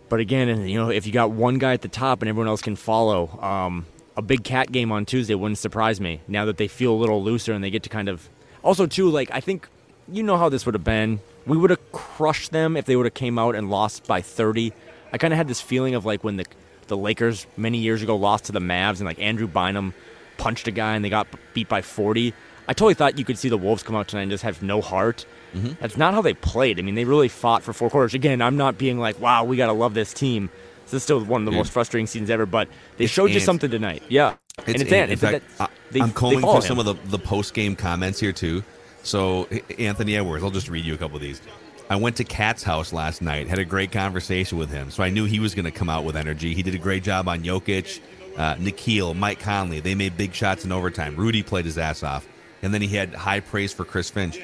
But 0.08 0.20
again, 0.20 0.68
you 0.68 0.80
know, 0.80 0.90
if 0.90 1.06
you 1.06 1.14
got 1.14 1.32
one 1.32 1.58
guy 1.58 1.74
at 1.74 1.82
the 1.82 1.88
top 1.88 2.22
and 2.22 2.30
everyone 2.30 2.48
else 2.48 2.62
can 2.62 2.76
follow, 2.76 3.30
um, 3.42 3.86
a 4.18 4.22
big 4.22 4.44
cat 4.44 4.72
game 4.72 4.92
on 4.92 5.06
Tuesday 5.06 5.36
wouldn't 5.36 5.58
surprise 5.60 6.02
me. 6.02 6.22
Now 6.28 6.46
that 6.46 6.58
they 6.58 6.68
feel 6.68 6.94
a 6.94 6.98
little 6.98 7.24
looser 7.24 7.54
and 7.54 7.64
they 7.64 7.70
get 7.70 7.84
to 7.84 7.90
kind 7.90 8.10
of, 8.10 8.28
also 8.64 8.86
too, 8.86 9.10
like 9.10 9.30
I 9.32 9.40
think 9.40 9.68
you 10.12 10.24
know 10.24 10.38
how 10.38 10.50
this 10.50 10.66
would 10.66 10.76
have 10.76 10.84
been. 10.84 11.20
We 11.46 11.58
would 11.58 11.70
have 11.70 11.92
crushed 11.92 12.52
them 12.52 12.76
if 12.76 12.86
they 12.86 12.96
would 12.96 13.06
have 13.06 13.14
came 13.14 13.38
out 13.40 13.56
and 13.56 13.70
lost 13.70 14.08
by 14.08 14.22
30. 14.22 14.74
I 15.14 15.18
kind 15.18 15.34
of 15.34 15.38
had 15.38 15.48
this 15.48 15.62
feeling 15.62 15.96
of 15.96 16.06
like 16.06 16.24
when 16.24 16.38
the 16.38 16.46
the 16.88 16.98
Lakers 16.98 17.46
many 17.56 17.78
years 17.78 18.02
ago 18.02 18.16
lost 18.16 18.46
to 18.46 18.52
the 18.52 18.60
Mavs 18.60 18.98
and 18.98 19.06
like 19.06 19.20
Andrew 19.20 19.48
Bynum 19.48 19.94
punched 20.38 20.68
a 20.68 20.72
guy 20.72 20.96
and 20.96 21.06
they 21.06 21.10
got 21.10 21.28
beat 21.54 21.70
by 21.70 21.82
40. 21.82 22.34
I 22.70 22.74
totally 22.74 22.94
thought 22.94 23.18
you 23.18 23.26
could 23.26 23.40
see 23.40 23.50
the 23.50 23.58
Wolves 23.58 23.82
come 23.82 23.96
out 23.96 24.08
tonight 24.08 24.22
and 24.22 24.32
just 24.32 24.44
have 24.44 24.62
no 24.62 24.80
heart. 24.80 25.26
Mm-hmm. 25.56 25.72
That's 25.82 25.98
not 25.98 26.14
how 26.14 26.22
they 26.22 26.36
played. 26.36 26.78
I 26.78 26.84
mean, 26.84 26.94
they 26.94 27.04
really 27.04 27.28
fought 27.28 27.64
for 27.64 27.74
four 27.74 27.90
quarters. 27.90 28.14
Again, 28.14 28.44
I'm 28.44 28.58
not 28.58 28.78
being 28.78 29.00
like, 29.00 29.20
wow, 29.20 29.44
we 29.44 29.58
got 29.58 29.66
to 29.66 29.74
love 29.74 29.96
this 29.96 30.14
team. 30.14 30.52
This 30.86 30.94
is 30.94 31.04
still 31.04 31.20
one 31.26 31.42
of 31.42 31.46
the 31.46 31.52
Dude. 31.52 31.58
most 31.58 31.72
frustrating 31.72 32.06
scenes 32.06 32.30
ever, 32.30 32.46
but 32.46 32.68
they 32.98 33.06
it's 33.06 33.14
showed 33.14 33.32
you 33.32 33.40
something 33.40 33.72
tonight. 33.72 34.04
Yeah. 34.08 34.36
It's 34.60 34.68
and 34.68 34.82
it's 34.84 34.92
Ant. 34.92 35.10
In 35.10 35.18
fact, 35.18 35.44
that, 35.58 35.72
they, 35.90 36.00
I'm 36.00 36.12
combing 36.12 36.42
through 36.42 36.58
him. 36.58 36.62
some 36.62 36.78
of 36.78 36.86
the, 36.86 36.94
the 37.06 37.18
post 37.18 37.56
game 37.56 37.76
comments 37.76 38.20
here, 38.20 38.32
too. 38.32 38.64
So, 39.02 39.48
Anthony 39.80 40.16
Edwards, 40.16 40.44
I'll 40.44 40.52
just 40.52 40.70
read 40.70 40.86
you 40.86 40.94
a 40.94 40.98
couple 40.98 41.16
of 41.16 41.24
these. 41.24 41.42
I 41.90 41.96
went 41.96 42.18
to 42.18 42.24
Cat's 42.24 42.62
house 42.62 42.94
last 42.94 43.24
night, 43.24 43.48
had 43.48 43.58
a 43.58 43.66
great 43.66 43.92
conversation 43.92 44.60
with 44.60 44.70
him, 44.70 44.92
so 44.92 45.02
I 45.02 45.10
knew 45.10 45.26
he 45.26 45.40
was 45.40 45.56
going 45.56 45.66
to 45.66 45.72
come 45.72 45.90
out 45.90 46.04
with 46.04 46.16
energy. 46.16 46.54
He 46.54 46.62
did 46.62 46.76
a 46.76 46.78
great 46.78 47.02
job 47.02 47.28
on 47.28 47.42
Jokic, 47.42 48.00
uh, 48.38 48.56
Nickeil, 48.58 49.16
Mike 49.16 49.40
Conley. 49.40 49.80
They 49.80 49.96
made 49.96 50.16
big 50.16 50.36
shots 50.36 50.66
in 50.66 50.72
overtime. 50.72 51.16
Rudy 51.16 51.42
played 51.42 51.66
his 51.66 51.80
ass 51.80 52.04
off. 52.04 52.28
And 52.62 52.74
then 52.74 52.82
he 52.82 52.96
had 52.96 53.14
high 53.14 53.40
praise 53.40 53.74
for 53.74 53.86
Chris 53.86 54.10
Finch. 54.10 54.40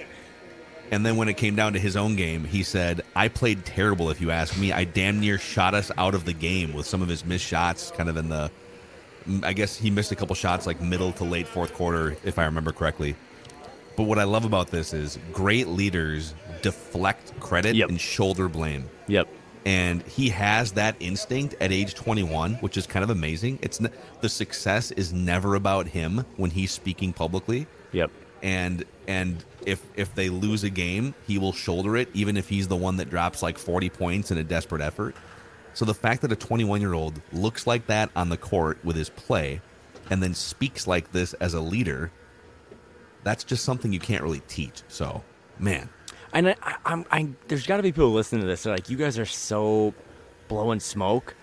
And 0.92 1.06
then 1.06 1.18
when 1.18 1.28
it 1.28 1.36
came 1.36 1.56
down 1.56 1.74
to 1.74 1.80
his 1.80 1.96
own 1.96 2.16
game, 2.16 2.44
he 2.44 2.64
said, 2.64 3.02
I 3.16 3.28
played 3.28 3.66
terrible, 3.66 4.10
if 4.12 4.22
you 4.22 4.32
ask 4.32 4.58
me. 4.58 4.72
I 4.72 4.84
damn 4.84 5.20
near 5.20 5.38
shot 5.38 5.74
us 5.74 5.92
out 5.98 6.14
of 6.14 6.26
the 6.26 6.34
game 6.34 6.74
with 6.74 6.86
some 6.86 7.02
of 7.02 7.08
his 7.08 7.26
missed 7.26 7.46
shots, 7.46 7.92
kind 7.92 8.10
of 8.10 8.18
in 8.18 8.30
the. 8.30 8.52
I 9.42 9.54
guess 9.54 9.76
he 9.76 9.90
missed 9.90 10.12
a 10.12 10.16
couple 10.16 10.36
shots 10.36 10.68
like 10.68 10.80
middle 10.80 11.12
to 11.14 11.24
late 11.24 11.48
fourth 11.48 11.74
quarter, 11.74 12.16
if 12.24 12.38
I 12.38 12.46
remember 12.46 12.72
correctly. 12.72 13.16
But 13.96 14.04
what 14.04 14.20
I 14.20 14.24
love 14.24 14.46
about 14.46 14.68
this 14.68 14.94
is 14.94 15.18
great 15.34 15.68
leaders 15.68 16.36
deflect 16.62 17.40
credit 17.40 17.76
yep. 17.76 17.90
and 17.90 18.00
shoulder 18.00 18.48
blame. 18.48 18.90
Yep. 19.08 19.28
And 19.66 20.04
he 20.04 20.30
has 20.30 20.74
that 20.74 20.96
instinct 21.00 21.56
at 21.60 21.72
age 21.72 21.96
21, 21.96 22.56
which 22.56 22.78
is 22.78 22.86
kind 22.86 23.04
of 23.04 23.10
amazing. 23.10 23.58
It's 23.64 23.82
n- 23.82 23.92
the 24.22 24.30
success 24.30 24.92
is 24.92 25.12
never 25.12 25.56
about 25.56 25.88
him 25.88 26.24
when 26.38 26.52
he's 26.52 26.72
speaking 26.72 27.14
publicly. 27.14 27.66
Yep. 27.96 28.12
And 28.44 28.84
and 29.08 29.44
if 29.66 29.82
if 29.96 30.14
they 30.14 30.30
lose 30.30 30.64
a 30.64 30.70
game, 30.70 31.16
he 31.26 31.38
will 31.38 31.54
shoulder 31.54 31.98
it 31.98 32.10
even 32.14 32.38
if 32.38 32.50
he's 32.50 32.68
the 32.68 32.76
one 32.76 32.98
that 32.98 33.10
drops 33.10 33.42
like 33.42 33.58
40 33.58 33.90
points 33.90 34.32
in 34.32 34.38
a 34.38 34.44
desperate 34.44 34.82
effort. 34.82 35.16
So 35.74 35.86
the 35.86 35.94
fact 35.94 36.22
that 36.22 36.32
a 36.32 36.38
21-year-old 36.38 37.22
looks 37.34 37.68
like 37.68 37.88
that 37.88 38.10
on 38.16 38.30
the 38.30 38.38
court 38.38 38.78
with 38.86 38.96
his 38.96 39.10
play 39.10 39.62
and 40.10 40.24
then 40.24 40.34
speaks 40.34 40.88
like 40.88 41.12
this 41.12 41.34
as 41.36 41.54
a 41.54 41.60
leader 41.60 42.12
that's 43.26 43.44
just 43.44 43.66
something 43.66 43.92
you 43.92 44.00
can't 44.00 44.24
really 44.24 44.42
teach. 44.48 44.84
So, 44.88 45.24
man. 45.60 45.90
And 46.32 46.50
I, 46.50 46.56
I, 46.62 46.76
I'm, 46.86 47.06
I, 47.12 47.28
there's 47.48 47.66
got 47.66 47.78
to 47.78 47.84
be 47.84 47.92
people 47.92 48.12
listening 48.12 48.42
to 48.42 48.48
this. 48.48 48.64
They're 48.64 48.74
like, 48.74 48.90
you 48.90 48.98
guys 48.98 49.18
are 49.18 49.26
so 49.26 49.94
blowing 50.48 50.80
smoke. 50.80 51.36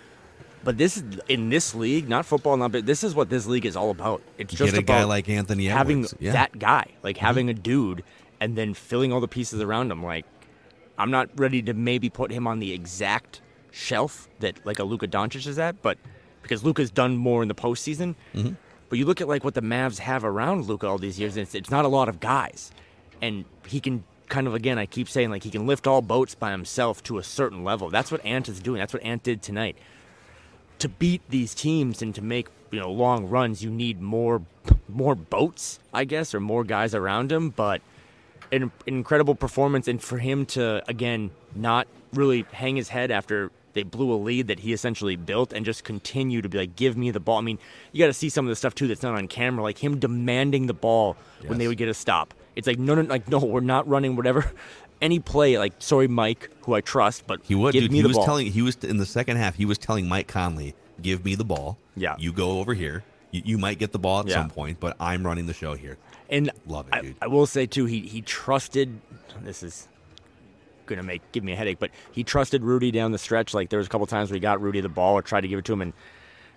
But 0.64 0.78
this 0.78 0.96
is 0.96 1.04
in 1.28 1.48
this 1.48 1.74
league, 1.74 2.08
not 2.08 2.24
football, 2.24 2.56
not 2.56 2.72
but 2.72 2.86
this 2.86 3.02
is 3.02 3.14
what 3.14 3.30
this 3.30 3.46
league 3.46 3.66
is 3.66 3.76
all 3.76 3.90
about. 3.90 4.22
It's 4.38 4.54
just 4.54 4.74
a 4.74 4.78
about 4.78 4.86
guy 4.86 5.04
like 5.04 5.28
Anthony 5.28 5.66
having 5.66 6.06
yeah. 6.20 6.32
that 6.32 6.58
guy, 6.58 6.86
like 7.02 7.16
mm-hmm. 7.16 7.26
having 7.26 7.48
a 7.50 7.54
dude, 7.54 8.04
and 8.40 8.56
then 8.56 8.74
filling 8.74 9.12
all 9.12 9.20
the 9.20 9.28
pieces 9.28 9.60
around 9.60 9.90
him. 9.90 10.04
Like, 10.04 10.24
I'm 10.98 11.10
not 11.10 11.30
ready 11.38 11.62
to 11.62 11.74
maybe 11.74 12.10
put 12.10 12.30
him 12.30 12.46
on 12.46 12.60
the 12.60 12.72
exact 12.72 13.40
shelf 13.72 14.28
that 14.40 14.64
like 14.64 14.78
a 14.78 14.84
Luka 14.84 15.08
Doncic 15.08 15.46
is 15.46 15.58
at, 15.58 15.82
but 15.82 15.98
because 16.42 16.62
Luka's 16.62 16.90
done 16.90 17.16
more 17.16 17.42
in 17.42 17.48
the 17.48 17.54
postseason. 17.54 18.14
Mm-hmm. 18.34 18.52
But 18.88 18.98
you 18.98 19.06
look 19.06 19.20
at 19.20 19.28
like 19.28 19.42
what 19.42 19.54
the 19.54 19.62
Mavs 19.62 19.98
have 19.98 20.24
around 20.24 20.66
Luka 20.66 20.86
all 20.86 20.98
these 20.98 21.18
years, 21.18 21.36
and 21.36 21.44
it's, 21.44 21.54
it's 21.54 21.70
not 21.70 21.84
a 21.84 21.88
lot 21.88 22.08
of 22.08 22.20
guys, 22.20 22.70
and 23.20 23.46
he 23.66 23.80
can 23.80 24.04
kind 24.28 24.46
of 24.46 24.54
again 24.54 24.78
I 24.78 24.86
keep 24.86 25.08
saying 25.08 25.30
like 25.30 25.42
he 25.42 25.50
can 25.50 25.66
lift 25.66 25.86
all 25.86 26.00
boats 26.02 26.34
by 26.34 26.52
himself 26.52 27.02
to 27.04 27.18
a 27.18 27.22
certain 27.22 27.64
level. 27.64 27.90
That's 27.90 28.12
what 28.12 28.24
Ant 28.24 28.48
is 28.48 28.60
doing. 28.60 28.78
That's 28.78 28.92
what 28.92 29.02
Ant 29.02 29.22
did 29.22 29.42
tonight. 29.42 29.76
To 30.82 30.88
beat 30.88 31.22
these 31.28 31.54
teams 31.54 32.02
and 32.02 32.12
to 32.16 32.22
make 32.22 32.48
you 32.72 32.80
know 32.80 32.90
long 32.90 33.28
runs, 33.28 33.62
you 33.62 33.70
need 33.70 34.00
more 34.00 34.42
more 34.88 35.14
boats, 35.14 35.78
I 35.94 36.04
guess, 36.04 36.34
or 36.34 36.40
more 36.40 36.64
guys 36.64 36.92
around 36.92 37.30
him. 37.30 37.50
But 37.50 37.82
an, 38.50 38.64
an 38.64 38.72
incredible 38.86 39.36
performance, 39.36 39.86
and 39.86 40.02
for 40.02 40.18
him 40.18 40.44
to 40.46 40.82
again 40.88 41.30
not 41.54 41.86
really 42.12 42.44
hang 42.52 42.74
his 42.74 42.88
head 42.88 43.12
after 43.12 43.52
they 43.74 43.82
blew 43.82 44.12
a 44.12 44.16
lead 44.16 44.48
that 44.48 44.60
he 44.60 44.72
essentially 44.72 45.16
built 45.16 45.52
and 45.52 45.64
just 45.64 45.84
continue 45.84 46.42
to 46.42 46.48
be 46.48 46.58
like, 46.58 46.76
give 46.76 46.96
me 46.96 47.10
the 47.10 47.20
ball. 47.20 47.38
I 47.38 47.42
mean, 47.42 47.58
you 47.92 48.00
got 48.00 48.08
to 48.08 48.12
see 48.12 48.28
some 48.28 48.44
of 48.44 48.50
the 48.50 48.56
stuff 48.56 48.74
too 48.74 48.86
that's 48.86 49.02
not 49.02 49.14
on 49.14 49.28
camera, 49.28 49.62
like 49.62 49.78
him 49.78 49.98
demanding 49.98 50.66
the 50.66 50.74
ball 50.74 51.16
yes. 51.40 51.48
when 51.48 51.58
they 51.58 51.68
would 51.68 51.78
get 51.78 51.88
a 51.88 51.94
stop. 51.94 52.34
It's 52.54 52.66
like 52.66 52.78
no, 52.78 52.94
no, 52.94 53.02
like 53.02 53.28
no, 53.28 53.38
we're 53.38 53.60
not 53.60 53.88
running 53.88 54.16
whatever. 54.16 54.52
Any 55.02 55.18
play, 55.18 55.58
like 55.58 55.74
sorry, 55.80 56.06
Mike, 56.08 56.48
who 56.62 56.74
I 56.74 56.80
trust, 56.80 57.26
but 57.26 57.40
he 57.42 57.54
would. 57.56 57.72
Give 57.72 57.82
dude, 57.82 57.90
me 57.90 57.98
he 57.98 58.02
the 58.02 58.08
was 58.08 58.16
ball. 58.16 58.24
telling. 58.24 58.46
He 58.46 58.62
was 58.62 58.76
in 58.76 58.98
the 58.98 59.04
second 59.04 59.36
half. 59.36 59.56
He 59.56 59.64
was 59.64 59.76
telling 59.76 60.08
Mike 60.08 60.28
Conley, 60.28 60.74
"Give 61.02 61.24
me 61.24 61.34
the 61.34 61.44
ball. 61.44 61.76
Yeah, 61.96 62.14
you 62.18 62.32
go 62.32 62.60
over 62.60 62.72
here. 62.72 63.02
You, 63.32 63.42
you 63.44 63.58
might 63.58 63.80
get 63.80 63.90
the 63.90 63.98
ball 63.98 64.20
at 64.20 64.28
yeah. 64.28 64.34
some 64.36 64.48
point, 64.48 64.78
but 64.78 64.96
I'm 65.00 65.26
running 65.26 65.46
the 65.46 65.54
show 65.54 65.74
here." 65.74 65.98
And 66.30 66.50
love 66.66 66.86
it, 66.88 66.94
I, 66.94 67.14
I 67.20 67.26
will 67.26 67.46
say 67.46 67.66
too, 67.66 67.84
he 67.84 68.00
he 68.00 68.22
trusted. 68.22 69.00
This 69.42 69.64
is 69.64 69.88
going 70.86 70.98
to 70.98 71.02
make 71.02 71.20
give 71.32 71.42
me 71.42 71.52
a 71.52 71.56
headache. 71.56 71.80
But 71.80 71.90
he 72.12 72.22
trusted 72.22 72.62
Rudy 72.62 72.90
down 72.90 73.10
the 73.12 73.18
stretch. 73.18 73.54
Like 73.54 73.70
there 73.70 73.78
was 73.78 73.88
a 73.88 73.90
couple 73.90 74.06
times 74.06 74.30
where 74.30 74.36
he 74.36 74.40
got 74.40 74.62
Rudy 74.62 74.80
the 74.80 74.88
ball 74.88 75.14
or 75.14 75.22
tried 75.22 75.42
to 75.42 75.48
give 75.48 75.58
it 75.58 75.64
to 75.64 75.72
him, 75.72 75.82
and 75.82 75.92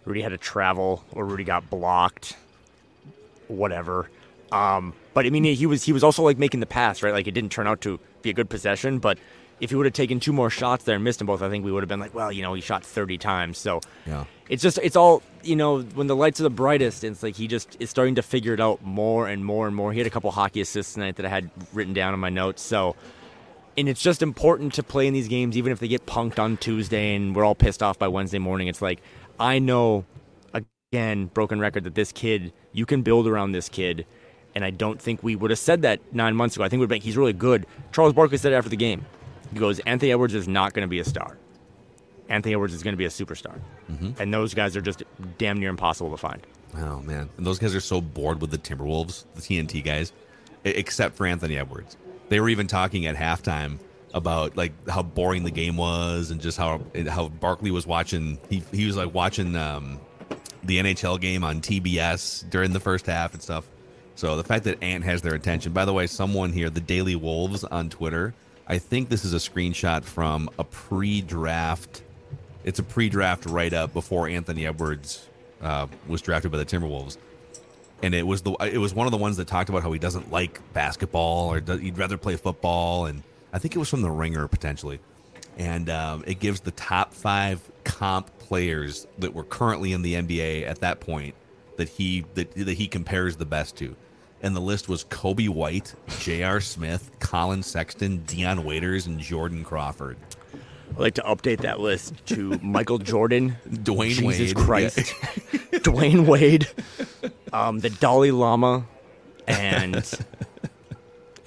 Rudy 0.05 0.21
had 0.21 0.29
to 0.29 0.38
travel 0.38 1.03
or 1.12 1.25
Rudy 1.25 1.43
got 1.43 1.69
blocked, 1.69 2.38
whatever. 3.47 4.10
Um, 4.51 4.93
but 5.13 5.25
I 5.25 5.29
mean, 5.29 5.43
he 5.43 5.65
was 5.65 5.84
he 5.84 5.93
was 5.93 6.03
also 6.03 6.23
like 6.23 6.38
making 6.38 6.60
the 6.60 6.65
pass, 6.65 7.01
right? 7.03 7.13
Like 7.13 7.27
it 7.27 7.31
didn't 7.31 7.51
turn 7.51 7.67
out 7.67 7.81
to 7.81 7.99
be 8.21 8.29
a 8.29 8.34
good 8.34 8.49
possession, 8.49 8.99
but 8.99 9.17
if 9.60 9.69
he 9.69 9.75
would 9.75 9.86
have 9.86 9.93
taken 9.93 10.19
two 10.19 10.34
more 10.34 10.49
shots 10.49 10.84
there 10.84 10.95
and 10.95 11.03
missed 11.03 11.19
them 11.19 11.27
both, 11.27 11.41
I 11.41 11.49
think 11.49 11.63
we 11.63 11.71
would 11.71 11.81
have 11.81 11.88
been 11.88 11.99
like, 11.99 12.13
well, 12.13 12.31
you 12.31 12.41
know, 12.41 12.53
he 12.53 12.62
shot 12.62 12.84
30 12.84 13.17
times. 13.17 13.58
So 13.58 13.79
yeah. 14.05 14.25
it's 14.49 14.62
just, 14.62 14.77
it's 14.84 14.97
all, 14.97 15.23
you 15.43 15.55
know, 15.55 15.81
when 15.81 16.08
the 16.08 16.15
lights 16.15 16.41
are 16.41 16.43
the 16.43 16.49
brightest, 16.49 17.05
it's 17.05 17.23
like 17.23 17.36
he 17.36 17.47
just 17.47 17.77
is 17.79 17.89
starting 17.89 18.15
to 18.15 18.21
figure 18.21 18.53
it 18.53 18.60
out 18.60 18.84
more 18.84 19.29
and 19.29 19.45
more 19.45 19.65
and 19.65 19.73
more. 19.73 19.93
He 19.93 19.99
had 19.99 20.08
a 20.08 20.10
couple 20.10 20.29
hockey 20.31 20.60
assists 20.60 20.95
tonight 20.95 21.15
that 21.15 21.25
I 21.25 21.29
had 21.29 21.49
written 21.71 21.93
down 21.93 22.13
in 22.13 22.19
my 22.19 22.29
notes. 22.29 22.62
So 22.62 22.97
and 23.77 23.89
it's 23.89 24.01
just 24.01 24.21
important 24.21 24.73
to 24.73 24.84
play 24.84 25.08
in 25.08 25.13
these 25.13 25.27
games, 25.27 25.58
even 25.58 25.71
if 25.71 25.79
they 25.79 25.88
get 25.88 26.05
punked 26.05 26.39
on 26.39 26.58
Tuesday 26.58 27.15
and 27.15 27.36
we're 27.36 27.43
all 27.43 27.55
pissed 27.55 27.84
off 27.84 27.99
by 27.99 28.08
Wednesday 28.08 28.39
morning. 28.39 28.67
It's 28.67 28.81
like 28.81 29.01
I 29.39 29.60
know, 29.60 30.05
again, 30.53 31.25
broken 31.27 31.60
record 31.60 31.84
that 31.84 31.95
this 31.95 32.12
kid, 32.12 32.53
you 32.71 32.86
can 32.86 33.01
build 33.01 33.27
around 33.27 33.51
this 33.51 33.69
kid, 33.69 34.05
and 34.55 34.63
I 34.63 34.71
don't 34.71 35.01
think 35.01 35.21
we 35.21 35.35
would 35.35 35.51
have 35.51 35.59
said 35.59 35.83
that 35.83 35.99
nine 36.13 36.35
months 36.35 36.55
ago. 36.55 36.63
I 36.63 36.69
think 36.69 36.79
we'd 36.79 36.89
be 36.89 36.95
like, 36.95 37.03
he's 37.03 37.17
really 37.17 37.33
good. 37.33 37.67
Charles 37.91 38.13
Barkley 38.13 38.37
said 38.37 38.53
after 38.53 38.69
the 38.69 38.77
game, 38.77 39.05
he 39.53 39.59
goes, 39.59 39.79
Anthony 39.79 40.11
Edwards 40.11 40.33
is 40.33 40.47
not 40.47 40.73
going 40.73 40.83
to 40.83 40.89
be 40.89 40.99
a 40.99 41.05
star. 41.05 41.37
Anthony 42.29 42.53
Edwards 42.53 42.73
is 42.73 42.81
going 42.81 42.93
to 42.93 42.97
be 42.97 43.05
a 43.05 43.09
superstar, 43.09 43.59
mm-hmm. 43.91 44.11
and 44.19 44.33
those 44.33 44.53
guys 44.53 44.75
are 44.75 44.81
just 44.81 45.03
damn 45.37 45.59
near 45.59 45.69
impossible 45.69 46.09
to 46.09 46.17
find. 46.17 46.41
Oh 46.75 46.99
man, 47.01 47.29
and 47.37 47.45
those 47.45 47.59
guys 47.59 47.75
are 47.75 47.81
so 47.81 48.01
bored 48.01 48.41
with 48.41 48.49
the 48.51 48.57
Timberwolves, 48.57 49.25
the 49.35 49.41
TNT 49.41 49.83
guys, 49.83 50.11
except 50.63 51.15
for 51.15 51.27
Anthony 51.27 51.57
Edwards. 51.57 51.97
They 52.29 52.39
were 52.39 52.49
even 52.49 52.65
talking 52.65 53.05
at 53.05 53.15
halftime 53.15 53.77
about 54.13 54.57
like 54.57 54.89
how 54.89 55.03
boring 55.03 55.43
the 55.43 55.51
game 55.51 55.77
was 55.77 56.31
and 56.31 56.41
just 56.41 56.57
how 56.57 56.81
how 57.07 57.27
Barkley 57.27 57.69
was 57.69 57.85
watching. 57.85 58.39
He 58.49 58.63
he 58.71 58.87
was 58.87 58.97
like 58.97 59.13
watching 59.13 59.55
um, 59.55 59.99
the 60.63 60.79
NHL 60.79 61.21
game 61.21 61.43
on 61.43 61.61
TBS 61.61 62.49
during 62.49 62.73
the 62.73 62.79
first 62.79 63.05
half 63.05 63.33
and 63.33 63.43
stuff. 63.43 63.69
So 64.15 64.38
the 64.38 64.43
fact 64.43 64.63
that 64.65 64.82
Ant 64.82 65.04
has 65.04 65.21
their 65.21 65.34
attention. 65.34 65.73
By 65.73 65.86
the 65.86 65.93
way, 65.93 66.08
someone 66.08 66.54
here, 66.54 66.69
the 66.69 66.80
Daily 66.80 67.15
Wolves 67.15 67.63
on 67.63 67.89
Twitter. 67.89 68.34
I 68.67 68.80
think 68.80 69.10
this 69.10 69.23
is 69.25 69.34
a 69.34 69.38
screenshot 69.38 70.04
from 70.04 70.49
a 70.58 70.63
pre-draft. 70.63 72.01
It's 72.63 72.80
a 72.80 72.84
pre-draft 72.84 73.45
write-up 73.45 73.93
before 73.93 74.28
Anthony 74.28 74.65
Edwards 74.65 75.28
uh, 75.62 75.88
was 76.08 76.21
drafted 76.21 76.51
by 76.51 76.58
the 76.58 76.65
Timberwolves 76.65 77.17
and 78.01 78.13
it 78.13 78.25
was 78.25 78.41
the 78.41 78.51
it 78.62 78.78
was 78.78 78.93
one 78.93 79.08
of 79.08 79.12
the 79.12 79.17
ones 79.17 79.38
that 79.38 79.47
talked 79.47 79.69
about 79.69 79.84
how 79.84 79.91
he 79.91 79.99
doesn't 79.99 80.32
like 80.32 80.62
basketball 80.73 81.51
or 81.51 81.60
does, 81.60 81.80
he'd 81.80 81.97
rather 81.97 82.17
play 82.17 82.36
football, 82.36 83.06
and 83.06 83.23
I 83.54 83.60
think 83.60 83.75
it 83.75 83.80
was 83.80 83.89
from 83.89 84.01
the 84.01 84.12
Ringer 84.12 84.47
potentially, 84.47 84.99
and 85.58 85.89
um, 85.89 86.23
it 86.28 86.39
gives 86.39 86.60
the 86.60 86.71
top 86.71 87.13
five 87.13 87.62
comp 87.84 88.38
players 88.39 89.08
that 89.19 89.34
were 89.34 89.43
currently 89.43 89.93
in 89.93 90.01
the 90.01 90.15
NBA 90.15 90.67
at 90.67 90.82
that 90.82 90.99
point 90.99 91.36
that 91.78 91.89
he 91.89 92.26
that, 92.36 92.53
that 92.53 92.78
he 92.78 92.88
compares 92.88 93.38
the 93.38 93.45
best 93.45 93.76
to. 93.78 93.95
And 94.45 94.55
the 94.55 94.61
list 94.61 94.87
was 94.87 95.03
Coby 95.05 95.49
White, 95.49 95.95
J.R. 96.19 96.61
Smith, 96.61 97.09
Collin 97.19 97.63
Sexton, 97.63 98.23
Dion 98.27 98.63
Waiters, 98.63 99.07
and 99.07 99.19
Jordan 99.19 99.63
Crawford. 99.63 100.17
I'd 100.91 100.99
like 100.99 101.15
to 101.15 101.23
update 101.23 101.61
that 101.61 101.79
list 101.79 102.13
to 102.27 102.59
Michael 102.61 102.99
Jordan, 102.99 103.57
Dwyane 103.67 104.09
Jesus 104.09 104.53
Wade, 104.53 104.55
Christ, 104.55 104.97
yeah. 105.51 105.59
Dwyane 105.79 106.27
Wade, 106.27 106.67
um, 107.53 107.79
the 107.79 107.89
Dalai 107.89 108.29
Lama, 108.29 108.85
and 109.47 110.07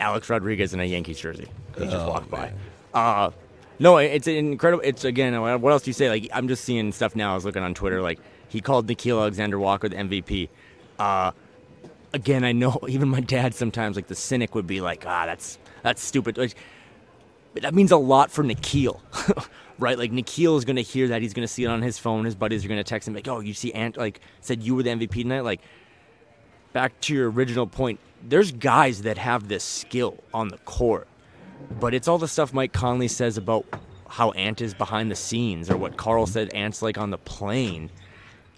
Alex 0.01 0.29
Rodriguez 0.29 0.75
in 0.75 0.81
a 0.81 0.85
Yankees 0.85 1.21
jersey. 1.21 1.47
He 1.77 1.85
just 1.85 1.95
oh, 1.95 2.09
walked 2.09 2.33
man. 2.33 2.53
by. 2.93 3.01
Uh, 3.01 3.31
no, 3.79 3.99
it's 3.99 4.27
incredible. 4.27 4.83
It's 4.85 5.05
again, 5.05 5.41
what 5.41 5.71
else 5.71 5.85
do 5.85 5.91
you 5.91 5.95
say? 5.95 6.09
Like 6.09 6.29
I'm 6.33 6.49
just 6.49 6.65
seeing 6.65 6.91
stuff 6.91 7.15
now. 7.15 7.31
I 7.31 7.35
was 7.37 7.45
looking 7.45 7.63
on 7.63 7.75
Twitter. 7.75 8.03
Like 8.03 8.19
he 8.49 8.61
called 8.61 8.89
Nickeil 8.89 9.21
Alexander 9.21 9.57
Walker 9.57 9.89
the 9.89 9.95
MVP. 9.95 10.49
Uh, 10.99 11.31
again, 12.13 12.45
I 12.45 12.53
know 12.53 12.79
even 12.89 13.09
my 13.09 13.21
dad 13.21 13.55
sometimes 13.55 13.97
like 13.97 14.07
the 14.07 14.15
cynic 14.15 14.55
would 14.55 14.67
be 14.67 14.81
like, 14.81 15.05
ah, 15.07 15.27
that's 15.27 15.59
that's 15.83 16.03
stupid. 16.03 16.39
Like, 16.39 16.55
that 17.55 17.75
means 17.75 17.93
a 17.93 17.97
lot 17.97 18.31
for 18.31 18.45
Nickeil, 18.45 19.01
right? 19.79 19.99
Like 19.99 20.13
Nickeil 20.13 20.57
is 20.59 20.65
to 20.77 20.83
hear 20.83 21.09
that. 21.09 21.23
He's 21.23 21.35
to 21.47 21.53
see 21.53 21.65
it 21.65 21.69
on 21.69 21.83
his 21.83 21.99
phone. 21.99 22.25
His 22.25 22.35
buddies 22.35 22.65
are 22.65 22.69
to 22.69 22.85
text 22.85 23.09
him 23.09 23.15
like, 23.15 23.29
"Oh, 23.29 23.41
you 23.41 23.55
see 23.55 23.73
Ant 23.73 23.97
like 23.97 24.21
said 24.41 24.63
you 24.63 24.75
were 24.75 24.83
the 24.83 24.91
MVP 24.91 25.23
tonight." 25.23 25.41
Like, 25.41 25.61
back 26.73 27.01
to 27.03 27.15
your 27.15 27.31
original 27.31 27.67
point, 27.67 27.99
there's 28.23 28.53
guys 28.53 29.03
that 29.03 29.19
have 29.19 29.49
this 29.49 29.65
skill 29.65 30.19
on 30.33 30.49
the 30.49 30.59
court, 30.59 31.09
but 31.81 31.95
it's 31.95 32.07
all 32.07 32.19
the 32.19 32.29
stuff 32.29 32.53
Mike 32.53 32.73
Conley 32.73 33.09
says 33.09 33.37
about 33.37 33.65
how 34.09 34.31
Ant 34.33 34.61
is 34.61 34.75
behind 34.75 35.11
the 35.11 35.17
scenes, 35.17 35.71
or 35.71 35.77
what 35.77 35.97
Karl 35.97 36.27
said 36.27 36.49
Ant's 36.55 36.83
like 36.83 36.99
on 36.99 37.11
the 37.11 37.19
plane. 37.19 37.91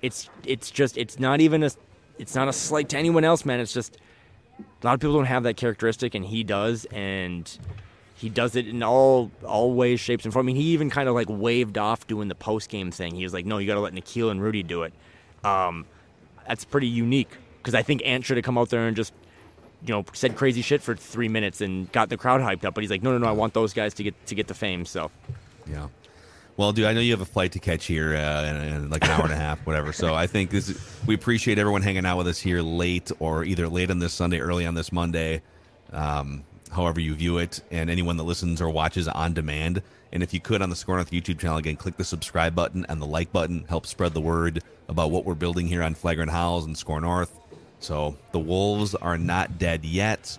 It's 0.02 0.28
it's 0.44 0.70
just 0.70 0.96
it's 0.98 1.18
not 1.18 1.40
even 1.40 1.62
a 1.62 1.70
it's 2.20 2.34
not 2.34 2.48
a 2.48 2.52
slight 2.52 2.90
to 2.90 2.98
anyone 2.98 3.24
else, 3.24 3.44
man. 3.44 3.60
It's 3.60 3.72
just 3.72 3.96
a 4.58 4.86
lot 4.86 4.94
of 4.94 5.00
people 5.00 5.14
don't 5.14 5.24
have 5.24 5.44
that 5.44 5.56
characteristic, 5.56 6.14
and 6.14 6.24
he 6.24 6.44
does, 6.44 6.84
and 6.92 7.50
he 8.14 8.28
does 8.28 8.56
it 8.56 8.68
in 8.68 8.82
all 8.82 9.30
all 9.44 9.72
ways, 9.72 10.00
shapes, 10.00 10.24
and 10.24 10.32
forms. 10.32 10.44
I 10.44 10.48
mean, 10.48 10.56
he 10.56 10.68
even 10.72 10.90
kind 10.90 11.08
of 11.08 11.14
like 11.14 11.28
waved 11.30 11.78
off 11.78 12.06
doing 12.06 12.28
the 12.28 12.34
post 12.34 12.68
game 12.68 12.90
thing. 12.90 13.14
He 13.14 13.24
was 13.24 13.32
like, 13.32 13.46
"No, 13.46 13.58
you 13.58 13.66
got 13.66 13.74
to 13.74 13.80
let 13.80 13.94
Nickeil 13.94 14.30
and 14.30 14.42
Rudy 14.42 14.62
do 14.62 14.82
it." 14.82 14.92
Um, 15.42 15.86
that's 16.46 16.64
pretty 16.64 16.88
unique 16.88 17.30
because 17.58 17.74
I 17.74 17.82
think 17.82 18.02
Ant 18.04 18.24
should 18.24 18.36
have 18.36 18.44
come 18.44 18.58
out 18.58 18.68
there 18.68 18.86
and 18.86 18.96
just 18.96 19.14
you 19.86 19.94
know 19.94 20.04
said 20.12 20.36
crazy 20.36 20.60
shit 20.60 20.82
for 20.82 20.94
three 20.94 21.28
minutes 21.28 21.62
and 21.62 21.90
got 21.92 22.10
the 22.10 22.18
crowd 22.18 22.42
hyped 22.42 22.64
up. 22.64 22.74
But 22.74 22.82
he's 22.82 22.90
like, 22.90 23.02
"No, 23.02 23.12
no, 23.12 23.18
no, 23.18 23.26
I 23.26 23.32
want 23.32 23.54
those 23.54 23.72
guys 23.72 23.94
to 23.94 24.02
get 24.02 24.26
to 24.26 24.34
get 24.34 24.46
the 24.46 24.54
fame." 24.54 24.84
So, 24.84 25.10
yeah. 25.66 25.88
Well, 26.56 26.72
dude, 26.72 26.84
I 26.84 26.92
know 26.92 27.00
you 27.00 27.12
have 27.12 27.22
a 27.22 27.26
flight 27.26 27.52
to 27.52 27.58
catch 27.58 27.86
here 27.86 28.14
uh, 28.14 28.44
in, 28.44 28.56
in, 28.56 28.90
like 28.90 29.02
an 29.04 29.10
hour 29.10 29.24
and 29.24 29.32
a 29.32 29.36
half, 29.36 29.64
whatever. 29.66 29.92
So 29.92 30.14
I 30.14 30.26
think 30.26 30.50
this 30.50 30.68
is, 30.68 30.78
we 31.06 31.14
appreciate 31.14 31.58
everyone 31.58 31.80
hanging 31.80 32.04
out 32.04 32.18
with 32.18 32.28
us 32.28 32.38
here 32.38 32.60
late 32.60 33.10
or 33.18 33.44
either 33.44 33.66
late 33.66 33.90
on 33.90 33.98
this 33.98 34.12
Sunday, 34.12 34.40
early 34.40 34.66
on 34.66 34.74
this 34.74 34.92
Monday. 34.92 35.40
Um, 35.92 36.44
however 36.70 37.00
you 37.00 37.14
view 37.14 37.38
it, 37.38 37.60
and 37.70 37.90
anyone 37.90 38.16
that 38.16 38.22
listens 38.22 38.60
or 38.60 38.70
watches 38.70 39.08
on 39.08 39.34
demand. 39.34 39.82
And 40.12 40.22
if 40.22 40.34
you 40.34 40.40
could 40.40 40.62
on 40.62 40.70
the 40.70 40.76
Score 40.76 40.96
North 40.96 41.10
YouTube 41.10 41.38
channel 41.38 41.58
again, 41.58 41.76
click 41.76 41.96
the 41.96 42.04
subscribe 42.04 42.54
button 42.54 42.86
and 42.88 43.00
the 43.00 43.06
like 43.06 43.32
button. 43.32 43.64
Help 43.68 43.86
spread 43.86 44.14
the 44.14 44.20
word 44.20 44.62
about 44.88 45.10
what 45.10 45.24
we're 45.24 45.34
building 45.34 45.66
here 45.66 45.82
on 45.82 45.94
Flagrant 45.94 46.30
Howls 46.30 46.66
and 46.66 46.76
Score 46.76 47.00
North. 47.00 47.38
So 47.78 48.16
the 48.32 48.38
Wolves 48.38 48.94
are 48.94 49.18
not 49.18 49.58
dead 49.58 49.84
yet. 49.84 50.36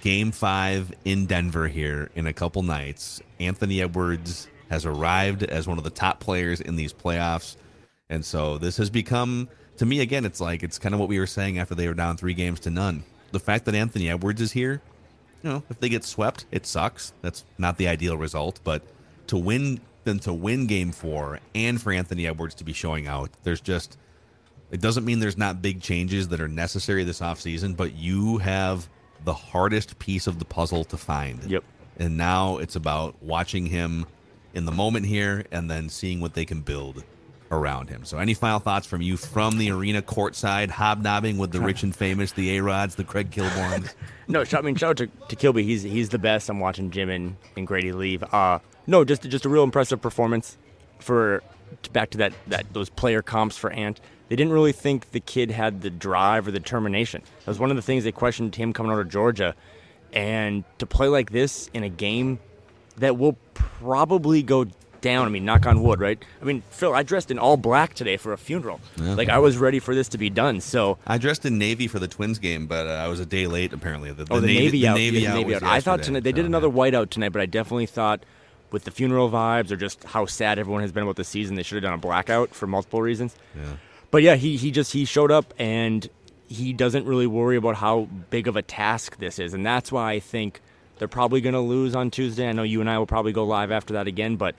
Game 0.00 0.30
five 0.30 0.92
in 1.04 1.26
Denver 1.26 1.68
here 1.68 2.10
in 2.14 2.26
a 2.26 2.32
couple 2.32 2.62
nights. 2.62 3.20
Anthony 3.40 3.80
Edwards 3.80 4.48
has 4.70 4.84
arrived 4.84 5.42
as 5.42 5.66
one 5.66 5.78
of 5.78 5.84
the 5.84 5.90
top 5.90 6.20
players 6.20 6.60
in 6.60 6.76
these 6.76 6.92
playoffs. 6.92 7.56
And 8.10 8.24
so 8.24 8.58
this 8.58 8.76
has 8.78 8.90
become, 8.90 9.48
to 9.76 9.86
me, 9.86 10.00
again, 10.00 10.24
it's 10.24 10.40
like, 10.40 10.62
it's 10.62 10.78
kind 10.78 10.94
of 10.94 11.00
what 11.00 11.08
we 11.08 11.18
were 11.18 11.26
saying 11.26 11.58
after 11.58 11.74
they 11.74 11.88
were 11.88 11.94
down 11.94 12.16
three 12.16 12.34
games 12.34 12.60
to 12.60 12.70
none. 12.70 13.04
The 13.32 13.40
fact 13.40 13.66
that 13.66 13.74
Anthony 13.74 14.08
Edwards 14.08 14.40
is 14.40 14.52
here 14.52 14.80
you 15.42 15.50
know, 15.50 15.62
if 15.70 15.78
they 15.80 15.88
get 15.88 16.04
swept, 16.04 16.46
it 16.50 16.66
sucks. 16.66 17.12
That's 17.22 17.44
not 17.58 17.76
the 17.76 17.88
ideal 17.88 18.16
result, 18.16 18.60
but 18.64 18.82
to 19.28 19.36
win 19.36 19.80
then 20.04 20.18
to 20.20 20.32
win 20.32 20.66
game 20.66 20.90
4 20.90 21.38
and 21.54 21.80
for 21.80 21.92
Anthony 21.92 22.26
Edwards 22.26 22.54
to 22.56 22.64
be 22.64 22.72
showing 22.72 23.06
out, 23.06 23.30
there's 23.44 23.60
just 23.60 23.98
it 24.70 24.80
doesn't 24.80 25.04
mean 25.04 25.18
there's 25.18 25.38
not 25.38 25.62
big 25.62 25.80
changes 25.80 26.28
that 26.28 26.40
are 26.40 26.48
necessary 26.48 27.04
this 27.04 27.20
offseason, 27.20 27.76
but 27.76 27.94
you 27.94 28.38
have 28.38 28.88
the 29.24 29.32
hardest 29.32 29.98
piece 29.98 30.26
of 30.26 30.38
the 30.38 30.44
puzzle 30.44 30.84
to 30.84 30.96
find. 30.96 31.42
Yep. 31.44 31.64
And 31.98 32.16
now 32.16 32.58
it's 32.58 32.76
about 32.76 33.20
watching 33.22 33.66
him 33.66 34.06
in 34.54 34.64
the 34.64 34.72
moment 34.72 35.06
here 35.06 35.44
and 35.50 35.70
then 35.70 35.88
seeing 35.88 36.20
what 36.20 36.34
they 36.34 36.44
can 36.44 36.60
build 36.60 37.04
around 37.50 37.88
him. 37.88 38.04
So, 38.04 38.18
any 38.18 38.34
final 38.34 38.58
thoughts 38.58 38.86
from 38.86 39.02
you 39.02 39.16
from 39.16 39.58
the 39.58 39.70
arena 39.70 40.02
courtside, 40.02 40.70
hobnobbing 40.70 41.38
with 41.38 41.52
the 41.52 41.60
rich 41.60 41.82
and 41.82 41.94
famous, 41.94 42.32
the 42.32 42.56
A 42.56 42.62
Rods, 42.62 42.94
the 42.94 43.04
Craig 43.04 43.30
Kilborns? 43.30 43.94
no, 44.28 44.44
I 44.52 44.60
mean, 44.60 44.76
shout 44.76 44.90
out 44.90 44.96
to, 44.98 45.06
to 45.28 45.36
Kilby. 45.36 45.62
He's 45.62 45.82
he's 45.82 46.10
the 46.10 46.18
best. 46.18 46.48
I'm 46.48 46.60
watching 46.60 46.90
Jim 46.90 47.10
and, 47.10 47.36
and 47.56 47.66
Grady 47.66 47.92
leave. 47.92 48.22
Uh, 48.22 48.58
no, 48.86 49.04
just 49.04 49.22
just 49.22 49.44
a 49.44 49.48
real 49.48 49.64
impressive 49.64 50.00
performance 50.00 50.56
for 50.98 51.42
back 51.92 52.10
to 52.10 52.18
that 52.18 52.32
that 52.46 52.72
those 52.72 52.90
player 52.90 53.22
comps 53.22 53.56
for 53.56 53.70
Ant. 53.70 54.00
They 54.28 54.36
didn't 54.36 54.52
really 54.52 54.72
think 54.72 55.12
the 55.12 55.20
kid 55.20 55.50
had 55.50 55.80
the 55.80 55.88
drive 55.88 56.46
or 56.46 56.50
the 56.50 56.60
determination. 56.60 57.22
That 57.40 57.46
was 57.46 57.58
one 57.58 57.70
of 57.70 57.76
the 57.76 57.82
things 57.82 58.04
they 58.04 58.12
questioned 58.12 58.54
him 58.54 58.74
coming 58.74 58.92
out 58.92 58.98
of 58.98 59.08
Georgia. 59.08 59.54
And 60.12 60.64
to 60.78 60.86
play 60.86 61.08
like 61.08 61.30
this 61.30 61.70
in 61.72 61.82
a 61.82 61.88
game 61.88 62.38
that 62.98 63.16
will 63.16 63.36
probably 63.80 64.42
go 64.42 64.66
down. 65.00 65.26
I 65.26 65.30
mean, 65.30 65.44
knock 65.44 65.66
on 65.66 65.82
wood, 65.82 66.00
right? 66.00 66.22
I 66.40 66.44
mean, 66.44 66.62
Phil, 66.70 66.94
I 66.94 67.02
dressed 67.02 67.30
in 67.30 67.38
all 67.38 67.56
black 67.56 67.94
today 67.94 68.16
for 68.16 68.32
a 68.32 68.38
funeral. 68.38 68.80
Yeah. 68.96 69.14
Like 69.14 69.28
I 69.28 69.38
was 69.38 69.56
ready 69.56 69.78
for 69.78 69.94
this 69.94 70.08
to 70.10 70.18
be 70.18 70.30
done. 70.30 70.60
So 70.60 70.98
I 71.06 71.18
dressed 71.18 71.44
in 71.44 71.58
navy 71.58 71.88
for 71.88 71.98
the 71.98 72.08
Twins 72.08 72.38
game, 72.38 72.66
but 72.66 72.86
uh, 72.86 72.90
I 72.90 73.08
was 73.08 73.20
a 73.20 73.26
day 73.26 73.46
late 73.46 73.72
apparently. 73.72 74.12
The, 74.12 74.24
the 74.24 74.34
oh, 74.34 74.40
the 74.40 74.46
navy, 74.46 74.82
navy 74.82 74.86
out. 74.86 74.96
The 74.96 75.10
navy, 75.10 75.26
out, 75.26 75.34
navy 75.34 75.54
out. 75.54 75.62
I 75.62 75.80
thought 75.80 76.02
tonight 76.02 76.24
they 76.24 76.32
did 76.32 76.46
another 76.46 76.68
whiteout 76.68 77.10
tonight, 77.10 77.30
but 77.30 77.42
I 77.42 77.46
definitely 77.46 77.86
thought 77.86 78.24
with 78.70 78.84
the 78.84 78.90
funeral 78.90 79.30
vibes 79.30 79.70
or 79.70 79.76
just 79.76 80.04
how 80.04 80.26
sad 80.26 80.58
everyone 80.58 80.82
has 80.82 80.92
been 80.92 81.02
about 81.02 81.16
the 81.16 81.24
season, 81.24 81.56
they 81.56 81.62
should 81.62 81.76
have 81.76 81.84
done 81.84 81.94
a 81.94 81.98
blackout 81.98 82.54
for 82.54 82.66
multiple 82.66 83.00
reasons. 83.00 83.34
Yeah. 83.56 83.64
But 84.10 84.22
yeah, 84.22 84.36
he 84.36 84.56
he 84.56 84.70
just 84.70 84.92
he 84.92 85.04
showed 85.04 85.30
up 85.30 85.52
and 85.58 86.08
he 86.48 86.72
doesn't 86.72 87.04
really 87.04 87.26
worry 87.26 87.56
about 87.56 87.76
how 87.76 88.08
big 88.30 88.48
of 88.48 88.56
a 88.56 88.62
task 88.62 89.18
this 89.18 89.38
is, 89.38 89.52
and 89.52 89.64
that's 89.64 89.92
why 89.92 90.12
I 90.12 90.20
think 90.20 90.60
they're 90.98 91.08
probably 91.08 91.40
going 91.40 91.54
to 91.54 91.60
lose 91.60 91.94
on 91.94 92.10
Tuesday. 92.10 92.48
I 92.48 92.52
know 92.52 92.62
you 92.62 92.80
and 92.80 92.90
I 92.90 92.98
will 92.98 93.06
probably 93.06 93.32
go 93.32 93.44
live 93.44 93.70
after 93.70 93.94
that 93.94 94.06
again, 94.06 94.36
but 94.36 94.54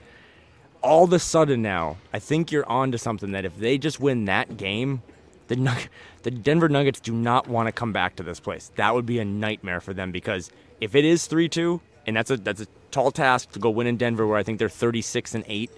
all 0.82 1.04
of 1.04 1.12
a 1.12 1.18
sudden 1.18 1.62
now, 1.62 1.98
I 2.12 2.18
think 2.18 2.50
you're 2.50 2.68
on 2.68 2.92
to 2.92 2.98
something 2.98 3.32
that 3.32 3.44
if 3.44 3.56
they 3.58 3.78
just 3.78 4.00
win 4.00 4.24
that 4.24 4.56
game, 4.56 5.02
the 5.48 5.56
Nug- 5.56 5.88
the 6.22 6.30
Denver 6.30 6.68
Nuggets 6.68 7.00
do 7.00 7.12
not 7.12 7.48
want 7.48 7.66
to 7.66 7.72
come 7.72 7.92
back 7.92 8.16
to 8.16 8.22
this 8.22 8.40
place. 8.40 8.70
That 8.76 8.94
would 8.94 9.06
be 9.06 9.18
a 9.18 9.24
nightmare 9.24 9.80
for 9.80 9.92
them 9.92 10.12
because 10.12 10.50
if 10.80 10.94
it 10.94 11.04
is 11.04 11.28
3-2, 11.28 11.80
and 12.06 12.16
that's 12.16 12.30
a 12.30 12.36
that's 12.36 12.62
a 12.62 12.66
tall 12.90 13.10
task 13.10 13.50
to 13.52 13.58
go 13.58 13.70
win 13.70 13.86
in 13.86 13.96
Denver 13.96 14.26
where 14.26 14.38
I 14.38 14.42
think 14.42 14.58
they're 14.58 14.68
36 14.68 15.34
and 15.34 15.44
8, 15.46 15.70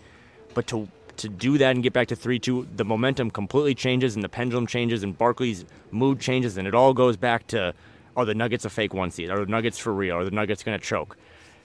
but 0.55 0.67
to 0.69 0.89
to 1.19 1.29
do 1.29 1.59
that 1.59 1.75
and 1.75 1.83
get 1.83 1.93
back 1.93 2.09
to 2.09 2.17
3-2, 2.17 2.77
the 2.77 2.85
momentum 2.85 3.31
completely 3.31 3.75
changes 3.75 4.15
and 4.15 4.25
the 4.25 4.29
pendulum 4.29 4.67
changes 4.67 5.03
and 5.03 5.17
Barkley's 5.17 5.65
mood 5.91 6.21
changes 6.21 6.57
and 6.57 6.67
it 6.67 6.75
all 6.75 6.95
goes 6.95 7.17
back 7.17 7.47
to 7.49 7.75
are 8.17 8.25
the 8.25 8.35
Nuggets 8.35 8.65
a 8.65 8.71
fake 8.71 8.95
one 8.95 9.11
seed? 9.11 9.31
Are 9.31 9.45
the 9.45 9.51
Nuggets 9.51 9.79
for 9.79 9.93
real? 9.93 10.17
Are 10.17 10.25
the 10.25 10.31
Nuggets 10.31 10.63
going 10.63 10.79
to 10.79 10.85
choke? 10.85 11.17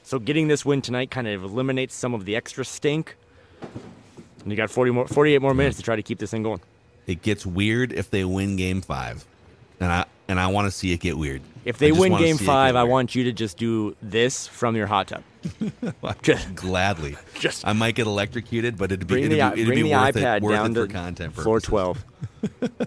So 0.04 0.20
getting 0.20 0.48
this 0.48 0.66
win 0.66 0.82
tonight 0.82 1.12
kind 1.12 1.28
of 1.28 1.44
eliminates 1.44 1.94
some 1.94 2.14
of 2.14 2.26
the 2.26 2.36
extra 2.36 2.64
stink 2.64 3.16
and 4.48 4.54
you 4.54 4.56
got 4.56 4.70
40 4.70 4.92
more, 4.92 5.08
48 5.08 5.42
more 5.42 5.54
minutes 5.54 5.76
to 5.76 5.84
try 5.84 5.98
to 5.98 6.02
keep 6.02 6.20
this 6.20 6.32
thing 6.32 6.42
going. 6.42 6.62
It 7.06 7.22
gets 7.22 7.46
weird 7.46 7.92
if 7.92 8.10
they 8.10 8.24
win 8.24 8.56
Game 8.56 8.80
Five, 8.82 9.26
and 9.82 9.92
I 9.92 10.06
and 10.30 10.40
I 10.40 10.48
want 10.48 10.68
to 10.68 10.72
see 10.72 10.94
it 10.94 11.02
get 11.02 11.18
weird. 11.18 11.42
If 11.66 11.78
they 11.78 11.92
win 11.92 12.16
Game 12.18 12.38
Five, 12.38 12.78
I 12.78 12.86
want 12.86 13.14
you 13.14 13.26
to 13.26 13.34
just 13.34 13.58
do 13.58 13.96
this 14.02 14.48
from 14.48 14.78
your 14.78 14.88
hot 14.88 15.10
tub. 15.10 15.24
just 16.22 16.56
gladly. 16.56 17.18
Just 17.36 17.68
I 17.68 17.74
might 17.74 17.96
get 17.96 18.08
electrocuted, 18.08 18.78
but 18.78 18.92
it'd 18.92 19.06
be 19.06 19.24
it'd 19.24 19.32
the, 19.32 19.52
be, 19.54 19.62
it'd 19.62 19.76
be 19.76 19.82
the 19.84 19.92
worth 19.92 20.16
iPad 20.16 20.38
it, 20.38 20.44
worth 20.44 20.54
down 20.54 20.72
it 20.72 20.74
to 20.76 20.82
for 20.82 20.88
content 20.88 21.34
floor 21.34 21.60
twelve. 21.60 22.06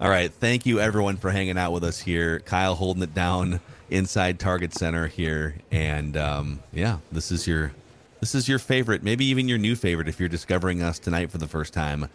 All 0.00 0.10
right, 0.10 0.32
thank 0.32 0.66
you 0.66 0.80
everyone 0.80 1.16
for 1.16 1.30
hanging 1.30 1.56
out 1.56 1.72
with 1.72 1.84
us 1.84 2.00
here. 2.00 2.40
Kyle 2.40 2.74
holding 2.74 3.02
it 3.02 3.14
down 3.14 3.60
inside 3.90 4.40
Target 4.40 4.74
Center 4.74 5.06
here, 5.06 5.56
and 5.70 6.16
um, 6.16 6.60
yeah, 6.72 6.98
this 7.12 7.30
is 7.30 7.46
your 7.46 7.72
this 8.20 8.34
is 8.34 8.48
your 8.48 8.58
favorite, 8.58 9.02
maybe 9.02 9.24
even 9.26 9.48
your 9.48 9.58
new 9.58 9.76
favorite 9.76 10.08
if 10.08 10.18
you're 10.18 10.28
discovering 10.28 10.82
us 10.82 10.98
tonight 10.98 11.30
for 11.30 11.38
the 11.38 11.46
first 11.46 11.72
time. 11.72 12.08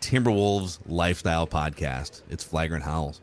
Timberwolves 0.00 0.78
Lifestyle 0.86 1.46
Podcast. 1.46 2.22
It's 2.30 2.44
Flagrant 2.44 2.84
Howls. 2.84 3.20